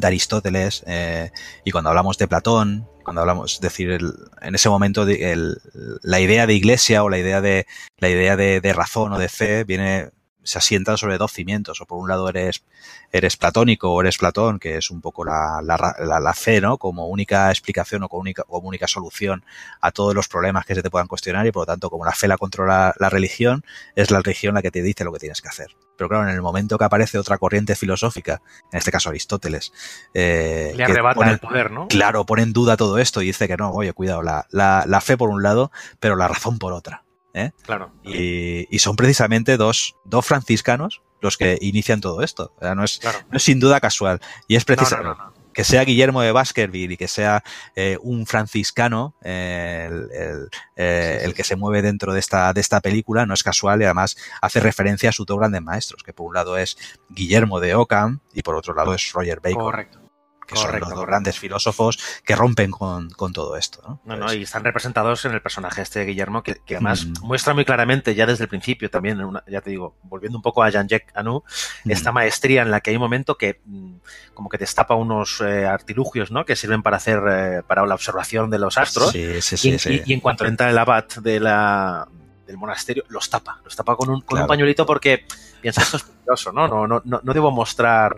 de 0.00 0.06
Aristóteles 0.06 0.82
eh, 0.86 1.30
y 1.64 1.70
cuando 1.70 1.90
hablamos 1.90 2.18
de 2.18 2.26
Platón, 2.28 2.88
cuando 3.04 3.20
hablamos, 3.22 3.54
es 3.54 3.60
decir, 3.60 3.90
el- 3.90 4.14
en 4.42 4.54
ese 4.54 4.68
momento 4.68 5.04
de- 5.04 5.32
el- 5.32 5.60
la 6.02 6.20
idea 6.20 6.46
de 6.46 6.54
iglesia 6.54 7.02
o 7.04 7.08
la 7.08 7.18
idea 7.18 7.40
de 7.40 7.66
la 7.98 8.08
idea 8.08 8.36
de, 8.36 8.72
razón 8.72 9.12
o 9.12 9.18
de 9.18 9.28
fe 9.28 9.64
viene 9.64 10.10
se 10.42 10.56
asienta 10.58 10.96
sobre 10.96 11.18
dos 11.18 11.32
cimientos. 11.32 11.80
O 11.82 11.86
por 11.86 11.98
un 11.98 12.08
lado 12.08 12.28
eres, 12.28 12.64
eres 13.12 13.36
platónico 13.36 13.92
o 13.92 14.00
eres 14.00 14.16
Platón, 14.16 14.58
que 14.58 14.78
es 14.78 14.90
un 14.90 15.00
poco 15.02 15.22
la, 15.24 15.60
la, 15.62 15.94
la- 16.00 16.18
la 16.20 16.34
fe, 16.34 16.60
¿no? 16.62 16.78
Como 16.78 17.06
única 17.08 17.50
explicación 17.50 18.02
o 18.04 18.08
como 18.08 18.22
única, 18.22 18.42
como 18.44 18.66
única 18.68 18.86
solución 18.88 19.44
a 19.82 19.90
todos 19.92 20.14
los 20.14 20.28
problemas 20.28 20.64
que 20.64 20.74
se 20.74 20.82
te 20.82 20.88
puedan 20.90 21.08
cuestionar 21.08 21.46
y 21.46 21.52
por 21.52 21.62
lo 21.62 21.66
tanto, 21.66 21.90
como 21.90 22.04
la 22.06 22.12
fe 22.12 22.26
la 22.26 22.38
controla 22.38 22.94
la 22.98 23.10
religión, 23.10 23.64
es 23.96 24.10
la 24.10 24.20
religión 24.22 24.54
la 24.54 24.62
que 24.62 24.70
te 24.70 24.82
dice 24.82 25.04
lo 25.04 25.12
que 25.12 25.18
tienes 25.18 25.42
que 25.42 25.48
hacer. 25.48 25.68
Pero 26.00 26.08
claro, 26.08 26.30
en 26.30 26.34
el 26.34 26.40
momento 26.40 26.78
que 26.78 26.84
aparece 26.84 27.18
otra 27.18 27.36
corriente 27.36 27.76
filosófica, 27.76 28.40
en 28.72 28.78
este 28.78 28.90
caso 28.90 29.10
Aristóteles, 29.10 29.70
eh, 30.14 30.72
Le 30.74 30.84
arrebata 30.84 31.14
pone- 31.14 31.32
el 31.32 31.38
poder, 31.40 31.70
¿no? 31.70 31.88
Claro, 31.88 32.24
pone 32.24 32.40
en 32.42 32.54
duda 32.54 32.78
todo 32.78 32.96
esto 32.96 33.20
y 33.20 33.26
dice 33.26 33.46
que 33.48 33.58
no, 33.58 33.70
oye, 33.70 33.92
cuidado, 33.92 34.22
la, 34.22 34.46
la, 34.50 34.84
la 34.86 35.02
fe 35.02 35.18
por 35.18 35.28
un 35.28 35.42
lado, 35.42 35.70
pero 35.98 36.16
la 36.16 36.26
razón 36.26 36.58
por 36.58 36.72
otra. 36.72 37.04
¿eh? 37.34 37.50
Claro. 37.64 37.92
Y, 38.02 38.66
y 38.74 38.78
son 38.78 38.96
precisamente 38.96 39.58
dos, 39.58 39.94
dos 40.06 40.24
franciscanos 40.24 41.02
los 41.20 41.36
que 41.36 41.58
inician 41.60 42.00
todo 42.00 42.22
esto. 42.22 42.54
O 42.56 42.60
sea, 42.62 42.74
no, 42.74 42.82
es, 42.82 42.96
Claro. 42.98 43.18
no 43.30 43.36
es 43.36 43.42
sin 43.42 43.60
duda 43.60 43.78
casual. 43.78 44.22
Y 44.48 44.56
es 44.56 44.64
precisamente 44.64 45.18
no, 45.18 45.26
no. 45.26 45.32
Que 45.60 45.64
sea 45.64 45.84
Guillermo 45.84 46.22
de 46.22 46.32
Baskerville 46.32 46.94
y 46.94 46.96
que 46.96 47.06
sea 47.06 47.44
eh, 47.76 47.98
un 48.00 48.24
franciscano 48.24 49.12
eh, 49.22 49.88
el, 49.90 50.10
el, 50.10 50.48
eh, 50.74 51.12
Sí, 51.12 51.18
sí, 51.18 51.24
el 51.26 51.34
que 51.34 51.44
se 51.44 51.54
mueve 51.54 51.82
dentro 51.82 52.14
de 52.14 52.18
esta, 52.18 52.50
de 52.54 52.62
esta 52.62 52.80
película, 52.80 53.26
no 53.26 53.34
es 53.34 53.42
casual 53.42 53.82
y 53.82 53.84
además 53.84 54.16
hace 54.40 54.60
referencia 54.60 55.10
a 55.10 55.12
sus 55.12 55.26
dos 55.26 55.38
grandes 55.38 55.60
maestros, 55.60 56.02
que 56.02 56.14
por 56.14 56.28
un 56.28 56.32
lado 56.32 56.56
es 56.56 56.78
Guillermo 57.10 57.60
de 57.60 57.74
Ockham 57.74 58.20
y 58.32 58.40
por 58.40 58.54
otro 58.54 58.72
lado 58.72 58.94
es 58.94 59.12
Roger 59.12 59.40
Bacon, 59.40 59.64
Correcto. 59.64 60.09
Que 60.50 60.56
son 60.56 60.80
los 60.80 60.88
dos 60.90 61.06
grandes 61.06 61.38
filósofos 61.38 61.98
que 62.24 62.34
rompen 62.36 62.70
con, 62.70 63.10
con 63.10 63.32
todo 63.32 63.56
esto. 63.56 63.80
¿no? 63.86 64.00
No, 64.04 64.16
no, 64.16 64.26
Pues, 64.26 64.36
y 64.38 64.42
están 64.42 64.64
representados 64.64 65.24
en 65.24 65.32
el 65.32 65.40
personaje 65.42 65.82
este 65.82 66.00
de 66.00 66.06
Guillermo, 66.06 66.42
que, 66.42 66.56
que 66.66 66.76
además 66.76 67.06
Mm. 67.06 67.12
muestra 67.26 67.54
muy 67.54 67.64
claramente 67.64 68.14
ya 68.14 68.26
desde 68.26 68.44
el 68.44 68.48
principio 68.48 68.90
también, 68.90 69.22
una- 69.24 69.42
ya 69.46 69.60
te 69.60 69.70
digo, 69.70 69.96
volviendo 70.02 70.36
un 70.38 70.42
poco 70.42 70.62
a 70.62 70.70
Jean-Jacques 70.70 71.14
Anou, 71.16 71.44
mm, 71.84 71.90
esta 71.90 72.12
maestría 72.12 72.62
en 72.62 72.70
la 72.70 72.80
que 72.80 72.90
hay 72.90 72.96
un 72.96 73.02
momento 73.02 73.36
que 73.38 73.60
mm, 73.64 73.94
como 74.34 74.48
que 74.48 74.58
destapa 74.58 74.94
unos 74.94 75.40
eh, 75.40 75.66
artilugios, 75.66 76.30
¿no? 76.30 76.44
Que 76.44 76.56
sirven 76.56 76.82
para 76.82 76.96
hacer, 76.96 77.20
eh, 77.30 77.62
para 77.66 77.86
la 77.86 77.94
observación 77.94 78.50
de 78.50 78.58
los 78.58 78.76
astros. 78.78 79.10
Sí, 79.12 79.40
sí, 79.42 79.56
sí, 79.56 79.70
y- 80.04 80.10
y 80.10 80.12
en 80.14 80.20
cuanto 80.20 80.44
entra 80.46 80.68
el 80.70 80.78
abad 80.78 81.04
de 81.22 81.38
la, 81.40 82.08
del 82.46 82.56
monasterio, 82.56 83.04
los 83.08 83.30
tapa, 83.30 83.60
los 83.64 83.76
tapa 83.76 83.94
con 83.96 84.10
un, 84.10 84.20
con 84.22 84.40
un 84.40 84.46
pañuelito 84.46 84.84
porque 84.86 85.24
piensa 85.60 85.82
esto 85.82 85.98
es 85.98 86.02
peligroso, 86.02 86.52
¿no? 86.52 86.66
No, 86.66 86.86
no, 86.86 87.00
no, 87.04 87.20
no 87.22 87.32
debo 87.32 87.50
mostrar 87.50 88.16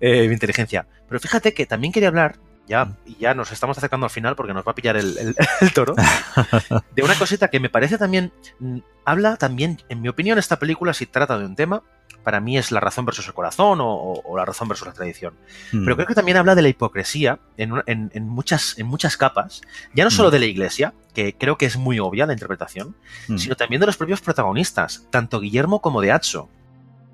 eh, 0.00 0.26
mi 0.28 0.32
inteligencia. 0.32 0.86
Pero 1.10 1.20
fíjate 1.20 1.52
que 1.52 1.66
también 1.66 1.92
quería 1.92 2.08
hablar, 2.08 2.36
ya, 2.66 2.96
y 3.04 3.16
ya 3.16 3.34
nos 3.34 3.52
estamos 3.52 3.76
acercando 3.76 4.06
al 4.06 4.10
final 4.10 4.34
porque 4.36 4.54
nos 4.54 4.64
va 4.66 4.72
a 4.72 4.74
pillar 4.74 4.96
el, 4.96 5.18
el- 5.18 5.36
el 5.60 5.72
toro, 5.74 5.94
de 6.96 7.02
una 7.02 7.14
cosita 7.16 7.48
que 7.48 7.60
me 7.60 7.68
parece 7.68 7.98
también, 7.98 8.32
mm, 8.60 8.78
habla 9.04 9.36
también, 9.36 9.82
en 9.90 10.00
mi 10.00 10.08
opinión, 10.08 10.38
esta 10.38 10.58
película 10.58 10.94
si 10.94 11.04
trata 11.06 11.38
de 11.38 11.44
un 11.44 11.56
tema, 11.56 11.82
para 12.22 12.38
mí 12.40 12.58
es 12.58 12.70
la 12.70 12.80
razón 12.80 13.06
versus 13.06 13.26
el 13.26 13.34
corazón 13.34 13.80
o, 13.80 13.88
o- 13.92 14.22
o 14.24 14.36
la 14.36 14.44
razón 14.44 14.68
versus 14.68 14.86
la 14.86 14.92
tradición. 14.92 15.34
Mm, 15.72 15.84
Pero 15.84 15.96
creo 15.96 16.06
que 16.06 16.14
también 16.14 16.36
habla 16.36 16.54
de 16.54 16.62
la 16.62 16.68
hipocresía 16.68 17.40
en, 17.56 17.72
en- 17.86 18.10
en 18.14 18.28
muchas, 18.28 18.78
en 18.78 18.86
muchas 18.86 19.16
capas, 19.16 19.62
ya 19.94 20.04
no 20.04 20.10
solo 20.10 20.28
Mm. 20.28 20.32
de 20.32 20.38
la 20.38 20.46
iglesia, 20.46 20.94
que 21.14 21.34
creo 21.36 21.58
que 21.58 21.66
es 21.66 21.76
muy 21.76 21.98
obvia 21.98 22.26
la 22.26 22.34
interpretación, 22.34 22.94
mm, 23.28 23.36
sino 23.38 23.56
también 23.56 23.80
de 23.80 23.86
los 23.86 23.96
propios 23.96 24.20
protagonistas, 24.20 25.06
tanto 25.10 25.40
Guillermo 25.40 25.80
como 25.80 26.00
de 26.00 26.12
Atso. 26.12 26.48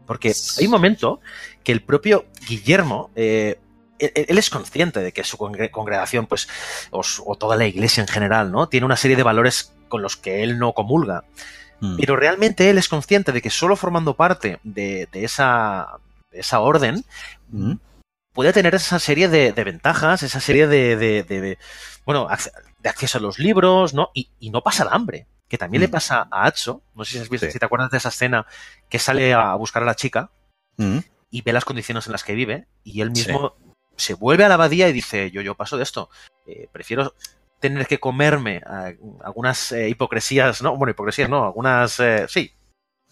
Porque 0.06 0.32
hay 0.59 0.66
un 0.66 0.70
momento 0.72 1.20
que 1.64 1.72
el 1.72 1.82
propio 1.82 2.26
Guillermo, 2.48 3.11
eh, 3.16 3.59
él, 3.98 4.12
él 4.14 4.38
es 4.38 4.50
consciente 4.50 5.00
de 5.00 5.12
que 5.12 5.24
su 5.24 5.37
congre- 5.37 5.70
congregación, 5.70 6.26
pues, 6.26 6.48
o, 6.90 7.02
o 7.24 7.37
toda 7.37 7.56
la 7.56 7.66
iglesia 7.66 8.00
en 8.02 8.09
general, 8.09 8.50
¿no? 8.52 8.68
Tiene 8.68 8.87
una 8.87 8.96
serie 8.96 9.16
de 9.16 9.22
valores 9.22 9.72
con 9.88 10.02
los 10.02 10.16
que 10.16 10.42
él 10.42 10.59
no 10.59 10.72
comulga. 10.72 11.24
mm, 11.80 11.96
Pero 11.98 12.16
realmente 12.16 12.68
él 12.70 12.78
es 12.78 12.88
consciente 12.88 13.32
de 13.32 13.42
que 13.42 13.50
solo 13.50 13.76
formando 13.76 14.14
parte 14.14 14.59
de, 14.64 15.09
de 15.12 15.24
esa, 15.24 15.98
de 16.30 16.40
esa 16.40 16.61
orden 16.61 17.04
mm, 17.50 17.74
puede 18.32 18.52
tener 18.52 18.74
esa 18.74 18.98
serie 18.98 19.28
de, 19.28 19.52
de 19.52 19.64
ventajas, 19.64 20.22
esa 20.22 20.40
serie 20.40 20.66
de, 20.66 21.59
bueno, 22.04 22.28
de 22.80 22.88
acceso 22.88 23.18
a 23.18 23.20
los 23.20 23.38
libros, 23.38 23.94
¿no? 23.94 24.11
Y, 24.14 24.30
y 24.40 24.50
no 24.50 24.62
pasa 24.62 24.82
el 24.82 24.90
hambre, 24.92 25.26
que 25.48 25.56
también 25.59 25.80
le 25.80 25.88
Mm. 25.88 25.92
pasa 25.92 26.28
a 26.30 26.44
Atso. 26.46 26.82
No 26.94 27.04
sé 27.04 27.12
si, 27.12 27.18
has 27.20 27.28
visto, 27.30 27.46
Sí. 27.46 27.52
si 27.52 27.59
te 27.59 27.64
acuerdas 27.64 27.90
de 27.90 27.96
esa 27.98 28.11
escena 28.11 28.46
que 28.90 28.98
sale 28.98 29.32
a 29.32 29.54
buscar 29.54 29.82
a 29.82 29.87
la 29.87 29.94
chica 29.94 30.30
y 31.30 31.40
ve 31.42 31.52
las 31.54 31.64
condiciones 31.64 32.06
en 32.06 32.12
las 32.12 32.24
que 32.24 32.35
vive 32.35 32.66
y 32.85 33.00
él 33.00 33.11
mismo 33.11 33.54
se 33.96 34.14
vuelve 34.14 34.44
a 34.44 34.48
la 34.48 34.54
abadía 34.54 34.88
y 34.88 34.92
dice, 34.92 35.30
yo, 35.30 35.40
yo 35.42 35.54
paso 35.54 35.76
de 35.76 35.82
esto, 35.82 36.09
Eh, 36.46 36.68
prefiero 36.70 37.12
tener 37.59 37.87
que 37.88 37.98
comerme 37.98 38.61
ah, 38.66 38.92
algunas 39.24 39.72
eh, 39.72 39.88
hipocresías, 39.88 40.62
no, 40.62 40.76
bueno, 40.76 40.92
hipocresías 40.92 41.28
no, 41.28 41.44
algunas, 41.44 41.98
eh, 42.00 42.26
sí, 42.28 42.52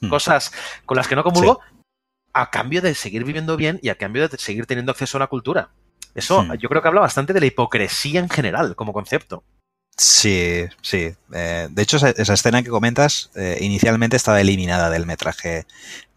Mm. 0.01 0.09
cosas 0.09 0.53
con 0.87 0.97
las 0.97 1.09
que 1.09 1.15
no 1.17 1.23
comulgo 1.25 1.61
a 2.33 2.51
cambio 2.51 2.83
de 2.83 2.95
seguir 2.95 3.25
viviendo 3.25 3.57
bien 3.57 3.79
y 3.83 3.89
a 3.89 3.95
cambio 3.97 4.29
de 4.29 4.37
seguir 4.39 4.67
teniendo 4.67 4.93
acceso 4.93 5.19
a 5.19 5.21
la 5.21 5.29
cultura. 5.29 5.71
Eso 6.15 6.43
Mm. 6.43 6.55
yo 6.55 6.69
creo 6.69 6.83
que 6.83 6.89
habla 6.89 7.01
bastante 7.01 7.33
de 7.33 7.41
la 7.41 7.47
hipocresía 7.47 8.21
en 8.21 8.29
general 8.29 8.77
como 8.77 8.93
concepto. 8.93 9.43
Sí, 9.97 10.65
sí. 10.83 11.15
Eh, 11.33 11.69
de 11.71 11.83
hecho, 11.83 11.99
esa, 11.99 12.35
escena 12.35 12.63
que 12.65 12.71
comentas 12.71 13.31
eh, 13.37 13.59
inicialmente 13.61 14.17
estaba 14.17 14.41
eliminada 14.41 14.91
del 14.91 15.07
metraje, 15.07 15.67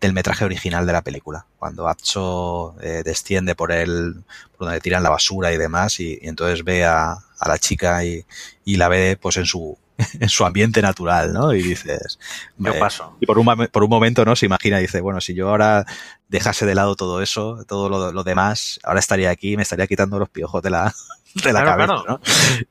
del 0.02 0.14
metraje 0.14 0.46
original 0.46 0.88
de 0.88 0.94
la 0.94 1.04
película. 1.04 1.46
Cuando 1.60 1.88
Atso 1.88 2.76
eh, 2.82 3.04
desciende 3.06 3.56
por 3.56 3.72
el, 3.72 4.24
por 4.58 4.68
donde 4.68 4.82
tiran 4.82 5.04
la 5.04 5.10
basura 5.12 5.54
y 5.54 5.58
demás, 5.58 6.00
y, 6.00 6.18
entonces 6.24 6.64
ve 6.64 6.86
a, 6.86 7.12
a 7.12 7.48
la 7.48 7.60
chica 7.60 8.04
y, 8.04 8.26
y 8.66 8.78
la 8.78 8.90
ve 8.90 9.18
pues 9.22 9.38
en 9.38 9.46
su, 9.46 9.78
en 10.20 10.30
su 10.30 10.46
ambiente 10.46 10.82
natural, 10.82 11.34
¿no? 11.34 11.54
Y 11.54 11.62
dices, 11.62 12.20
Yo 12.58 12.74
eh, 12.74 12.80
paso. 12.80 13.16
y 13.20 13.26
por 13.26 13.40
un, 13.40 13.68
por 13.72 13.84
un 13.84 13.90
momento, 13.90 14.26
¿no? 14.26 14.36
Se 14.36 14.46
imagina, 14.46 14.78
dice, 14.78 15.02
bueno, 15.02 15.22
si 15.22 15.34
yo 15.34 15.50
ahora 15.50 15.86
dejase 16.30 16.66
de 16.66 16.76
lado 16.76 16.96
todo 16.96 17.22
eso, 17.22 17.64
todo 17.68 17.90
lo, 17.90 18.12
lo 18.12 18.24
demás, 18.24 18.80
ahora 18.84 19.00
estaría 19.00 19.30
aquí 19.30 19.56
me 19.58 19.64
estaría 19.64 19.88
quitando 19.88 20.20
los 20.20 20.30
piojos 20.30 20.62
de 20.62 20.70
la, 20.70 20.94
de 21.44 21.54
la 21.54 21.62
Claro, 21.64 21.66
cabeza, 21.66 21.94
claro. 22.04 22.08
¿no? 22.08 22.20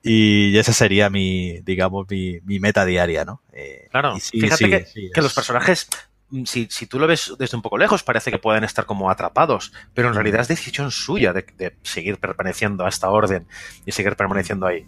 Y 0.03 0.57
esa 0.59 0.73
sería 0.73 1.11
mi, 1.11 1.61
digamos, 1.61 2.07
mi, 2.09 2.41
mi 2.45 2.61
meta 2.61 2.85
diaria, 2.85 3.25
¿no? 3.25 3.43
Eh, 3.53 3.89
Claro, 3.91 4.19
sí, 4.21 4.41
fíjate 4.41 4.65
sí, 4.65 4.71
que, 4.71 4.85
sí, 4.87 5.11
que 5.15 5.23
los 5.23 5.33
personajes, 5.35 5.89
mm, 6.31 6.45
si, 6.45 6.69
si 6.71 6.87
tú 6.87 6.99
lo 6.99 7.07
ves 7.07 7.33
desde 7.39 7.57
un 7.57 7.63
poco 7.63 7.79
lejos, 7.79 8.03
parece 8.03 8.31
que 8.31 8.39
pueden 8.39 8.65
estar 8.65 8.85
como 8.87 9.11
atrapados, 9.11 9.73
pero 9.95 10.09
en 10.09 10.15
realidad 10.15 10.41
es 10.43 10.49
decisión 10.49 10.91
suya 10.91 11.33
de, 11.33 11.47
de 11.57 11.77
seguir 11.83 12.19
permaneciendo 12.19 12.85
a 12.85 12.89
esta 12.89 13.11
orden 13.11 13.47
y 13.85 13.93
seguir 13.93 14.17
permaneciendo 14.17 14.67
ahí. 14.67 14.87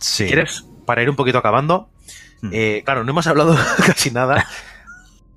Sí. 0.00 0.26
¿Quieres, 0.26 0.64
para 0.86 1.02
ir 1.02 1.10
un 1.10 1.16
poquito 1.16 1.38
acabando? 1.38 1.90
Mm. 2.42 2.50
Eh, 2.52 2.82
claro, 2.84 3.04
no 3.04 3.10
hemos 3.10 3.26
hablado 3.26 3.54
casi 3.86 4.10
nada 4.10 4.46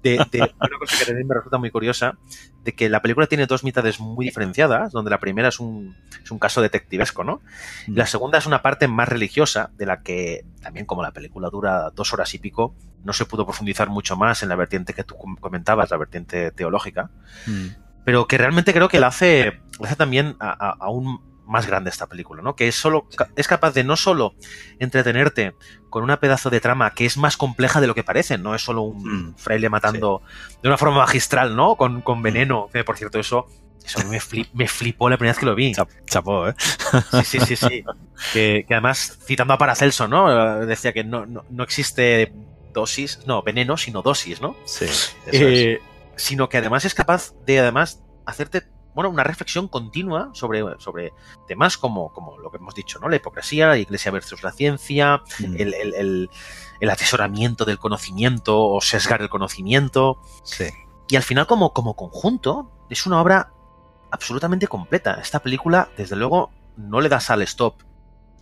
de, 0.02 0.26
de 0.32 0.40
una 0.60 0.78
cosa 0.80 0.98
que 1.00 1.06
también 1.06 1.28
me 1.28 1.36
resulta 1.36 1.58
muy 1.58 1.70
curiosa, 1.72 2.18
de 2.64 2.74
que 2.74 2.90
la 2.90 3.02
película 3.02 3.28
tiene 3.28 3.46
dos 3.46 3.64
mitades 3.64 4.00
muy 4.00 4.26
diferenciadas, 4.26 4.92
donde 4.94 5.12
la 5.12 5.20
primera 5.20 5.50
es 5.50 5.60
un, 5.60 5.96
es 6.24 6.32
un 6.32 6.40
caso 6.40 6.62
detectivesco, 6.62 7.24
¿no? 7.24 7.42
Mm. 7.88 7.96
la 7.98 8.06
segunda 8.06 8.38
es 8.38 8.46
una 8.46 8.62
parte 8.62 8.88
más 8.88 9.08
religiosa, 9.10 9.70
de 9.78 9.86
la 9.86 10.02
que 10.02 10.46
también 10.62 10.86
como 10.86 11.04
la 11.04 11.12
película 11.12 11.50
dura 11.50 11.90
dos 11.92 12.14
horas 12.14 12.34
y 12.34 12.40
pico, 12.40 12.74
no 13.04 13.12
se 13.14 13.26
pudo 13.26 13.46
profundizar 13.46 13.90
mucho 13.90 14.16
más 14.16 14.44
en 14.44 14.50
la 14.50 14.56
vertiente 14.56 14.94
que 14.94 15.04
tú 15.04 15.16
com- 15.18 15.36
comentabas, 15.36 15.92
la 15.92 15.98
vertiente 15.98 16.52
teológica, 16.52 17.10
Mm. 17.48 17.68
pero 18.06 18.28
que 18.28 18.38
realmente 18.38 18.74
creo 18.74 18.88
que 18.90 19.00
la 19.02 19.08
hace, 19.08 19.60
la 19.80 19.88
hace 19.88 19.96
también 19.98 20.36
a- 20.40 20.52
a- 20.52 20.78
aún 20.80 21.22
más 21.46 21.68
grande 21.68 21.90
esta 21.90 22.08
película, 22.08 22.42
¿no? 22.42 22.56
Que 22.56 22.68
es 22.68 22.76
solo 22.76 23.08
es 23.36 23.48
capaz 23.48 23.72
de 23.74 23.84
no 23.84 23.96
solo 23.96 24.34
entretenerte 24.80 25.54
con 25.90 26.04
una 26.04 26.20
pedazo 26.20 26.50
de 26.50 26.60
trama 26.60 26.92
que 26.94 27.06
es 27.06 27.18
más 27.18 27.38
compleja 27.38 27.82
de 27.82 27.88
lo 27.88 27.96
que 27.96 28.04
parece, 28.04 28.38
no 28.38 28.56
es 28.56 28.62
solo 28.62 28.82
un 28.84 29.30
Mm. 29.30 29.36
fraile 29.36 29.70
matando 29.70 30.22
de 30.62 30.70
una 30.70 30.78
forma 30.78 30.98
magistral, 30.98 31.56
¿no? 31.56 31.76
Con, 31.76 32.02
con 32.02 32.22
veneno, 32.22 32.70
que 32.72 32.84
por 32.84 32.98
cierto 32.98 33.20
eso, 33.20 33.48
eso 33.86 34.00
me, 34.08 34.20
flip- 34.20 34.50
me 34.54 34.68
flipó 34.68 35.10
la 35.10 35.18
primera 35.18 35.34
vez 35.34 35.40
que 35.40 35.46
lo 35.46 35.56
vi. 35.56 35.74
Chap- 35.74 35.90
Chapó, 36.06 36.48
¿eh? 36.48 36.56
Sí, 37.12 37.24
sí, 37.24 37.40
sí, 37.42 37.56
sí. 37.56 37.84
que, 38.32 38.66
que 38.68 38.74
además, 38.74 39.20
citando 39.26 39.54
a 39.54 39.58
Paracelso, 39.58 40.08
¿no? 40.08 40.66
Decía 40.66 40.94
que 40.94 41.04
no, 41.04 41.26
no, 41.26 41.44
no 41.50 41.64
existe 41.64 42.32
dosis, 42.74 43.20
no, 43.28 43.44
veneno, 43.44 43.78
sino 43.78 44.02
dosis, 44.02 44.42
¿no? 44.42 44.56
Sí. 44.66 44.86
Eso 44.86 45.12
es. 45.28 45.38
Eh, 45.60 45.82
Sino 46.16 46.48
que 46.48 46.58
además 46.60 46.86
es 46.86 46.94
capaz 46.94 47.34
de, 47.46 47.60
además, 47.60 48.04
hacerte 48.28 48.62
bueno, 48.94 49.10
una 49.10 49.24
reflexión 49.24 49.68
continua 49.68 50.30
sobre, 50.34 50.64
sobre 50.80 51.14
temas 51.48 51.78
como, 51.78 52.12
como 52.14 52.38
lo 52.38 52.52
que 52.52 52.58
hemos 52.58 52.76
dicho, 52.76 53.00
¿no? 53.00 53.10
La 53.10 53.16
hipocresía, 53.16 53.68
la 53.68 53.78
iglesia 53.78 54.12
versus 54.12 54.44
la 54.44 54.52
ciencia, 54.52 55.22
Mm, 55.40 55.56
el, 55.58 55.74
el- 55.74 55.94
el- 55.96 56.30
el 56.80 56.90
atesoramiento 56.90 57.66
del 57.66 57.80
conocimiento 57.80 58.60
o 58.62 58.82
sesgar 58.82 59.22
el 59.22 59.30
conocimiento. 59.30 60.20
sí. 60.44 60.66
Y 61.10 61.16
al 61.18 61.24
final, 61.24 61.46
como, 61.48 61.74
como 61.74 61.96
conjunto, 61.96 62.72
es 62.90 63.06
una 63.06 63.22
obra 63.22 63.52
absolutamente 64.12 64.68
completa. 64.68 65.20
Esta 65.22 65.40
película, 65.40 65.90
desde 65.98 66.16
luego, 66.16 66.50
no 66.78 67.02
le 67.02 67.10
das 67.10 67.30
al 67.30 67.42
stop 67.44 67.82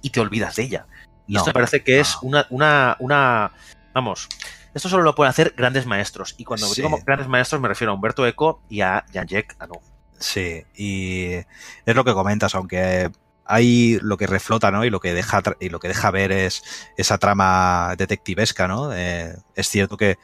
y 0.02 0.12
te 0.12 0.20
olvidas 0.20 0.56
de 0.56 0.64
ella. 0.64 0.88
Y 1.28 1.34
No, 1.34 1.40
esto 1.40 1.50
me 1.50 1.54
parece 1.54 1.84
que 1.84 2.00
es 2.00 2.18
una, 2.22 2.46
una, 2.50 2.96
una. 3.00 3.52
Vamos. 3.94 4.30
Esto 4.74 4.88
solo 4.90 5.04
lo 5.04 5.16
pueden 5.16 5.30
hacer 5.32 5.54
grandes 5.58 5.86
maestros. 5.86 6.36
Y 6.38 6.46
cuando 6.46 6.66
Sí. 6.68 6.82
digo 6.82 6.98
grandes 7.06 7.28
maestros 7.28 7.60
me 7.62 7.68
refiero 7.68 7.92
a 7.92 7.96
Humberto 7.96 8.26
Eco 8.26 8.62
y 8.70 8.82
a 8.82 9.06
Jean-Jacques 9.12 9.58
Anou. 9.60 9.82
Sí, 10.22 10.64
y 10.76 11.32
es 11.34 11.96
lo 11.96 12.04
que 12.04 12.14
comentas, 12.14 12.54
aunque 12.54 13.10
hay 13.44 13.98
lo 14.02 14.18
que 14.18 14.28
reflota, 14.28 14.70
¿no? 14.70 14.86
Y 14.86 14.92
lo 14.92 15.00
que 15.00 15.14
deja 15.14 15.42
y 15.60 15.70
lo 15.70 15.80
que 15.80 15.88
deja 15.88 16.12
ver 16.12 16.32
es 16.32 16.64
esa 16.96 17.18
trama 17.18 17.96
detectivesca, 17.98 18.68
¿no? 18.68 18.94
Eh, 18.94 19.36
es 19.56 19.68
cierto 19.68 19.98
que, 19.98 20.20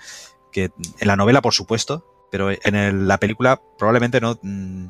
que 0.51 0.69
en 0.99 1.07
la 1.07 1.15
novela, 1.15 1.41
por 1.41 1.53
supuesto, 1.53 2.05
pero 2.31 2.51
en 2.51 3.07
la 3.07 3.17
película 3.17 3.59
probablemente 3.77 4.21
no, 4.21 4.39
mm, 4.41 4.87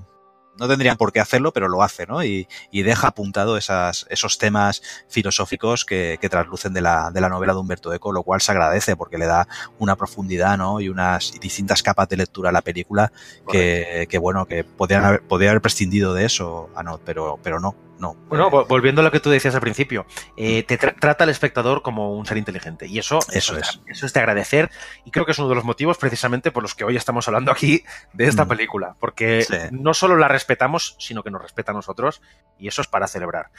no 0.59 0.67
tendrían 0.67 0.97
por 0.97 1.11
qué 1.11 1.19
hacerlo, 1.19 1.53
pero 1.53 1.67
lo 1.67 1.83
hace, 1.83 2.05
¿no? 2.05 2.23
Y, 2.23 2.47
y 2.71 2.83
deja 2.83 3.07
apuntado 3.07 3.57
esas, 3.57 4.05
esos 4.09 4.37
temas 4.37 4.81
filosóficos 5.07 5.85
que, 5.85 6.17
que 6.19 6.29
traslucen 6.29 6.73
de 6.73 6.81
la, 6.81 7.11
de 7.11 7.21
la 7.21 7.29
novela 7.29 7.53
de 7.53 7.59
Humberto 7.59 7.93
Eco, 7.93 8.11
lo 8.11 8.23
cual 8.23 8.41
se 8.41 8.51
agradece 8.51 8.95
porque 8.95 9.17
le 9.17 9.25
da 9.25 9.47
una 9.79 9.95
profundidad, 9.95 10.57
¿no? 10.57 10.79
Y 10.81 10.89
unas 10.89 11.33
distintas 11.39 11.83
capas 11.83 12.09
de 12.09 12.17
lectura 12.17 12.49
a 12.49 12.53
la 12.53 12.61
película 12.61 13.11
que, 13.49 14.07
que, 14.09 14.17
bueno, 14.17 14.45
que 14.45 14.63
podrían 14.63 15.05
haber, 15.05 15.21
podría 15.21 15.51
haber 15.51 15.61
prescindido 15.61 16.13
de 16.13 16.25
eso, 16.25 16.69
no, 16.83 16.99
pero, 17.03 17.39
pero 17.43 17.59
no, 17.59 17.75
no. 17.99 18.13
Bueno, 18.29 18.47
Eh, 18.47 18.51
vo- 18.51 18.67
volviendo 18.67 19.01
a 19.01 19.03
lo 19.03 19.11
que 19.11 19.19
tú 19.19 19.29
decías 19.29 19.55
al 19.55 19.61
principio, 19.61 20.05
eh, 20.35 20.63
te 20.63 20.79
tra- 20.79 20.95
trata 20.99 21.23
al 21.23 21.29
espectador 21.29 21.81
como 21.81 22.15
un 22.15 22.25
ser 22.25 22.37
inteligente. 22.37 22.87
Y 22.87 22.99
eso, 22.99 23.19
Eso 23.31 23.57
es. 23.57 23.79
eso 23.87 24.05
es 24.05 24.13
de 24.13 24.19
agradecer. 24.19 24.69
Y 25.05 25.11
creo 25.11 25.25
que 25.25 25.31
es 25.31 25.39
uno 25.39 25.49
de 25.49 25.55
los 25.55 25.63
motivos 25.63 25.97
precisamente 25.97 26.51
por 26.51 26.63
los 26.63 26.75
que 26.75 26.83
hoy 26.83 26.95
estamos 26.95 27.27
hablando 27.27 27.51
aquí 27.51 27.83
de 28.13 28.25
esta 28.27 28.45
Mm. 28.45 28.47
película. 28.49 28.95
Porque 28.99 29.41
Sí. 29.43 29.55
no 29.71 29.93
solo 29.93 30.15
la 30.17 30.27
respetamos, 30.27 30.95
sino 30.99 31.23
que 31.23 31.31
nos 31.31 31.41
respeta 31.41 31.71
a 31.71 31.75
nosotros. 31.75 32.21
Y 32.57 32.67
eso 32.67 32.81
es 32.81 32.87
para 32.87 33.07
celebrar. 33.07 33.51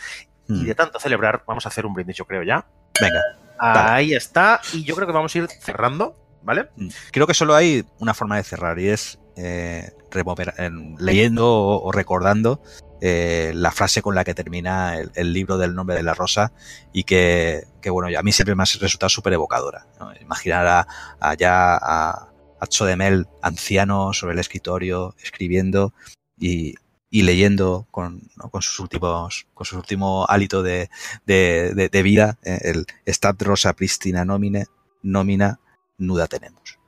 mm, 0.49 0.62
Y 0.62 0.64
de 0.64 0.74
tanto 0.74 0.99
celebrar, 0.99 1.43
vamos 1.47 1.66
a 1.66 1.68
hacer 1.68 1.84
un 1.84 1.93
brindis, 1.95 2.16
yo 2.16 2.24
creo 2.24 2.43
ya. 2.43 2.66
Venga, 3.01 3.20
Vale. 3.61 3.91
Ahí 3.91 4.14
está. 4.14 4.61
Y 4.72 4.84
yo 4.84 4.95
creo 4.95 5.07
que 5.07 5.12
vamos 5.12 5.34
a 5.34 5.39
ir 5.39 5.49
cerrando, 5.61 6.16
¿vale? 6.43 6.68
creo 7.11 7.26
que 7.26 7.34
solo 7.34 7.55
hay 7.57 7.84
una 7.99 8.14
forma 8.14 8.36
de 8.36 8.45
cerrar 8.45 8.78
y 8.78 8.89
es 8.89 9.18
eh, 9.36 9.93
remover- 10.11 10.55
en- 10.59 10.95
leyendo 10.99 11.47
o, 11.53 11.82
o 11.89 11.93
recordando 11.93 12.61
eh, 13.01 13.53
la 13.55 13.70
frase 13.70 14.03
con 14.03 14.14
la 14.14 14.24
que 14.24 14.34
termina 14.34 14.99
el, 14.99 15.32
libro 15.32 15.59
del 15.59 15.74
nombre 15.74 15.96
de 15.96 16.03
la 16.03 16.14
rosa 16.14 16.53
y 16.92 17.05
que, 17.05 17.64
que, 17.80 17.90
bueno, 17.90 18.16
a 18.16 18.22
mí 18.22 18.32
siempre 18.32 18.55
me 18.55 18.62
ha 18.62 18.66
resultado 18.80 19.09
súper 19.09 19.32
evocadora. 19.32 19.86
¿no? 20.01 20.12
Imaginar 20.20 20.66
a, 20.66 20.86
a 21.20 21.34
ya 21.34 21.76
a, 21.76 22.28
a 22.61 22.66
Chodemel 22.66 23.26
anciano 23.42 24.12
sobre 24.12 24.34
el 24.34 24.40
escritorio 24.40 25.14
escribiendo 25.22 25.92
y, 26.38 26.74
y 27.11 27.22
leyendo 27.22 27.86
con, 27.90 28.20
con 28.51 28.62
sus 28.62 28.80
últimos 28.80 29.46
con 29.55 29.64
su 29.64 29.76
último 29.76 30.26
hálito 30.28 30.62
de, 30.62 30.90
de, 31.24 32.03
vida 32.03 32.38
eh, 32.42 32.59
el 32.62 32.86
stat 33.07 33.40
rosa 33.42 33.72
pristina 33.72 34.24
nomine 34.24 34.66
nómina 35.03 35.61
nuda 35.96 36.26
tenemos. 36.26 36.78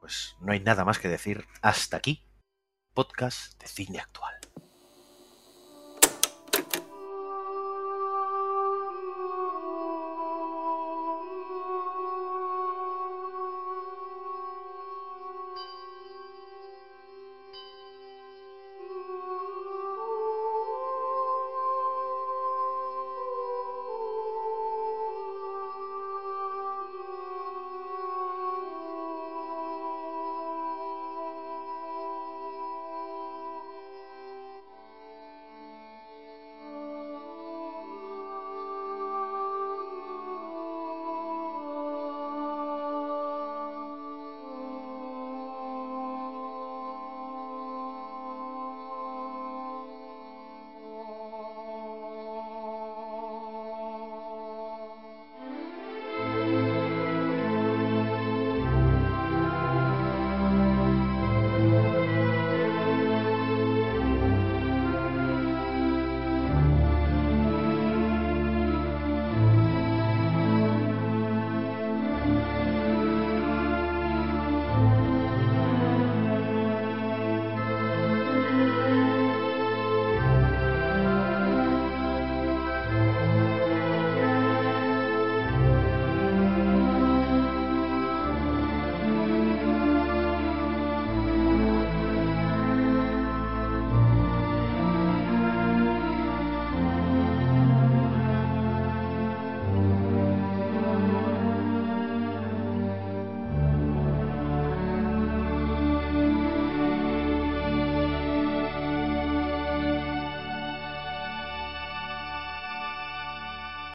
Pues 0.00 0.36
no 0.40 0.52
hay 0.52 0.60
nada 0.60 0.84
más 0.84 0.98
que 0.98 1.08
decir 1.08 1.44
hasta 1.60 1.96
aquí. 1.96 2.24
Podcast 2.94 3.60
de 3.60 3.68
cine 3.68 4.00
actual. 4.00 4.34